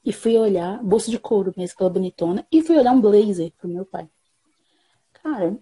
[0.06, 3.68] e fui olhar, bolsa de couro mesmo, aquela bonitona, e fui olhar um blazer pro
[3.68, 4.08] meu pai.
[5.14, 5.58] Cara,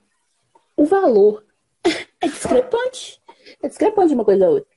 [0.76, 1.46] o valor
[2.22, 3.22] é discrepante.
[3.62, 4.73] É discrepante de uma coisa a outra.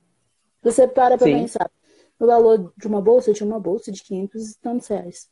[0.66, 1.34] Você para pra Sim.
[1.34, 1.70] pensar.
[2.18, 5.28] O valor de uma bolsa, tinha uma bolsa de 500 e tantos reais.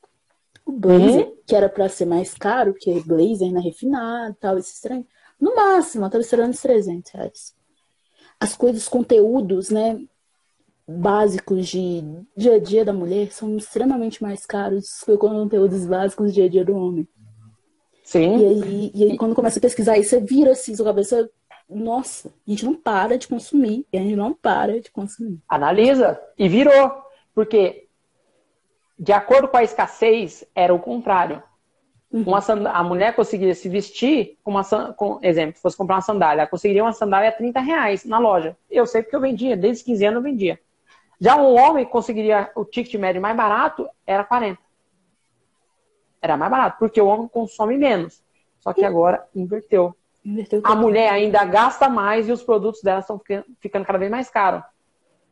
[0.65, 5.05] O blazer, que era pra ser mais caro, porque blazer, né, refinado, tal, esse trem,
[5.40, 7.55] no máximo, eu tava esperando uns 300 reais.
[8.39, 9.98] As coisas, conteúdos, né,
[10.86, 12.05] básicos de
[12.36, 16.44] dia a dia da mulher são extremamente mais caros que os conteúdos básicos do dia
[16.44, 17.09] a dia do homem.
[18.05, 18.36] Sim.
[18.39, 21.28] E aí, e aí quando começa a pesquisar isso, você vira assim, sua cabeça,
[21.69, 25.41] nossa, a gente não para de consumir, e a gente não para de consumir.
[25.49, 26.20] Analisa.
[26.39, 27.03] E virou.
[27.35, 27.89] Porque,
[28.99, 31.43] de acordo com a escassez, era o contrário.
[32.12, 35.97] Uma sand- a mulher conseguiria se vestir com uma san- com exemplo, se fosse comprar
[35.97, 38.57] uma sandália, ela conseguiria uma sandália a 30 reais na loja.
[38.70, 40.61] Eu sei porque eu vendia, desde os 15 anos eu vendia.
[41.20, 44.61] Já um homem conseguiria o ticket médio mais barato era 40.
[46.23, 48.23] Era mais barato, porque o homem consome menos.
[48.61, 49.95] Só que agora inverteu.
[50.65, 54.31] A mulher ainda gasta mais e os produtos dela estão fica- ficando cada vez mais
[54.31, 54.63] caros.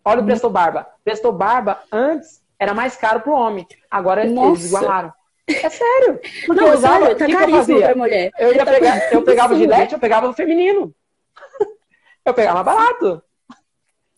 [0.04, 0.86] Olha o Presto Barba.
[1.04, 3.66] Presto Barba antes era mais caro pro homem.
[3.90, 4.48] Agora Nossa.
[4.60, 5.12] eles igualaram.
[5.48, 6.20] É sério.
[6.46, 7.86] Porque Não, eu usava, sério, o tá que que eu caríssimo fazia?
[7.86, 8.30] pra mulher.
[8.38, 9.72] Eu, ia Tá pegar, eu pegava o absurdo.
[9.74, 10.94] gilete, eu pegava o feminino.
[12.24, 13.20] Eu pegava barato.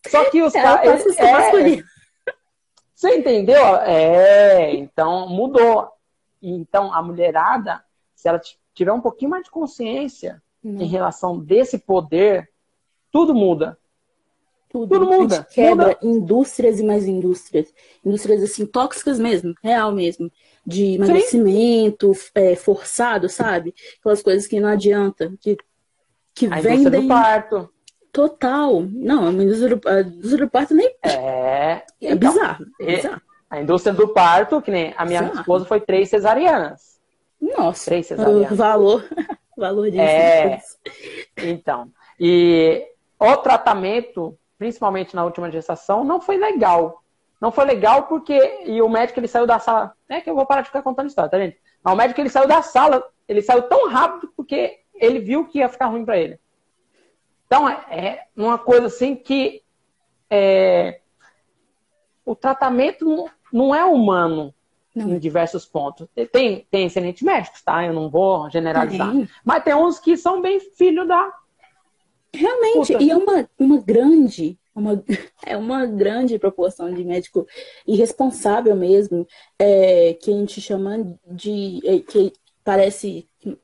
[0.08, 1.02] Só que os caras.
[1.04, 1.84] passa é, o masculino.
[2.94, 3.76] você entendeu?
[3.76, 5.90] É, então mudou.
[6.42, 7.82] Então a mulherada,
[8.14, 8.38] se ela
[8.74, 10.80] tiver um pouquinho mais de consciência Não.
[10.82, 12.48] em relação desse poder,
[13.12, 13.76] tudo muda.
[14.70, 15.98] Tudo, Tudo muda, A gente quebra muda.
[16.02, 17.72] indústrias e mais indústrias.
[18.04, 20.28] Indústrias, assim, tóxicas mesmo, real mesmo.
[20.66, 23.72] De emagrecimento é, forçado, sabe?
[24.00, 25.32] Aquelas coisas que não adianta.
[25.40, 25.56] Que,
[26.34, 27.70] que A indústria vendem do parto.
[28.10, 28.82] total.
[28.90, 32.66] Não, a indústria do, a indústria do parto nem É, é então, bizarro.
[32.80, 33.22] É bizarro.
[33.50, 35.40] A indústria do parto, que nem a minha Bizarro.
[35.40, 36.98] esposa foi três cesarianas.
[37.40, 38.56] Nossa, Três o cesarianas.
[38.58, 39.04] valor,
[39.56, 40.02] o valor disso.
[40.02, 40.60] É.
[41.38, 42.86] Então, e
[43.18, 47.02] o tratamento, principalmente na última gestação, não foi legal.
[47.40, 50.46] Não foi legal porque e o médico ele saiu da sala, é que eu vou
[50.46, 51.58] parar de ficar contando história, tá gente?
[51.82, 55.58] Mas o médico ele saiu da sala, ele saiu tão rápido porque ele viu que
[55.58, 56.38] ia ficar ruim para ele.
[57.46, 59.62] Então é, é uma coisa assim que
[60.30, 61.00] é,
[62.24, 64.54] o tratamento não, não é humano
[64.94, 65.10] Não.
[65.10, 66.06] em diversos pontos.
[66.30, 67.84] Tem, tem excelentes médicos, tá?
[67.84, 69.10] Eu não vou generalizar.
[69.10, 69.28] Tem.
[69.44, 71.32] Mas tem uns que são bem filho da.
[72.32, 73.02] Realmente, Puta.
[73.02, 75.02] e é uma, uma grande, uma,
[75.44, 77.46] é uma grande proporção de médico
[77.86, 79.26] irresponsável mesmo,
[79.58, 81.80] é, que a gente chama de.
[81.84, 83.58] é, que parece que,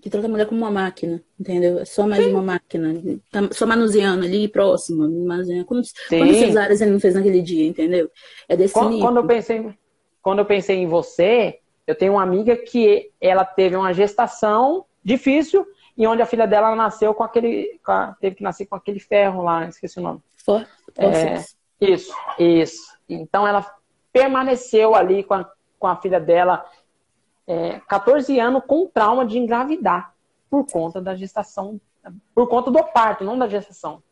[0.00, 1.78] que trata a mulher como uma máquina, entendeu?
[1.78, 2.94] É só mais uma máquina.
[3.30, 5.08] Tá só manuseando ali próximo.
[5.26, 5.64] Manuseando.
[5.64, 6.18] Quantos, Sim.
[6.18, 8.10] quantas cesáreas ele não fez naquele dia, entendeu?
[8.46, 9.06] É desse Quando, nível.
[9.06, 9.74] quando eu pensei,
[10.26, 15.64] quando eu pensei em você, eu tenho uma amiga que ela teve uma gestação difícil
[15.96, 17.78] e onde a filha dela nasceu com aquele.
[17.86, 20.20] com a- teve que nascer com aquele ferro lá, esqueci o nome.
[20.44, 20.66] For-
[20.98, 21.44] É.
[21.80, 22.92] Isso, isso.
[23.08, 23.64] Então ela
[24.12, 25.48] permaneceu ali com a,
[25.78, 26.66] com a filha dela
[27.46, 30.12] é, 14 anos com trauma de engravidar
[30.50, 31.80] por conta da gestação,
[32.34, 34.02] por conta do parto, não da gestação.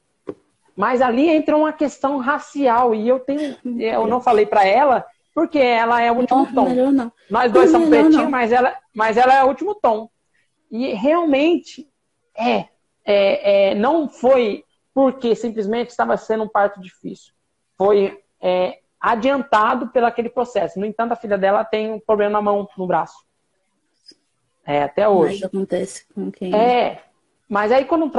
[0.77, 5.05] Mas ali entra uma questão racial e eu tenho, eu não falei para ela
[5.35, 6.93] porque ela é o último não, tom.
[6.93, 7.12] Não.
[7.28, 10.09] Nós dois somos pretinhos, mas ela, mas ela é o último tom.
[10.70, 11.89] E realmente
[12.36, 12.66] é,
[13.05, 17.35] é, é não foi porque simplesmente estava sendo um parto difícil.
[17.77, 20.78] Foi é, adiantado pelo aquele processo.
[20.78, 23.27] No entanto, a filha dela tem um problema na mão, no braço.
[24.65, 25.40] É, até hoje.
[25.43, 26.55] Mas acontece com quem?
[26.55, 27.02] É,
[27.48, 28.11] mas aí quando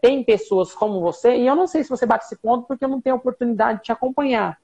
[0.00, 2.88] tem pessoas como você, e eu não sei se você bate esse ponto porque eu
[2.88, 4.58] não tenho oportunidade de te acompanhar.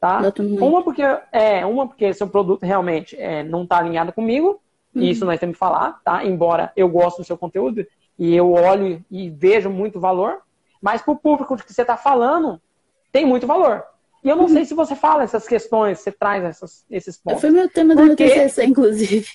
[0.00, 0.20] Tá?
[0.60, 4.58] Uma porque é, uma porque seu produto realmente é, não está alinhado comigo,
[4.94, 5.02] uhum.
[5.02, 6.24] e isso nós temos que falar, tá?
[6.24, 7.86] Embora eu goste do seu conteúdo
[8.18, 10.38] e eu olho e vejo muito valor,
[10.80, 12.60] mas para o público que você está falando,
[13.12, 13.84] tem muito valor.
[14.24, 14.48] E eu não uhum.
[14.48, 17.42] sei se você fala essas questões, você traz essas, esses pontos.
[17.42, 18.24] Foi meu tema do porque...
[18.24, 19.28] meu TCC, inclusive.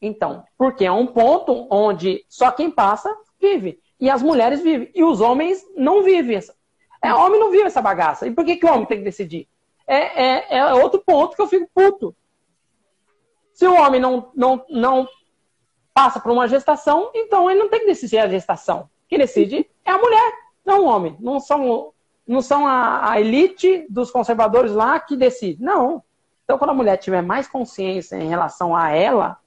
[0.00, 3.80] Então, porque é um ponto onde só quem passa vive.
[3.98, 4.90] E as mulheres vivem.
[4.94, 6.36] E os homens não vivem.
[6.36, 6.54] Essa...
[7.02, 8.26] É, homem não vive essa bagaça.
[8.26, 9.48] E por que, que o homem tem que decidir?
[9.86, 12.14] É, é, é outro ponto que eu fico puto.
[13.54, 15.08] Se o homem não, não, não
[15.94, 18.90] passa por uma gestação, então ele não tem que decidir a gestação.
[19.08, 20.32] Quem decide é a mulher,
[20.64, 21.16] não o homem.
[21.20, 21.92] Não são,
[22.26, 25.62] não são a, a elite dos conservadores lá que decide.
[25.62, 26.02] Não.
[26.44, 29.38] Então, quando a mulher tiver mais consciência em relação a ela,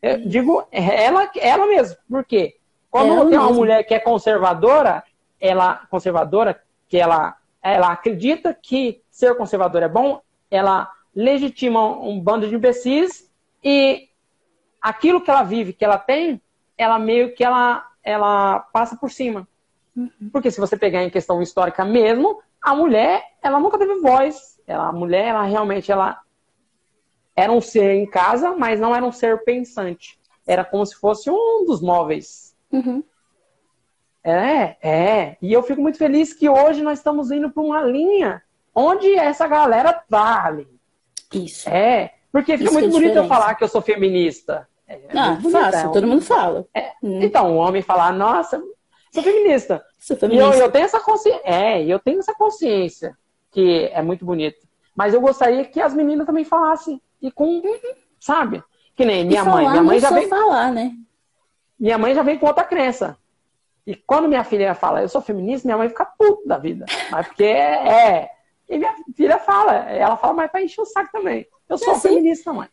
[0.00, 1.96] eu digo ela, ela mesma.
[2.08, 2.56] Por quê?
[2.90, 3.58] Quando ela tem uma mesmo.
[3.58, 5.02] mulher que é conservadora,
[5.40, 7.36] ela conservadora, que ela,
[7.72, 10.20] ela acredita que ser conservador é bom,
[10.50, 13.30] ela legitima um bando de imbecis
[13.64, 14.08] e
[14.80, 16.40] aquilo que ela vive, que ela tem,
[16.76, 19.48] ela meio que ela, ela passa por cima.
[19.96, 20.10] Uhum.
[20.30, 24.60] Porque se você pegar em questão histórica mesmo, a mulher, ela nunca teve voz.
[24.66, 26.20] Ela, a mulher, ela realmente, ela
[27.34, 30.18] era um ser em casa, mas não era um ser pensante.
[30.46, 32.54] Era como se fosse um dos móveis.
[32.70, 33.02] Uhum.
[34.26, 35.36] É, é.
[35.40, 38.42] E eu fico muito feliz que hoje nós estamos indo para uma linha
[38.74, 40.66] onde essa galera tá ali.
[41.32, 41.68] Isso.
[41.68, 42.12] É.
[42.32, 44.68] Porque fica Isso muito é bonito eu falar que eu sou feminista.
[44.88, 46.66] É, ah, faço, todo mundo fala.
[46.74, 47.20] É, hum.
[47.22, 48.60] Então, o homem falar, nossa,
[49.12, 49.84] sou feminista.
[49.98, 50.56] Sou feminista.
[50.56, 51.40] E eu, eu tenho essa consciência.
[51.44, 53.16] É, eu tenho essa consciência
[53.50, 54.66] que é muito bonito.
[54.94, 57.62] Mas eu gostaria que as meninas também falassem e com,
[58.18, 58.62] sabe?
[58.94, 59.70] Que nem minha falar, mãe.
[59.70, 60.92] Minha mãe já vem falar, né?
[61.78, 63.16] Minha mãe já vem com outra crença.
[63.86, 66.84] E quando minha filha fala, eu sou feminista, minha mãe fica puta da vida.
[67.10, 68.30] Mas porque é.
[68.68, 71.46] E minha filha fala, ela fala, mas pra encher o saco também.
[71.68, 72.08] Eu sou é assim?
[72.08, 72.68] feminista, mãe.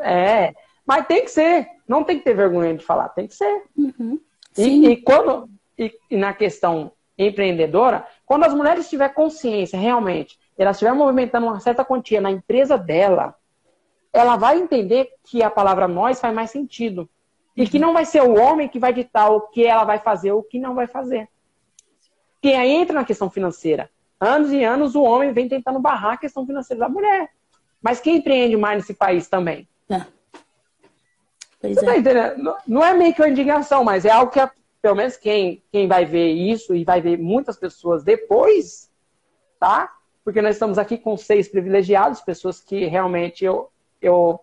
[0.00, 0.54] É.
[0.86, 1.68] Mas tem que ser.
[1.86, 3.64] Não tem que ter vergonha de falar, tem que ser.
[3.76, 4.18] Uhum.
[4.56, 5.48] E, e, quando.
[5.78, 11.60] E, e na questão empreendedora, quando as mulheres tiverem consciência realmente, elas estiverem movimentando uma
[11.60, 13.34] certa quantia na empresa dela,
[14.12, 17.08] ela vai entender que a palavra nós faz mais sentido.
[17.56, 20.32] E que não vai ser o homem que vai ditar o que ela vai fazer
[20.32, 21.26] ou o que não vai fazer.
[22.42, 23.88] Que aí entra na questão financeira.
[24.20, 27.30] Anos e anos o homem vem tentando barrar a questão financeira da mulher.
[27.80, 29.66] Mas quem empreende mais nesse país também?
[29.88, 30.04] É.
[31.60, 32.30] Pois Você tá é.
[32.30, 32.58] tá?
[32.66, 34.40] Não é meio que uma indignação, mas é algo que,
[34.82, 38.90] pelo menos, quem, quem vai ver isso e vai ver muitas pessoas depois,
[39.58, 39.94] tá?
[40.22, 43.70] Porque nós estamos aqui com seis privilegiados, pessoas que realmente eu,
[44.02, 44.40] eu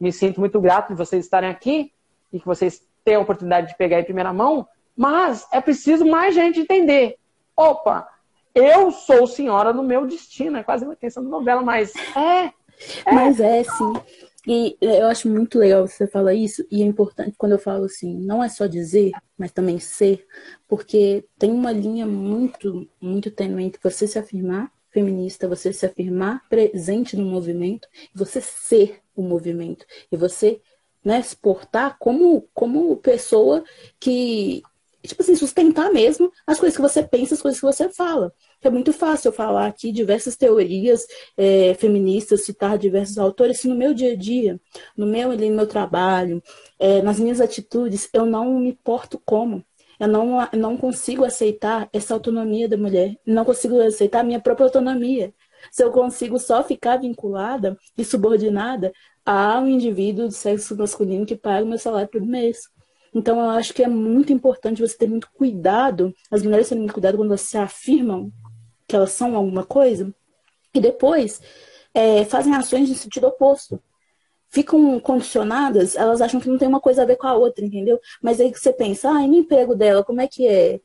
[0.00, 1.92] me sinto muito grato de vocês estarem aqui
[2.32, 6.34] e que vocês tenham a oportunidade de pegar em primeira mão, mas é preciso mais
[6.34, 7.16] gente entender.
[7.56, 8.08] Opa,
[8.54, 10.58] eu sou senhora do meu destino.
[10.58, 12.46] É quase uma questão de novela, mas é.
[12.46, 12.52] é.
[13.12, 13.92] Mas é, sim.
[14.46, 18.18] E eu acho muito legal você falar isso, e é importante quando eu falo assim,
[18.18, 20.26] não é só dizer, mas também ser,
[20.66, 26.42] porque tem uma linha muito, muito tênue entre você se afirmar feminista, você se afirmar
[26.48, 30.60] presente no movimento, você ser o movimento, e você
[31.04, 33.64] né, se portar como, como pessoa
[33.98, 34.62] que,
[35.02, 38.32] tipo assim, sustentar mesmo as coisas que você pensa, as coisas que você fala.
[38.62, 41.06] É muito fácil eu falar aqui diversas teorias
[41.36, 44.60] é, feministas, citar diversos autores, se no meu dia a dia,
[44.96, 46.42] no meu, no meu trabalho,
[46.78, 49.64] é, nas minhas atitudes, eu não me porto como.
[49.98, 53.16] Eu não, não consigo aceitar essa autonomia da mulher.
[53.24, 55.32] Não consigo aceitar a minha própria autonomia.
[55.70, 58.92] Se eu consigo só ficar vinculada e subordinada
[59.24, 62.68] a um indivíduo do sexo masculino que paga o meu salário todo mês.
[63.14, 66.94] Então, eu acho que é muito importante você ter muito cuidado, as mulheres terem muito
[66.94, 68.32] cuidado quando elas se afirmam
[68.86, 70.14] que elas são alguma coisa,
[70.74, 71.40] e depois
[71.94, 73.80] é, fazem ações de sentido oposto
[74.52, 77.98] ficam condicionadas, elas acham que não tem uma coisa a ver com a outra, entendeu?
[78.22, 80.78] Mas aí que você pensa, ah, e no emprego dela, como é que é?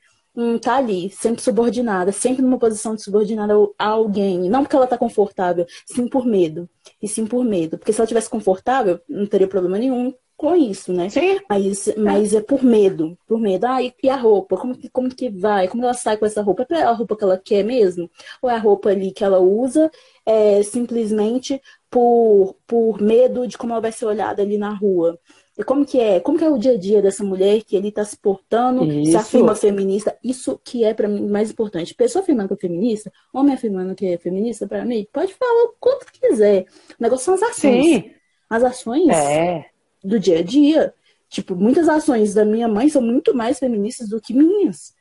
[0.61, 4.47] Tá ali, sempre subordinada, sempre numa posição de subordinada a alguém.
[4.49, 6.69] Não porque ela tá confortável, sim por medo.
[7.01, 7.77] E sim por medo.
[7.77, 11.09] Porque se ela tivesse confortável, não teria problema nenhum com isso, né?
[11.09, 11.39] Sim.
[11.49, 13.65] Mas, mas é por medo, por medo.
[13.65, 14.55] Ah, e, e, a roupa?
[14.57, 15.67] Como que, como que vai?
[15.67, 16.67] Como ela sai com essa roupa?
[16.69, 18.09] É a roupa que ela quer mesmo?
[18.39, 19.89] Ou é a roupa ali que ela usa
[20.23, 21.59] é, simplesmente
[21.89, 25.19] por, por medo de como ela vai ser olhada ali na rua?
[25.57, 26.19] E como que é?
[26.19, 29.11] Como que é o dia a dia dessa mulher que ele está se portando, isso.
[29.11, 30.15] se afirma feminista?
[30.23, 31.95] Isso que é para mim mais importante.
[31.95, 35.73] Pessoa afirmando que é feminista, homem afirmando que é feminista, para mim, pode falar o
[35.79, 36.65] quanto quiser.
[36.91, 37.85] O negócio são as ações.
[37.85, 38.11] Sim.
[38.47, 39.65] As ações é.
[40.03, 40.93] do dia a dia.
[41.27, 44.93] Tipo, muitas ações da minha mãe são muito mais feministas do que minhas.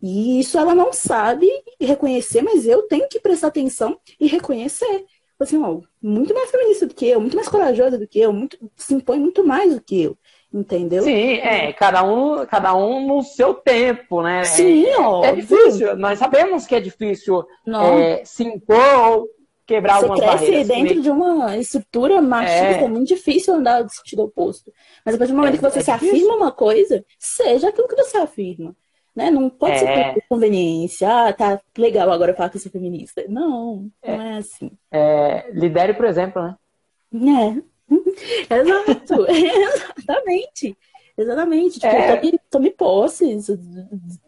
[0.00, 1.48] E isso ela não sabe
[1.80, 5.06] reconhecer, mas eu tenho que prestar atenção e reconhecer
[5.42, 8.58] assim, ó, muito mais feminista do que eu, muito mais corajosa do que eu, muito,
[8.76, 10.16] se impõe muito mais do que eu.
[10.52, 11.02] Entendeu?
[11.02, 14.44] Sim, é, cada um, cada um no seu tempo, né?
[14.44, 15.24] Sim, é, ó.
[15.24, 19.28] É difícil, nós sabemos que é difícil é, se impor ou
[19.66, 20.68] quebrar Você algumas cresce barreiras.
[20.68, 22.84] dentro de uma estrutura machista, é.
[22.84, 24.70] é muito difícil andar no sentido oposto.
[25.04, 26.16] Mas a partir do momento é, que você é se difícil.
[26.16, 28.76] afirma uma coisa, seja aquilo que você afirma.
[29.14, 29.30] Né?
[29.30, 29.78] Não pode é.
[29.78, 31.08] ser por conveniência.
[31.08, 33.24] Ah, tá legal agora falar que eu sou feminista.
[33.28, 34.16] Não, é.
[34.16, 34.70] não é assim.
[34.90, 37.62] É, lidere, por exemplo, né?
[38.50, 38.54] É.
[38.60, 39.26] Exato.
[39.28, 40.76] Exatamente.
[41.16, 41.74] Exatamente.
[41.78, 42.16] Tipo, é.
[42.16, 43.56] tome, tome posse do,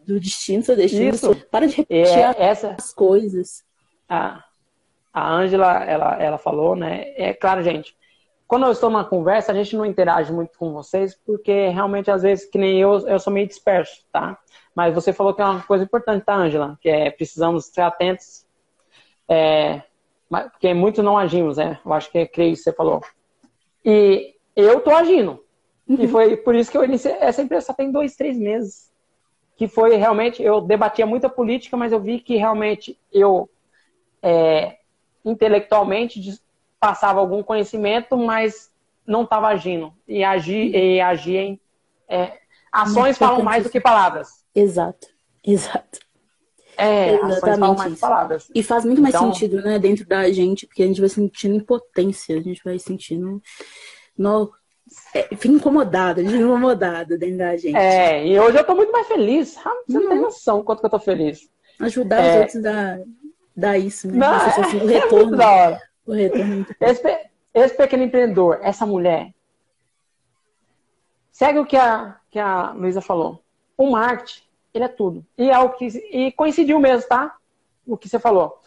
[0.05, 1.09] do destino, seu destino.
[1.09, 1.35] Isso.
[1.49, 2.75] Para de repetir é, essa...
[2.77, 3.63] as coisas.
[4.07, 4.43] A,
[5.11, 7.11] a Ângela, ela, ela falou, né?
[7.15, 7.95] É claro, gente.
[8.47, 12.21] Quando eu estou numa conversa, a gente não interage muito com vocês, porque realmente, às
[12.21, 14.37] vezes, que nem eu, eu sou meio disperso, tá?
[14.75, 16.77] Mas você falou que é uma coisa importante, tá, Angela?
[16.81, 18.45] Que é precisamos ser atentos,
[19.27, 19.81] é,
[20.51, 21.79] porque muito não agimos, né?
[21.85, 23.01] Eu acho que é creio que você falou.
[23.83, 25.43] E eu tô agindo.
[25.87, 25.97] Uhum.
[25.99, 28.91] E foi por isso que eu iniciei essa empresa só tem dois, três meses.
[29.55, 33.49] Que foi realmente, eu debatia muita política, mas eu vi que realmente eu
[34.21, 34.79] é,
[35.23, 36.21] intelectualmente
[36.79, 38.69] passava algum conhecimento, mas
[39.07, 39.93] não estava agindo.
[40.05, 41.61] E agir, e agir em,
[42.09, 42.39] é,
[42.71, 44.44] ações falam mais do que palavras.
[44.55, 45.07] Exato,
[45.43, 45.99] exato.
[46.77, 48.51] É, Exatamente mais palavras.
[48.53, 49.31] E faz muito mais então...
[49.31, 53.41] sentido, né, dentro da gente, porque a gente vai sentindo impotência, a gente vai sentindo.
[54.17, 54.51] No...
[55.13, 57.77] É, fica incomodado, incomodado dentro da gente.
[57.77, 59.57] É, e hoje eu tô muito mais feliz.
[59.65, 61.49] Ah, você não tem noção quanto que eu tô feliz.
[61.79, 62.29] Ajudar é...
[62.29, 62.99] os outros dá,
[63.55, 64.17] dá isso, né?
[64.17, 65.41] Não, assim, o retorno.
[65.41, 65.81] É.
[66.05, 66.65] O retorno.
[66.79, 67.19] É esse,
[67.53, 69.33] esse pequeno empreendedor, essa mulher,
[71.31, 73.45] segue o que a, que a Luísa falou
[73.77, 74.41] o marketing,
[74.77, 75.25] ele é tudo.
[75.37, 77.35] E é o que e coincidiu mesmo, tá?
[77.87, 78.59] O que você falou.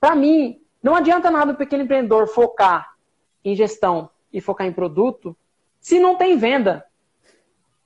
[0.00, 2.94] Para mim, não adianta nada o pequeno empreendedor focar
[3.44, 5.36] em gestão e focar em produto
[5.80, 6.86] se não tem venda.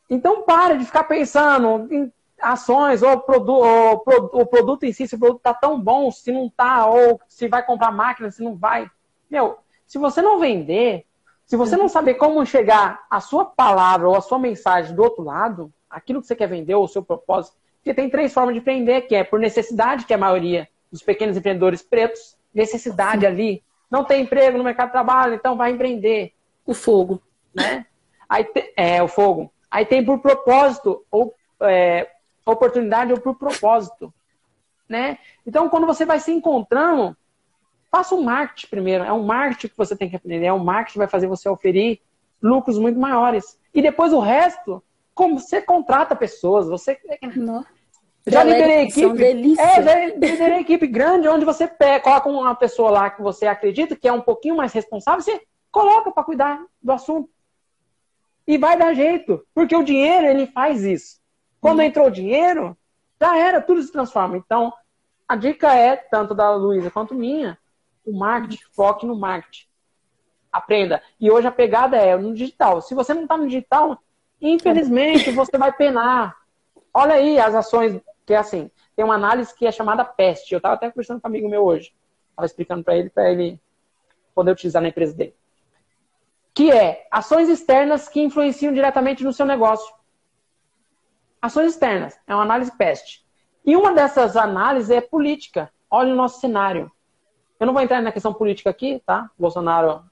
[0.08, 5.16] Então para de ficar pensando em ações ou, produ ou o produto em si, se
[5.16, 8.54] o produto está tão bom, se não está, ou se vai comprar máquina, se não
[8.54, 8.88] vai.
[9.28, 11.04] Meu, se você não vender,
[11.44, 15.24] se você não saber como chegar a sua palavra ou a sua mensagem do outro
[15.24, 17.56] lado, aquilo que você quer vender ou o seu propósito.
[17.76, 21.02] Porque tem três formas de empreender, que é por necessidade, que é a maioria dos
[21.02, 23.62] pequenos empreendedores pretos, necessidade ali.
[23.90, 26.32] Não tem emprego no mercado de trabalho, então vai empreender.
[26.66, 27.22] O fogo.
[27.54, 27.86] Né?
[28.28, 29.50] Aí te, é, o fogo.
[29.70, 32.10] Aí tem por propósito, ou é,
[32.44, 34.12] oportunidade ou por propósito.
[34.86, 35.18] Né?
[35.46, 37.16] Então, quando você vai se encontrando,
[37.90, 39.04] faça um marketing primeiro.
[39.04, 40.46] É um marketing que você tem que aprender.
[40.46, 42.00] É um marketing que vai fazer você oferir
[42.42, 43.58] lucros muito maiores.
[43.74, 44.82] E depois o resto,
[45.18, 46.96] como você contrata pessoas, você.
[47.34, 47.66] Não.
[48.24, 49.60] Já liderei equipe.
[49.60, 53.96] É, já liderei equipe grande, onde você pega, coloca uma pessoa lá que você acredita
[53.96, 55.42] que é um pouquinho mais responsável, você
[55.72, 57.28] coloca para cuidar do assunto.
[58.46, 59.44] E vai dar jeito.
[59.52, 61.18] Porque o dinheiro, ele faz isso.
[61.60, 61.82] Quando hum.
[61.82, 62.78] entrou o dinheiro,
[63.20, 64.36] já era, tudo se transforma.
[64.36, 64.72] Então,
[65.26, 67.58] a dica é, tanto da Luísa quanto minha,
[68.06, 69.66] o marketing, foque no marketing.
[70.52, 71.02] Aprenda.
[71.18, 72.80] E hoje a pegada é no digital.
[72.80, 74.00] Se você não está no digital,
[74.40, 76.36] Infelizmente, você vai penar.
[76.92, 80.52] Olha aí as ações, que é assim, tem uma análise que é chamada PEST.
[80.52, 81.92] Eu estava até conversando com um amigo meu hoje.
[82.30, 83.60] Estava explicando para ele, para ele
[84.34, 85.34] poder utilizar na empresa dele.
[86.54, 89.92] Que é ações externas que influenciam diretamente no seu negócio.
[91.40, 93.24] Ações externas, é uma análise PEST.
[93.64, 95.70] E uma dessas análises é política.
[95.90, 96.90] Olha o nosso cenário.
[97.60, 99.30] Eu não vou entrar na questão política aqui, tá?
[99.38, 100.04] Bolsonaro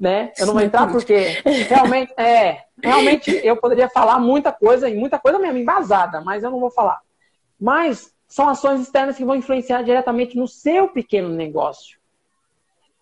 [0.00, 0.32] né?
[0.38, 5.18] Eu não vou entrar porque realmente é, realmente eu poderia falar muita coisa e muita
[5.18, 7.02] coisa mesmo embasada, mas eu não vou falar.
[7.60, 11.98] Mas são ações externas que vão influenciar diretamente no seu pequeno negócio.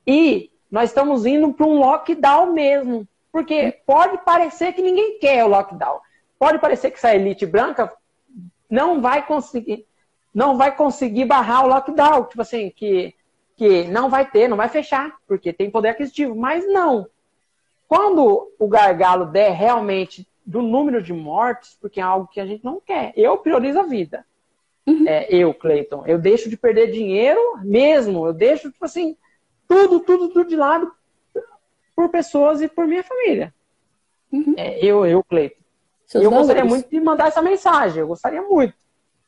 [0.05, 5.49] E nós estamos indo para um lockdown mesmo, porque pode parecer que ninguém quer o
[5.49, 6.01] lockdown.
[6.37, 7.93] Pode parecer que essa elite branca
[8.69, 9.87] não vai conseguir
[10.35, 13.15] não vai conseguir barrar o lockdown, tipo assim, que
[13.59, 16.35] que não vai ter, não vai fechar, porque tem poder aquisitivo.
[16.37, 17.09] Mas não.
[17.89, 22.65] Quando o gargalo der realmente do número de mortes, porque é algo que a gente
[22.65, 24.25] não quer, eu priorizo a vida.
[24.87, 25.05] Uhum.
[25.07, 29.17] É, eu, Cleiton, eu deixo de perder dinheiro mesmo, eu deixo, tipo assim,
[29.67, 30.91] tudo, tudo, tudo de lado
[31.97, 33.53] por pessoas e por minha família.
[34.33, 34.55] Uhum.
[34.57, 35.57] É, eu, eu, Cleiton.
[36.15, 36.39] eu valores.
[36.39, 38.75] gostaria muito de mandar essa mensagem, eu gostaria muito.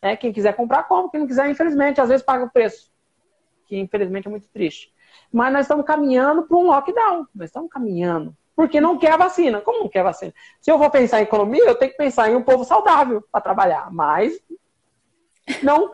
[0.00, 1.10] É, quem quiser comprar, compra.
[1.10, 2.89] Quem não quiser, infelizmente, às vezes paga o preço.
[3.70, 4.92] Que infelizmente é muito triste.
[5.32, 7.24] Mas nós estamos caminhando para um lockdown.
[7.32, 8.36] Nós estamos caminhando.
[8.56, 9.60] Porque não quer a vacina.
[9.60, 10.34] Como não quer a vacina?
[10.60, 13.40] Se eu vou pensar em economia, eu tenho que pensar em um povo saudável para
[13.40, 13.92] trabalhar.
[13.92, 14.40] Mas
[15.62, 15.88] não.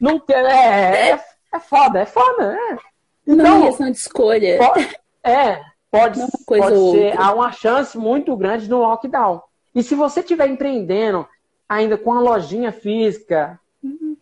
[0.00, 0.44] Não quer.
[0.44, 2.58] É, é, é foda, é foda.
[2.58, 2.76] É.
[3.24, 4.58] Então, não é questão de escolha.
[4.58, 7.16] Pode, é, pode, é pode ser.
[7.16, 9.40] Há uma chance muito grande no lockdown.
[9.72, 11.24] E se você estiver empreendendo
[11.72, 13.58] ainda com a lojinha física.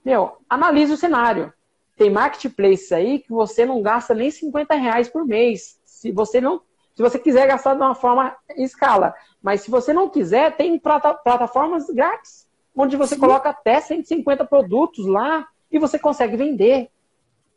[0.05, 1.53] Meu, analise o cenário.
[1.97, 5.79] Tem marketplace aí que você não gasta nem 50 reais por mês.
[5.85, 6.63] Se você não.
[6.95, 9.15] Se você quiser gastar de uma forma em escala.
[9.43, 13.21] Mas se você não quiser, tem plataformas grátis, onde você Sim.
[13.21, 16.89] coloca até 150 produtos lá e você consegue vender.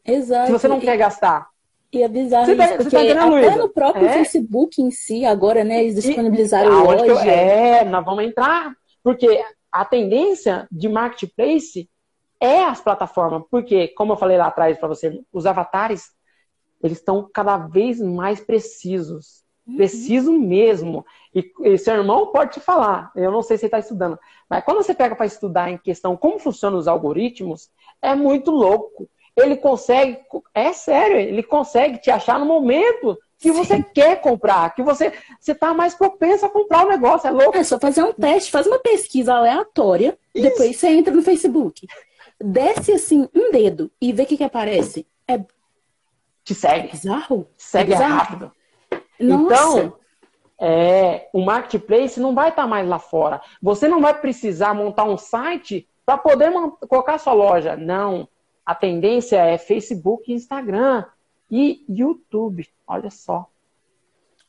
[0.05, 0.47] Exato.
[0.47, 1.47] Se você não quer gastar.
[1.91, 4.13] E é bizarro você tá- isso, tá, porque tá até no próprio é?
[4.13, 7.05] Facebook em si, agora, né, eles disponibilizaram e, loja.
[7.05, 11.87] Eu, é, nós vamos entrar, porque a tendência de marketplace
[12.43, 16.11] é as plataformas, porque, como eu falei lá atrás para você, os avatares,
[16.83, 19.43] eles estão cada vez mais precisos.
[19.65, 19.77] Uhum.
[19.77, 21.05] Preciso mesmo.
[21.33, 24.63] E, e, seu irmão pode te falar, eu não sei se ele está estudando, mas
[24.63, 27.69] quando você pega para estudar em questão como funcionam os algoritmos,
[28.01, 30.19] é muito louco ele consegue,
[30.53, 33.57] é sério, ele consegue te achar no momento que Sim.
[33.57, 35.11] você quer comprar, que você
[35.45, 37.57] está mais propenso a comprar o negócio, é louco.
[37.57, 40.49] É só fazer um teste, faz uma pesquisa aleatória, Isso.
[40.49, 41.85] depois você entra no Facebook,
[42.43, 45.07] desce assim um dedo e vê o que, que aparece.
[45.27, 45.39] É
[46.43, 46.87] te segue.
[46.87, 47.47] É bizarro.
[47.57, 48.15] Segue é bizarro.
[48.15, 48.51] rápido.
[49.19, 49.43] Nossa.
[49.45, 49.93] Então,
[50.59, 53.41] é, o marketplace não vai estar tá mais lá fora.
[53.61, 56.51] Você não vai precisar montar um site para poder
[56.87, 57.77] colocar sua loja.
[57.77, 58.27] Não
[58.65, 61.05] a tendência é Facebook, Instagram
[61.51, 62.67] e YouTube.
[62.87, 63.47] Olha só.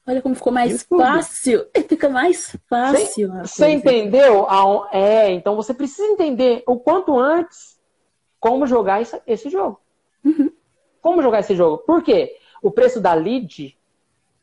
[0.06, 1.00] Olha como ficou mais YouTube.
[1.00, 1.66] fácil.
[1.88, 3.32] Fica mais fácil.
[3.42, 4.46] Você entendeu?
[4.92, 7.73] É, então você precisa entender o quanto antes
[8.44, 9.80] como jogar esse, esse jogo.
[10.22, 10.52] Uhum.
[11.00, 11.78] Como jogar esse jogo?
[11.78, 12.36] Por quê?
[12.62, 13.74] O preço da lead,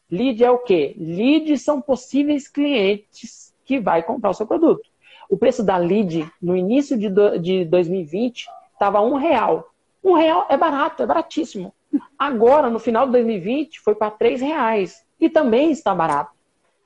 [0.10, 0.96] lead é o quê?
[0.98, 4.90] Lead são possíveis clientes que vai comprar o seu produto.
[5.30, 9.72] O preço da lead no início de, do, de 2020 estava um real.
[10.04, 11.72] Um real é barato, é baratíssimo.
[12.18, 15.06] Agora, no final de 2020, foi para três reais.
[15.20, 16.32] E também está barato,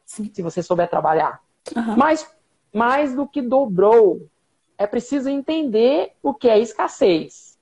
[0.03, 1.39] se você souber trabalhar.
[1.73, 1.95] Uhum.
[1.95, 2.29] Mas
[2.73, 4.27] mais do que dobrou.
[4.77, 7.57] É preciso entender o que é escassez.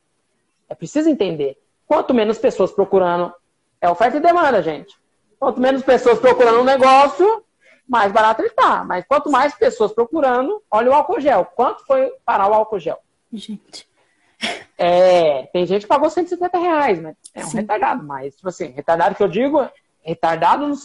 [0.67, 1.57] É preciso entender.
[1.85, 3.33] Quanto menos pessoas procurando,
[3.79, 4.97] é oferta e demanda, gente.
[5.39, 7.43] Quanto menos pessoas procurando um negócio,
[7.87, 8.83] mais barato ele está.
[8.83, 11.45] Mas quanto mais pessoas procurando, olha o álcool gel.
[11.45, 12.97] Quanto foi parar o álcool gel?
[13.31, 13.87] Gente.
[14.77, 17.15] É, tem gente que pagou 150 reais, né?
[17.33, 17.57] É um Sim.
[17.57, 19.67] retardado, mas, tipo assim, retardado que eu digo,
[20.01, 20.75] retardado no,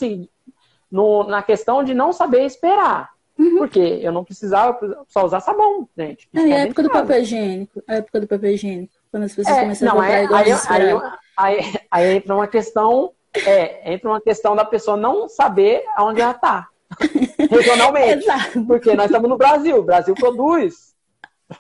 [0.91, 3.11] no, na questão de não saber esperar.
[3.39, 3.59] Uhum.
[3.59, 6.29] Porque eu não precisava só usar sabão, gente.
[6.35, 7.83] É, a época do papel higiênico.
[7.87, 8.93] A época do papel higiênico.
[9.11, 11.03] Quando as pessoas é, começaram não, a comprar aí, aí, aí,
[11.37, 13.13] aí, aí entra uma questão.
[13.47, 16.67] É, entra uma questão da pessoa não saber aonde ela está.
[17.49, 18.27] Regionalmente.
[18.67, 19.77] porque nós estamos no Brasil.
[19.77, 20.97] O Brasil produz.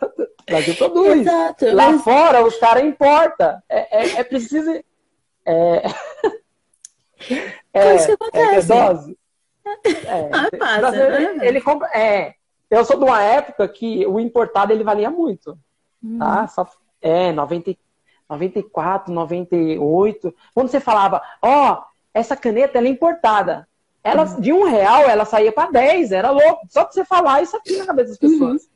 [0.01, 1.21] O Brasil produz.
[1.21, 2.03] Exato, Lá mas...
[2.03, 3.63] fora os caras importam.
[3.69, 4.73] É, é, é preciso.
[4.73, 4.83] É,
[7.73, 8.73] é, é, isso que acontece.
[8.73, 9.19] É dose.
[9.85, 11.47] É, ah, passa, né?
[11.47, 11.89] ele compra.
[11.89, 12.35] É,
[12.71, 15.59] eu sou de uma época que o importado ele valia muito.
[16.03, 16.19] Hum.
[16.19, 16.47] Tá?
[16.49, 16.67] Só,
[17.01, 17.77] é, 90,
[18.29, 20.35] 94, 98.
[20.55, 23.67] Quando você falava, ó, oh, essa caneta ela é importada.
[24.03, 24.41] Ela, uhum.
[24.41, 26.67] De um real, ela saía para 10, era louco.
[26.69, 28.63] Só pra você falar isso aqui na cabeça das pessoas.
[28.63, 28.69] Uhum.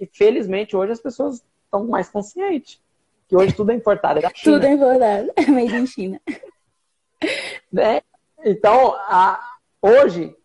[0.00, 2.80] E felizmente hoje as pessoas estão mais conscientes.
[3.28, 4.18] Que hoje tudo é importado.
[4.18, 4.30] É.
[4.42, 5.32] Tudo é importado.
[5.36, 6.20] É made in China.
[7.72, 8.02] Né?
[8.44, 9.53] Então, a,
[9.84, 10.36] hoje,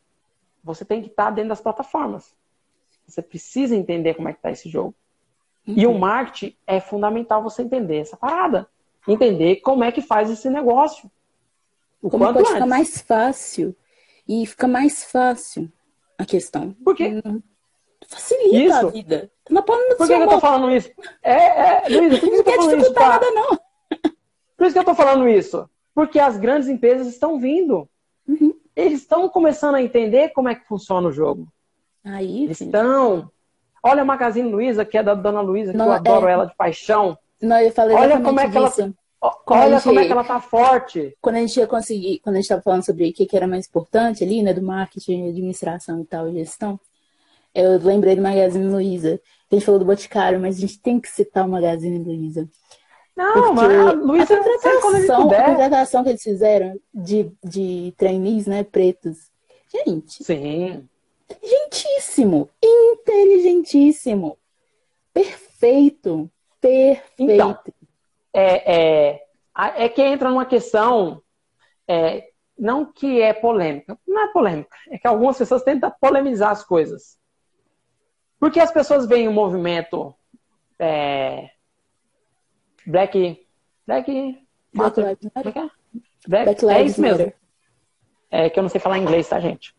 [0.64, 2.36] você tem que estar dentro das plataformas.
[3.08, 4.94] Você precisa entender como é que está esse jogo.
[5.68, 5.74] Uhum.
[5.78, 6.00] E o uhum.
[6.00, 8.68] marketing é fundamental você entender essa parada.
[9.08, 11.10] Entender como é que faz esse negócio.
[12.02, 12.54] O como pode antes.
[12.54, 13.76] ficar mais fácil.
[14.28, 15.72] E fica mais fácil
[16.18, 16.76] a questão.
[16.84, 17.22] Porque
[18.08, 18.88] facilita isso.
[18.88, 19.32] a vida.
[19.50, 20.92] Na palma do Por que, que eu tô falando isso?
[21.24, 22.94] É, é, Luísa, por que, que eu tô falando isso?
[22.94, 23.60] Nada, não.
[24.56, 25.70] Por isso que eu tô falando isso.
[25.96, 27.90] Porque as grandes empresas estão vindo.
[28.80, 31.48] Eles estão começando a entender como é que funciona o jogo.
[32.04, 33.30] Aí, Eles estão.
[33.84, 36.32] Olha a Magazine Luiza, que é da Dona Luísa, que não, eu adoro é...
[36.32, 37.18] ela de paixão.
[37.42, 38.74] Não, eu falei Olha como é que ela.
[39.48, 41.16] Olha gente, como é que ela tá forte.
[41.22, 43.48] Quando a gente ia conseguir, quando a gente estava falando sobre o que, que era
[43.48, 46.80] mais importante ali, né, do marketing, administração e tal, gestão,
[47.54, 49.20] eu lembrei do Magazine Luiza.
[49.52, 52.48] A gente falou do Boticário, mas a gente tem que citar o Magazine Luiza.
[53.20, 54.38] Não, mas a Luiza, a
[54.82, 59.30] contratação, a contratação que eles fizeram de, de trainees, né, pretos.
[59.68, 60.24] Gente.
[60.24, 60.88] Sim.
[61.30, 62.50] Inteligentíssimo.
[62.64, 64.38] Inteligentíssimo.
[65.14, 66.32] Perfeito.
[66.62, 67.12] Perfeito.
[67.20, 67.60] Então,
[68.32, 71.22] é, é, é que entra numa questão,
[71.86, 76.64] é, não que é polêmica, não é polêmica, é que algumas pessoas tentam polemizar as
[76.64, 77.18] coisas.
[78.40, 80.16] Porque as pessoas veem o movimento
[80.80, 81.50] é,
[82.90, 83.46] Black.
[83.86, 84.46] Black.
[84.74, 85.54] Black Lives Matter.
[85.54, 85.68] É,
[86.28, 87.34] Black, Black Lives é isso mesmo.
[88.32, 89.76] É que eu não sei falar inglês, tá, gente?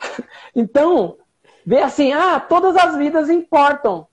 [0.54, 1.18] então,
[1.64, 4.06] vê assim, ah, todas as vidas importam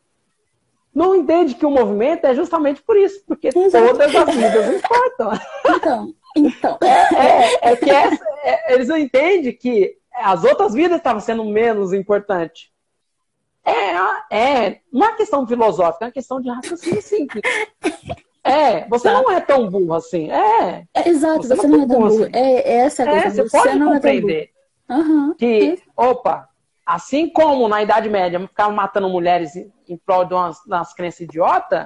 [0.94, 3.88] não entende que o movimento é justamente por isso, porque Exato.
[3.88, 5.32] todas as vidas importam.
[5.78, 6.78] Então, então.
[6.82, 11.44] É, é, é que essa, é, eles não entendem que as outras vidas estavam sendo
[11.46, 12.72] menos importantes.
[13.64, 17.42] É, é uma questão filosófica, é uma questão de raciocínio simples.
[18.48, 20.32] É, você não é tão burro assim.
[20.32, 20.86] É.
[20.94, 22.24] é exato, você, você, não, é tão burro.
[22.24, 22.32] Assim.
[22.34, 23.22] É, é, essa a questão.
[23.22, 24.50] É, você pode você compreender
[24.90, 25.34] é uhum.
[25.36, 26.48] que, opa,
[26.88, 31.20] Assim como na Idade Média ficavam matando mulheres em prol de umas, de umas crenças
[31.20, 31.86] idiotas.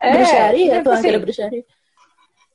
[0.00, 0.74] É, bruxaria?
[0.74, 1.64] É, assim, bruxaria.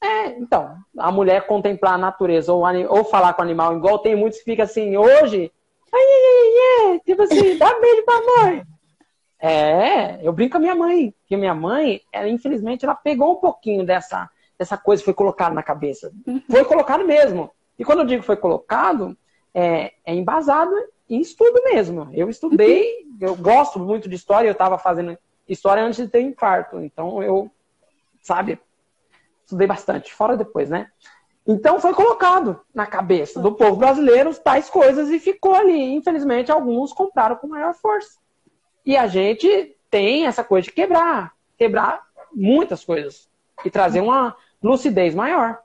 [0.02, 4.16] É, então, a mulher contemplar a natureza ou, ou falar com o animal, igual tem
[4.16, 5.52] muitos que ficam assim, hoje,
[5.94, 8.64] ai, ai, ai, ai, tipo assim, dá beijo pra mãe.
[9.40, 13.40] É, eu brinco com a minha mãe, que minha mãe, ela, infelizmente, ela pegou um
[13.40, 16.12] pouquinho dessa, dessa coisa que foi colocada na cabeça.
[16.28, 16.42] Uhum.
[16.50, 17.50] Foi colocado mesmo.
[17.78, 19.18] E quando eu digo foi colocado,
[19.54, 20.74] é, é embasado
[21.10, 22.10] em estudo mesmo.
[22.14, 25.18] Eu estudei, eu gosto muito de história, eu estava fazendo
[25.48, 26.80] história antes de ter infarto.
[26.82, 27.50] Então eu,
[28.22, 28.60] sabe,
[29.46, 30.88] estudei bastante, fora depois, né?
[31.48, 35.96] Então foi colocado na cabeça do povo brasileiro tais coisas e ficou ali.
[35.96, 38.20] Infelizmente, alguns compraram com maior força.
[38.86, 42.02] E a gente tem essa coisa de quebrar, quebrar
[42.34, 43.28] muitas coisas
[43.66, 45.60] e trazer uma lucidez maior.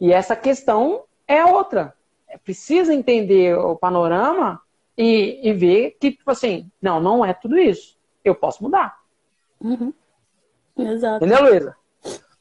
[0.00, 1.94] E essa questão é outra.
[2.28, 4.60] É preciso entender o panorama
[4.96, 7.96] e, e ver que, tipo assim, não, não é tudo isso.
[8.24, 8.98] Eu posso mudar.
[9.60, 9.92] Uhum.
[10.76, 11.24] Exato.
[11.24, 11.76] Entendeu, Luísa?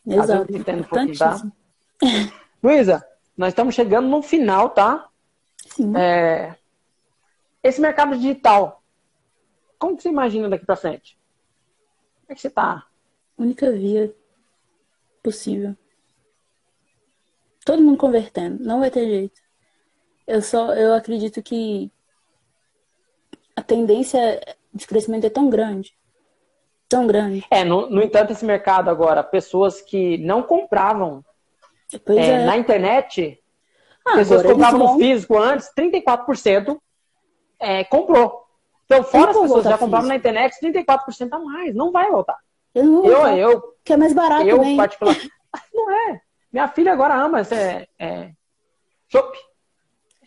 [0.06, 0.54] Exato.
[0.54, 1.42] Um tá?
[2.62, 3.06] Luísa,
[3.38, 5.08] nós estamos chegando no final, tá?
[5.70, 5.96] Sim.
[5.96, 6.56] É...
[7.64, 8.77] Esse mercado digital,
[9.78, 11.18] como que você imagina daqui para frente?
[12.22, 12.86] Como é que você tá?
[13.38, 14.14] Única via
[15.22, 15.76] possível.
[17.66, 19.42] Todo mundo convertendo, não vai ter jeito.
[20.26, 21.92] Eu só, eu acredito que
[23.56, 24.42] a tendência
[24.74, 25.98] de crescimento é tão grande.
[26.88, 27.46] Tão grande.
[27.52, 31.24] É, no, no entanto, esse mercado agora, pessoas que não compravam
[32.10, 32.46] é, é.
[32.46, 33.42] na internet,
[34.06, 34.94] ah, pessoas que compravam vão...
[34.94, 36.80] no físico antes, 34%
[37.60, 38.47] é, comprou.
[38.88, 40.32] Então, fora as pessoas já compravam físico.
[40.32, 41.76] na internet, 34% a mais.
[41.76, 42.38] Não vai voltar.
[42.74, 44.78] Eu, não eu, eu, que é mais barato eu, também.
[44.78, 45.16] Particular...
[45.74, 46.22] não é.
[46.52, 48.32] Minha filha agora ama é, é...
[49.10, 49.38] Shop.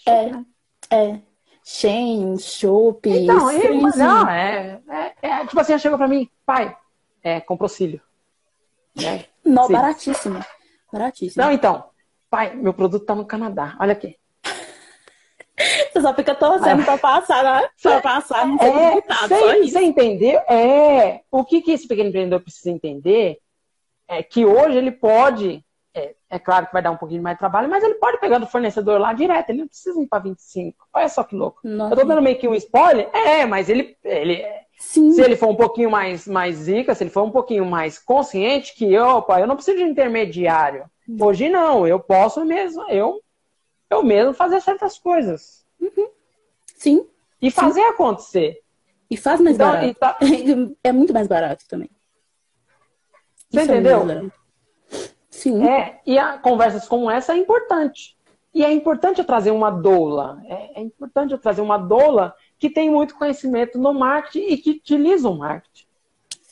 [0.06, 0.44] É, né?
[0.90, 1.20] é.
[1.64, 3.08] Shein, Shop.
[3.08, 6.76] Então, ele, não, é, é, é, Tipo assim, ela chegou pra mim, pai,
[7.22, 8.00] é, comprou cílio.
[8.98, 9.80] É, não, cílio.
[9.80, 10.44] baratíssimo.
[10.92, 11.44] Baratíssimo.
[11.44, 11.84] Não, então,
[12.28, 13.76] pai, meu produto tá no Canadá.
[13.80, 14.18] Olha aqui.
[15.92, 17.68] Você só fica torcendo pra passar, né?
[17.82, 19.72] Pra passar, não é, só isso.
[19.72, 20.38] Você entendeu?
[20.48, 21.22] É.
[21.30, 23.38] O que, que esse pequeno empreendedor precisa entender
[24.08, 25.64] é que hoje ele pode
[25.94, 28.38] é, é, claro que vai dar um pouquinho mais de trabalho, mas ele pode pegar
[28.38, 30.86] do fornecedor lá direto, ele não precisa ir para 25.
[30.92, 31.60] Olha só que louco.
[31.64, 31.94] Nossa.
[31.94, 33.08] Eu tô dando meio que um spoiler?
[33.12, 34.44] É, mas ele, ele
[34.78, 35.12] Sim.
[35.12, 38.74] se ele for um pouquinho mais, mais zica, se ele for um pouquinho mais consciente
[38.74, 40.84] que, opa, eu não preciso de intermediário.
[41.20, 43.20] Hoje não, eu posso mesmo, eu,
[43.90, 45.59] eu mesmo fazer certas coisas.
[45.80, 46.08] Uhum.
[46.66, 47.06] Sim.
[47.40, 47.88] E fazer Sim.
[47.88, 48.60] acontecer.
[49.10, 49.94] E faz mais então, barato.
[49.98, 50.18] Tá...
[50.84, 51.90] É muito mais barato também.
[53.50, 54.10] Você Isso é entendeu?
[54.10, 54.30] É
[55.30, 55.66] Sim.
[55.66, 58.16] É, e a, conversas como essa é importante.
[58.52, 60.40] E é importante eu trazer uma doula.
[60.44, 64.70] É, é, importante eu trazer uma doula que tem muito conhecimento no marketing e que
[64.72, 65.86] utiliza o marketing.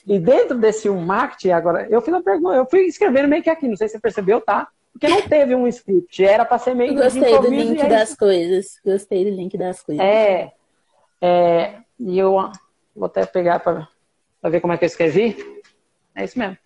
[0.06, 3.68] E dentro desse marketing, agora, eu fiz uma pergunta, eu fui escrevendo meio que aqui,
[3.68, 4.68] não sei se você percebeu, tá?
[4.92, 8.80] Porque não teve um script, era para ser meio Gostei do link é das coisas.
[8.84, 10.04] Gostei do link das coisas.
[10.04, 10.52] É.
[11.20, 12.32] é e eu
[12.94, 13.88] vou até pegar para
[14.44, 15.36] ver como é que eu escrevi.
[16.14, 16.58] É isso mesmo.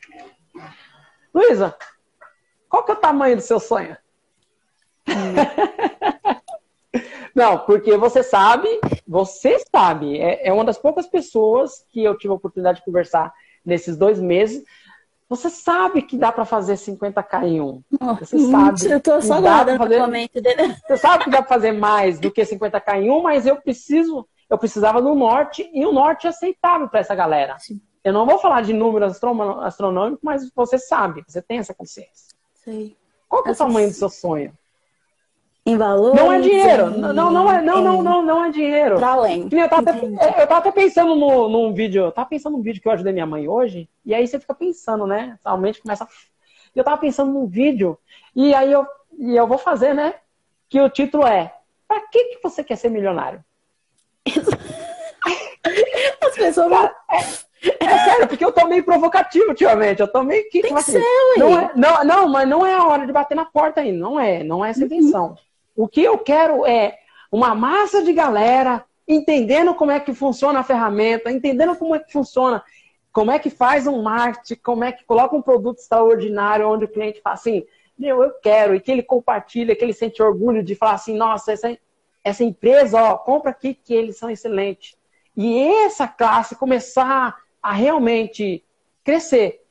[1.34, 1.76] Luísa,
[2.68, 3.96] qual que é o tamanho do seu sonho?
[5.08, 5.12] Hum.
[7.34, 8.68] Não, porque você sabe,
[9.06, 13.32] você sabe, é, é, uma das poucas pessoas que eu tive a oportunidade de conversar
[13.64, 14.62] nesses dois meses.
[15.32, 17.82] Você sabe que dá para fazer 50k em um.
[18.18, 18.92] Você sabe.
[18.92, 20.28] Eu tô só guardando fazer...
[20.28, 20.76] dele.
[20.86, 24.28] Você sabe que dá para fazer mais do que 50k em um, mas eu preciso,
[24.50, 27.58] eu precisava do norte e o norte é aceitável para essa galera.
[27.58, 27.80] Sim.
[28.04, 29.18] Eu não vou falar de números
[29.62, 32.36] astronômicos, mas você sabe, você tem essa consciência.
[32.62, 32.94] Sei.
[33.26, 34.52] Qual é o tamanho do seu sonho?
[35.64, 36.14] Em valor?
[36.14, 36.88] Não é dinheiro.
[36.90, 36.98] Em...
[36.98, 38.96] Não, não, é, não, não, não, não é dinheiro.
[38.96, 39.48] Pra além.
[39.50, 42.82] Eu tava, até, eu tava até pensando no, num vídeo, eu tava pensando num vídeo
[42.82, 45.38] que eu ajudei minha mãe hoje, e aí você fica pensando, né?
[45.44, 46.06] Realmente começa.
[46.74, 47.96] Eu tava pensando num vídeo,
[48.34, 48.86] e aí eu,
[49.18, 50.14] e eu vou fazer, né?
[50.68, 51.52] Que o título é
[51.92, 53.44] Pra que, que você quer ser milionário?
[56.22, 56.70] As pessoas.
[56.70, 57.18] Cara, é,
[57.84, 60.00] é sério, porque eu tô meio provocativo ultimamente.
[60.00, 60.62] Eu tô meio que.
[60.62, 61.04] Tem tipo assim, ser,
[61.36, 63.98] não, é, não, não, mas não é a hora de bater na porta ainda.
[63.98, 64.42] Não é.
[64.42, 65.28] Não é essa a intenção.
[65.28, 65.36] Uhum.
[65.74, 66.98] O que eu quero é
[67.30, 72.12] uma massa de galera entendendo como é que funciona a ferramenta, entendendo como é que
[72.12, 72.62] funciona,
[73.12, 76.88] como é que faz um marketing, como é que coloca um produto extraordinário onde o
[76.88, 77.64] cliente fala assim,
[77.98, 81.52] meu, eu quero, e que ele compartilha, que ele sente orgulho de falar assim, nossa,
[81.52, 81.76] essa,
[82.24, 84.96] essa empresa, ó, compra aqui que eles são excelentes.
[85.36, 88.64] E essa classe começar a realmente
[89.04, 89.62] crescer.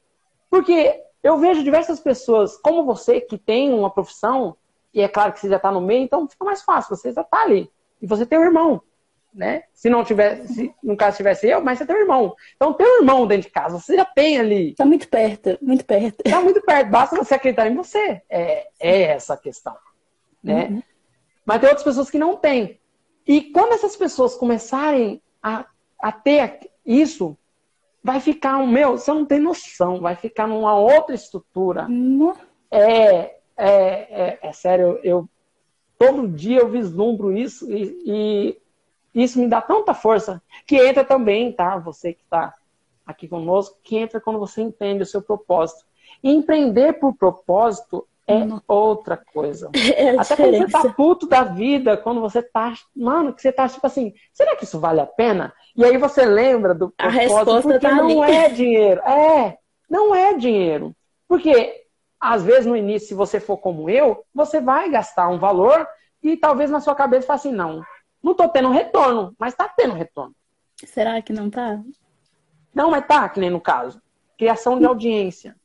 [0.50, 4.56] Porque eu vejo diversas pessoas, como você, que tem uma profissão,
[4.94, 7.22] e é claro que você já está no meio, então fica mais fácil, você já
[7.22, 7.70] está ali.
[8.02, 8.82] E você tem um irmão,
[9.34, 9.64] né?
[9.74, 12.36] Se não tivesse, se no caso tivesse eu, mas você tem um irmão.
[12.56, 14.72] Então tem um irmão dentro de casa, você já tem ali.
[14.72, 16.22] Está muito perto, muito perto.
[16.26, 18.22] Está muito perto, basta você acreditar em você.
[18.30, 19.76] É, é essa a questão,
[20.44, 20.68] né?
[20.70, 20.84] Uhum.
[21.46, 22.80] Mas tem outras pessoas que não têm.
[23.26, 25.66] E quando essas pessoas começarem a,
[26.00, 27.38] a ter isso,
[28.04, 31.86] vai ficar um meu, você não tem noção, vai ficar numa outra estrutura.
[31.88, 32.34] Uhum.
[32.70, 35.30] É, é, é, é sério, eu
[35.98, 38.58] todo dia eu vislumbro isso e, e,
[39.14, 41.78] isso me dá tanta força que entra também, tá?
[41.78, 42.56] Você que está
[43.06, 45.86] aqui conosco, que entra quando você entende o seu propósito.
[46.24, 49.70] E empreender por propósito é outra coisa.
[49.96, 53.68] É Até quando você tá puto da vida, quando você tá, mano, que você tá
[53.68, 55.54] tipo assim, será que isso vale a pena?
[55.76, 58.34] E aí você lembra do propósito, a resposta porque tá não ali.
[58.34, 59.02] é dinheiro.
[59.02, 59.58] É,
[59.88, 60.96] não é dinheiro.
[61.28, 61.81] Porque
[62.22, 65.88] às vezes, no início, se você for como eu, você vai gastar um valor
[66.22, 67.84] e talvez na sua cabeça fale assim, não,
[68.22, 70.36] não estou tendo retorno, mas está tendo retorno.
[70.86, 71.82] Será que não está?
[72.74, 74.00] Não, mas tá, que nem no caso.
[74.38, 75.56] Criação de audiência.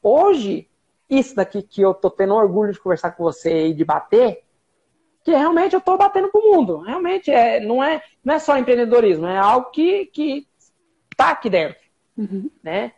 [0.00, 0.70] Hoje,
[1.10, 4.44] isso daqui que eu tô tendo orgulho de conversar com você e de bater,
[5.24, 6.78] que realmente eu tô batendo pro mundo.
[6.78, 10.46] Realmente, é, não, é, não é só empreendedorismo, é algo que, que
[11.16, 11.82] tá aqui dentro.
[12.16, 12.48] Uhum.
[12.62, 12.92] Né?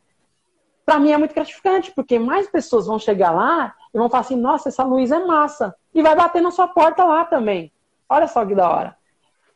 [0.87, 4.37] Para mim é muito gratificante, porque mais pessoas vão chegar lá e vão falar assim,
[4.37, 5.75] nossa, essa Luísa é massa.
[5.93, 7.73] E vai bater na sua porta lá também.
[8.09, 8.97] Olha só que da hora.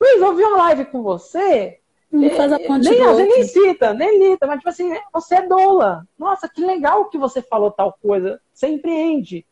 [0.01, 1.79] Luiz, eu vi uma live com você.
[2.11, 5.37] Não é, faz a ponte nem, você nem cita, nem lita, mas tipo assim, você
[5.37, 6.05] é doula.
[6.19, 8.41] Nossa, que legal que você falou tal coisa.
[8.53, 9.47] Você empreende.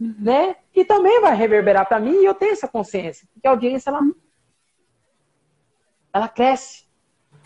[0.00, 0.14] Uhum.
[0.20, 0.56] Né?
[0.72, 3.26] E também vai reverberar para mim e eu tenho essa consciência.
[3.34, 4.02] Porque a audiência, ela,
[6.12, 6.84] ela cresce.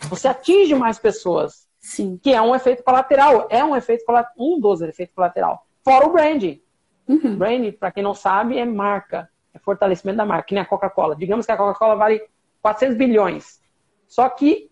[0.09, 1.68] Você atinge mais pessoas.
[1.79, 2.19] Sim.
[2.21, 3.47] Que é um efeito colateral.
[3.49, 4.03] É um efeito
[4.37, 5.65] um dos efeitos colateral.
[5.83, 6.61] Fora o branding.
[7.07, 7.37] Uhum.
[7.37, 9.29] Branding, para quem não sabe, é marca.
[9.53, 11.15] É fortalecimento da marca, que nem a Coca-Cola.
[11.15, 12.21] Digamos que a Coca-Cola vale
[12.61, 13.59] 400 bilhões.
[14.07, 14.69] Só que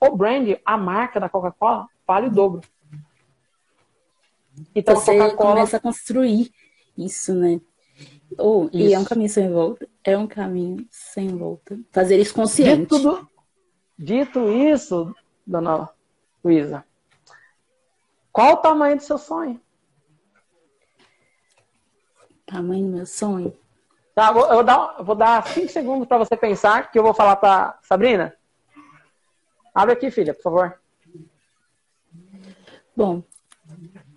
[0.00, 2.60] o brand, a marca da Coca-Cola, vale o dobro.
[4.74, 6.52] Então Você a Coca-Cola começa a construir
[6.96, 7.60] isso, né?
[8.38, 9.88] Oh, e é um caminho sem volta.
[10.04, 11.78] É um caminho sem volta.
[11.90, 12.94] Fazer isso consciente.
[12.94, 13.28] Dito,
[13.98, 15.14] dito isso,
[15.46, 15.88] dona
[16.44, 16.84] Luísa,
[18.32, 19.60] qual o tamanho do seu sonho?
[22.46, 23.56] Tamanho do meu sonho?
[24.14, 27.14] Tá, eu vou dar, eu vou dar cinco segundos para você pensar, que eu vou
[27.14, 28.34] falar para Sabrina.
[29.74, 30.80] Abre aqui, filha, por favor.
[32.96, 33.22] Bom,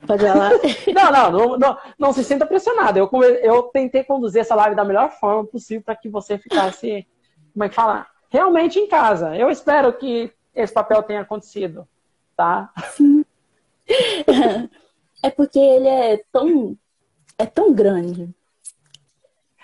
[0.07, 0.51] pode falar.
[0.93, 2.97] não, não, não, não, não se sinta pressionada.
[2.97, 3.09] Eu,
[3.41, 7.07] eu tentei conduzir essa live da melhor forma possível para que você ficasse,
[7.53, 8.07] como é que fala?
[8.29, 9.35] Realmente em casa.
[9.35, 11.87] Eu espero que esse papel tenha acontecido
[12.41, 12.73] tá?
[12.95, 13.23] Sim.
[15.23, 16.75] É porque ele é tão.
[17.37, 18.27] É tão grande.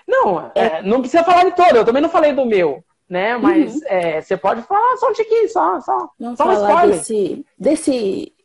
[0.08, 0.52] Não, é...
[0.54, 1.76] É, não precisa falar de todo.
[1.76, 3.36] Eu também não falei do meu, né?
[3.38, 3.82] Mas uhum.
[3.88, 6.98] é, você pode falar só um tiquinho, só, só, não só um spoiler.
[6.98, 8.36] Desse, desse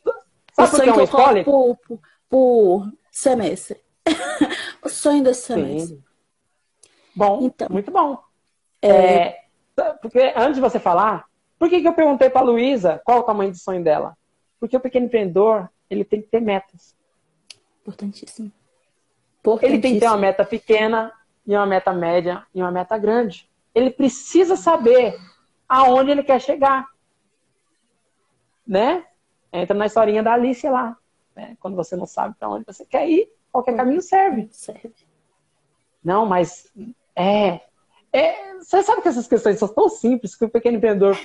[0.53, 1.45] Sabe o sonho é um que eu spoiler?
[1.45, 3.79] Por, por, por, semestre.
[4.83, 5.97] o sonho desse semestre.
[5.97, 6.03] Sim.
[7.15, 8.17] Bom, então, muito bom.
[8.81, 9.37] É...
[10.01, 11.25] porque antes de você falar,
[11.59, 14.17] por que, que eu perguntei para a Luísa qual o tamanho do sonho dela?
[14.63, 16.95] Porque o pequeno empreendedor, ele tem que ter metas.
[17.81, 18.49] Importantíssimo.
[19.61, 21.11] Ele tem que ter uma meta pequena,
[21.45, 23.49] e uma meta média, e uma meta grande.
[23.75, 25.19] Ele precisa saber
[25.67, 26.87] aonde ele quer chegar.
[28.65, 29.05] Né?
[29.51, 30.97] Entra na historinha da Alice lá.
[31.35, 31.57] Né?
[31.59, 34.47] Quando você não sabe para onde você quer ir, qualquer caminho serve.
[34.49, 34.93] Serve.
[36.01, 36.71] Não, mas
[37.13, 37.59] é,
[38.13, 41.19] é, Você sabe que essas questões são tão simples que o pequeno empreendedor,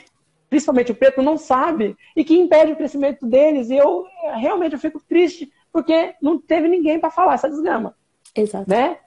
[0.49, 3.71] principalmente o preto, não sabe e que impede o crescimento deles.
[3.71, 7.95] E eu realmente eu fico triste porque não teve ninguém para falar essa desgrama.
[8.35, 8.69] Exato.
[8.69, 8.99] Né?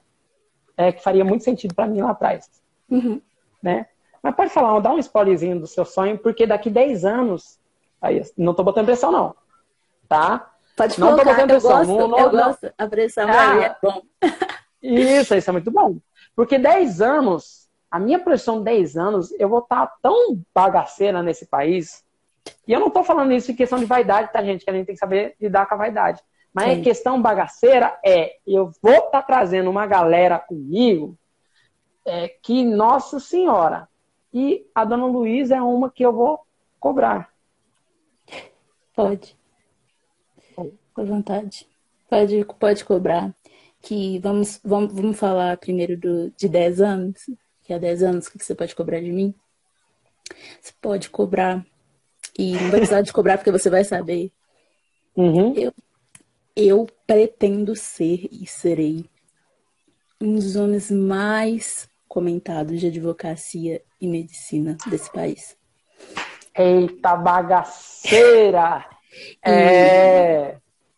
[0.76, 2.48] É, que faria muito sentido para mim lá atrás.
[2.90, 3.20] Uhum.
[3.62, 3.86] Né?
[4.22, 7.58] Mas pode falar, dá um spoilerzinho do seu sonho, porque daqui 10 anos.
[8.00, 9.34] Aí, não tô botando pressão, não.
[10.08, 10.50] Tá?
[10.76, 11.70] Pode não colocar, tô botando pressão.
[11.70, 12.44] gosto, não, não, eu não.
[12.44, 12.72] gosto.
[12.78, 13.52] A pressão Ah.
[13.52, 14.02] aí é bom.
[14.82, 15.96] Isso, isso é muito bom.
[16.34, 17.61] Porque 10 anos,
[17.92, 22.02] a minha projeção de 10 anos, eu vou estar tão bagaceira nesse país.
[22.66, 24.64] E eu não tô falando isso em questão de vaidade, tá, gente?
[24.64, 26.22] Que a gente tem que saber lidar com a vaidade.
[26.54, 26.80] Mas Sim.
[26.80, 31.18] a questão bagaceira é, eu vou estar trazendo uma galera comigo
[32.06, 33.86] é, que, nossa senhora,
[34.32, 36.40] e a dona Luísa é uma que eu vou
[36.80, 37.28] cobrar.
[38.96, 39.36] Pode.
[40.56, 41.68] Com vontade.
[42.08, 43.34] Pode, pode cobrar.
[43.82, 47.26] Que vamos, vamos, vamos falar primeiro do, de 10 anos.
[47.64, 49.34] Que há 10 anos, o que você pode cobrar de mim?
[50.60, 51.64] Você pode cobrar.
[52.38, 54.32] E não vai precisar de cobrar porque você vai saber.
[55.16, 55.54] Uhum.
[56.56, 59.04] Eu pretendo ser e serei
[60.20, 65.56] um dos homens mais comentados de advocacia e medicina desse país.
[66.56, 68.86] Eita bagaceira!
[69.44, 70.56] É.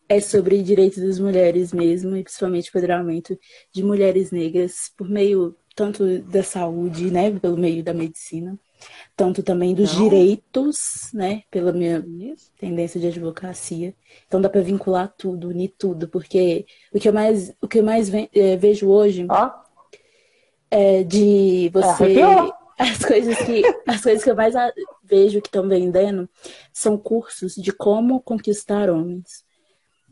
[0.09, 3.37] é sobre direitos das mulheres mesmo, e principalmente empoderamento
[3.73, 8.59] de mulheres negras por meio tanto da saúde, né, pelo meio da medicina,
[9.17, 10.05] tanto também dos Não.
[10.05, 12.05] direitos, né, pela minha
[12.59, 13.95] tendência de advocacia.
[14.27, 17.85] Então dá para vincular tudo, unir tudo, porque o que eu mais, o que eu
[17.85, 19.27] mais eh, vejo hoje
[20.71, 22.55] é de você arrepiou.
[22.79, 24.55] as coisas que as coisas que eu mais
[25.03, 26.29] vejo que estão vendendo
[26.73, 29.45] são cursos de como conquistar homens.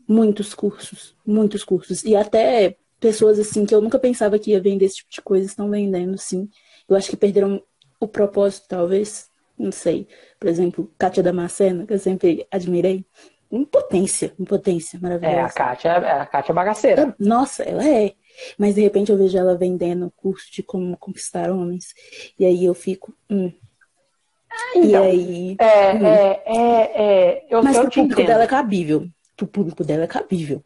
[0.07, 4.85] Muitos cursos, muitos cursos e até pessoas assim que eu nunca pensava que ia vender
[4.85, 6.49] esse tipo de coisa estão vendendo, sim.
[6.89, 7.61] Eu acho que perderam
[7.99, 9.27] o propósito, talvez.
[9.59, 10.07] Não sei.
[10.39, 13.05] Por exemplo, Kátia Damasceno, que eu sempre admirei.
[13.51, 15.53] Impotência, impotência É, a maravilhosa.
[15.53, 17.15] Kátia, é a Kátia bagaceira.
[17.19, 18.13] Nossa, ela é.
[18.57, 21.93] Mas de repente eu vejo ela vendendo curso de como conquistar homens.
[22.39, 23.13] E aí eu fico.
[23.29, 23.51] Hum.
[24.75, 25.55] e Então, aí.
[25.59, 26.05] É, Uhum.
[26.07, 28.27] é, é, é, eu, Mas eu pro público entendo.
[28.31, 29.07] dela é cabível.
[29.37, 30.63] Pro público dela é cabível.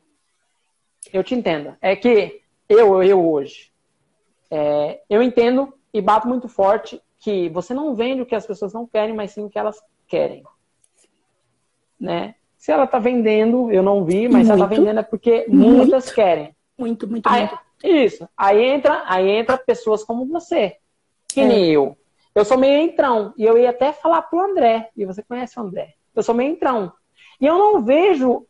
[1.13, 1.75] Eu te entendo.
[1.81, 3.71] É que eu, eu hoje,
[4.51, 8.73] é, eu entendo e bato muito forte que você não vende o que as pessoas
[8.73, 10.43] não querem, mas sim o que elas querem.
[11.99, 12.35] Né?
[12.57, 14.81] Se ela tá vendendo, eu não vi, mas se ela tá Muito.
[14.81, 15.77] vendendo é porque Muito.
[15.77, 16.55] muitas querem.
[16.77, 17.59] Muito, muito, Aí, muito.
[17.83, 18.27] isso.
[18.37, 20.77] Aí entra, aí entra pessoas como você,
[21.27, 21.45] que É.
[21.45, 21.97] nem eu.
[22.35, 23.33] Eu sou meio entrão.
[23.35, 24.91] E eu ia até falar pro André.
[24.95, 25.95] E você conhece o André.
[26.15, 26.93] Eu sou meio entrão.
[27.41, 28.45] E eu não vejo,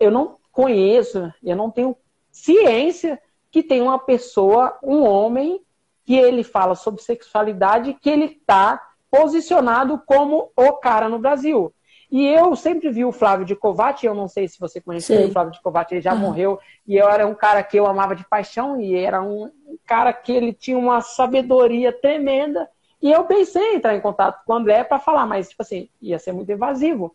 [0.00, 1.96] eu não conheço, eu não tenho
[2.30, 3.20] ciência
[3.50, 5.60] que tem uma pessoa, um homem,
[6.04, 11.72] que ele fala sobre sexualidade, que ele tá posicionado como o cara no Brasil.
[12.10, 15.30] E eu sempre vi o Flávio de Covati, eu não sei se você conheceu o
[15.30, 16.20] Flávio de Covati, ele já Aham.
[16.20, 19.50] morreu, e eu era um cara que eu amava de paixão, e era um
[19.86, 22.68] cara que ele tinha uma sabedoria tremenda,
[23.00, 25.88] e eu pensei em entrar em contato com o André para falar, mas, tipo assim,
[26.02, 27.14] ia ser muito invasivo.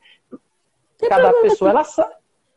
[1.07, 2.13] Cada pessoa, ela sabe.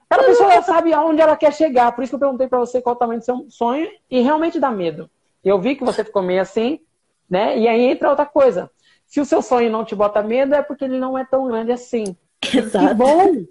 [0.08, 1.92] Cada pessoa ela sabe aonde ela quer chegar.
[1.92, 4.58] Por isso que eu perguntei para você qual o tamanho do seu sonho e realmente
[4.58, 5.10] dá medo.
[5.44, 6.80] Eu vi que você ficou meio assim,
[7.28, 7.58] né?
[7.58, 8.70] E aí entra outra coisa.
[9.06, 11.72] Se o seu sonho não te bota medo, é porque ele não é tão grande
[11.72, 12.16] assim.
[12.40, 12.94] Que Exato.
[12.94, 13.44] bom!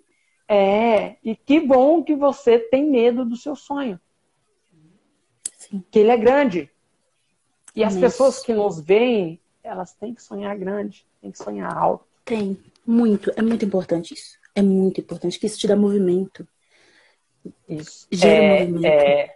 [0.47, 3.99] É, e que bom que você tem medo do seu sonho.
[5.57, 5.83] Sim.
[5.91, 6.71] Que ele é grande.
[7.75, 8.01] E as Isso.
[8.01, 12.05] pessoas que nos veem, elas têm que sonhar grande, têm que sonhar alto.
[12.23, 12.57] Tem.
[12.85, 13.29] Muito.
[13.35, 14.37] É muito importante isso.
[14.57, 16.47] É muito importante, que isso te dá movimento.
[17.69, 18.07] Isso.
[18.11, 18.85] Gera é, movimento.
[18.85, 19.35] é,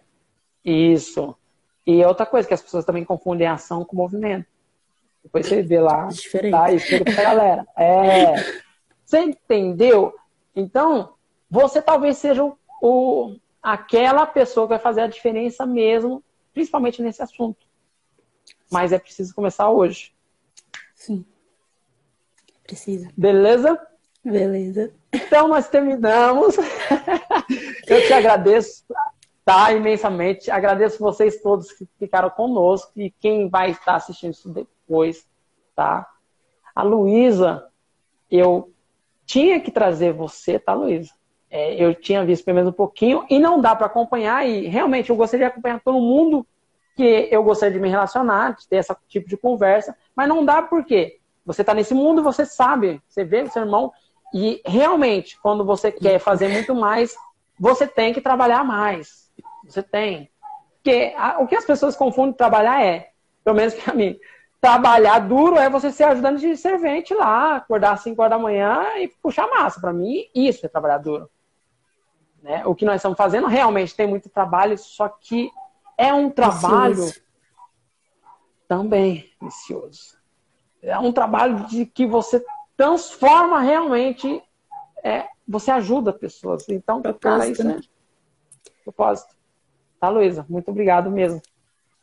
[0.66, 1.36] isso.
[1.86, 4.48] E outra coisa, que as pessoas também confundem ação com movimento.
[5.24, 6.52] Depois você vê lá, É diferente.
[6.52, 6.72] tá?
[6.74, 7.68] Explica pra galera.
[7.78, 8.34] É.
[9.06, 10.16] Você entendeu?
[10.56, 11.14] Então,
[11.50, 16.24] você talvez seja o, o- aquela pessoa que vai fazer a diferença mesmo,
[16.54, 17.64] principalmente nesse assunto.
[18.72, 20.14] Mas é preciso começar hoje.
[20.96, 21.24] Sim.
[22.64, 23.10] Precisa.
[23.16, 23.80] Beleza?
[24.24, 24.94] Beleza.
[25.12, 26.56] Então nós terminamos.
[27.88, 28.86] Eu te agradeço,
[29.44, 29.74] tá?
[29.74, 30.50] Imensamente.
[30.50, 35.28] Agradeço vocês todos que ficaram conosco e quem vai estar assistindo isso depois,
[35.76, 36.08] tá?
[36.74, 37.68] A Luísa,
[38.30, 38.72] eu
[39.26, 41.12] tinha que trazer você, tá, Luísa?
[41.50, 45.10] É, eu tinha visto pelo menos um pouquinho e não dá para acompanhar e realmente
[45.10, 46.48] eu gostaria de acompanhar todo mundo
[46.96, 50.62] que eu gostaria de me relacionar, de ter esse tipo de conversa, mas não dá
[50.62, 53.92] porque você está nesse mundo, você sabe, você vê o seu irmão
[54.34, 57.16] e realmente quando você quer fazer muito mais,
[57.60, 59.32] você tem que trabalhar mais.
[59.64, 60.30] Você tem.
[60.76, 63.12] Porque a, o que as pessoas confundem trabalhar é,
[63.44, 64.20] pelo menos para mim,
[64.60, 68.98] trabalhar duro é você ser ajudante de servente lá, acordar às 5 horas da manhã
[68.98, 69.80] e puxar massa.
[69.80, 71.30] Para mim, isso é trabalhar duro.
[72.42, 72.64] Né?
[72.66, 75.52] O que nós estamos fazendo realmente tem muito trabalho, só que
[75.98, 77.22] é um trabalho vicioso.
[78.68, 80.18] também vicioso.
[80.82, 82.44] É um trabalho de que você
[82.82, 84.42] transforma realmente,
[85.04, 86.68] é, você ajuda pessoas.
[86.68, 87.80] Então, propósito, cara, isso né?
[87.80, 89.36] é propósito.
[90.00, 90.46] Tá, Luísa?
[90.50, 91.40] Muito obrigado mesmo.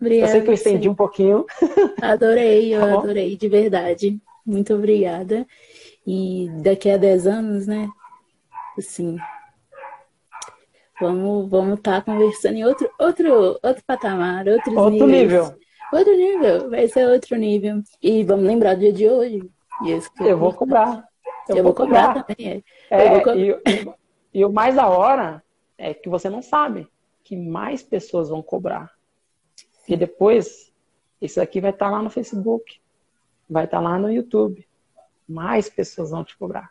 [0.01, 0.89] Obrigada, eu sei que eu estendi sim.
[0.89, 1.45] um pouquinho.
[2.01, 4.21] Adorei, eu tá adorei, de verdade.
[4.47, 5.45] Muito obrigada.
[6.07, 7.89] E daqui a 10 anos, né?
[8.79, 9.19] Assim,
[11.01, 15.23] Vamos vamos estar tá conversando em outro, outro, outro patamar, outros outro níveis.
[15.23, 15.55] nível.
[15.93, 17.83] Outro nível, vai ser outro nível.
[18.03, 19.51] E vamos lembrar do dia de hoje.
[19.87, 21.07] Eu, eu vou cobrar.
[21.49, 22.65] Eu, eu vou, cobrar, cobrar também.
[22.91, 23.05] É.
[23.17, 23.31] É, co...
[23.31, 23.95] e, e,
[24.35, 25.43] e o mais da hora
[25.77, 26.89] é que você não sabe
[27.25, 28.91] que mais pessoas vão cobrar.
[29.87, 30.73] E depois,
[31.21, 32.81] isso aqui vai estar tá lá no Facebook,
[33.49, 34.67] vai estar tá lá no YouTube.
[35.29, 36.71] Mais pessoas vão te cobrar.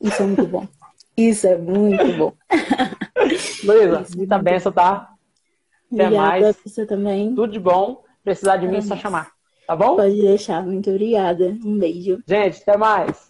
[0.00, 0.68] Isso é muito bom.
[1.16, 2.34] Isso é muito bom.
[3.64, 5.10] Luísa, muita benção, tá?
[5.92, 6.56] Até obrigada mais.
[6.62, 7.34] você também.
[7.34, 8.04] Tudo de bom.
[8.22, 9.35] Precisar de mim, é só chamar.
[9.66, 9.96] Tá bom?
[9.96, 10.64] Pode deixar.
[10.64, 11.56] Muito obrigada.
[11.64, 12.22] Um beijo.
[12.26, 13.25] Gente, até mais.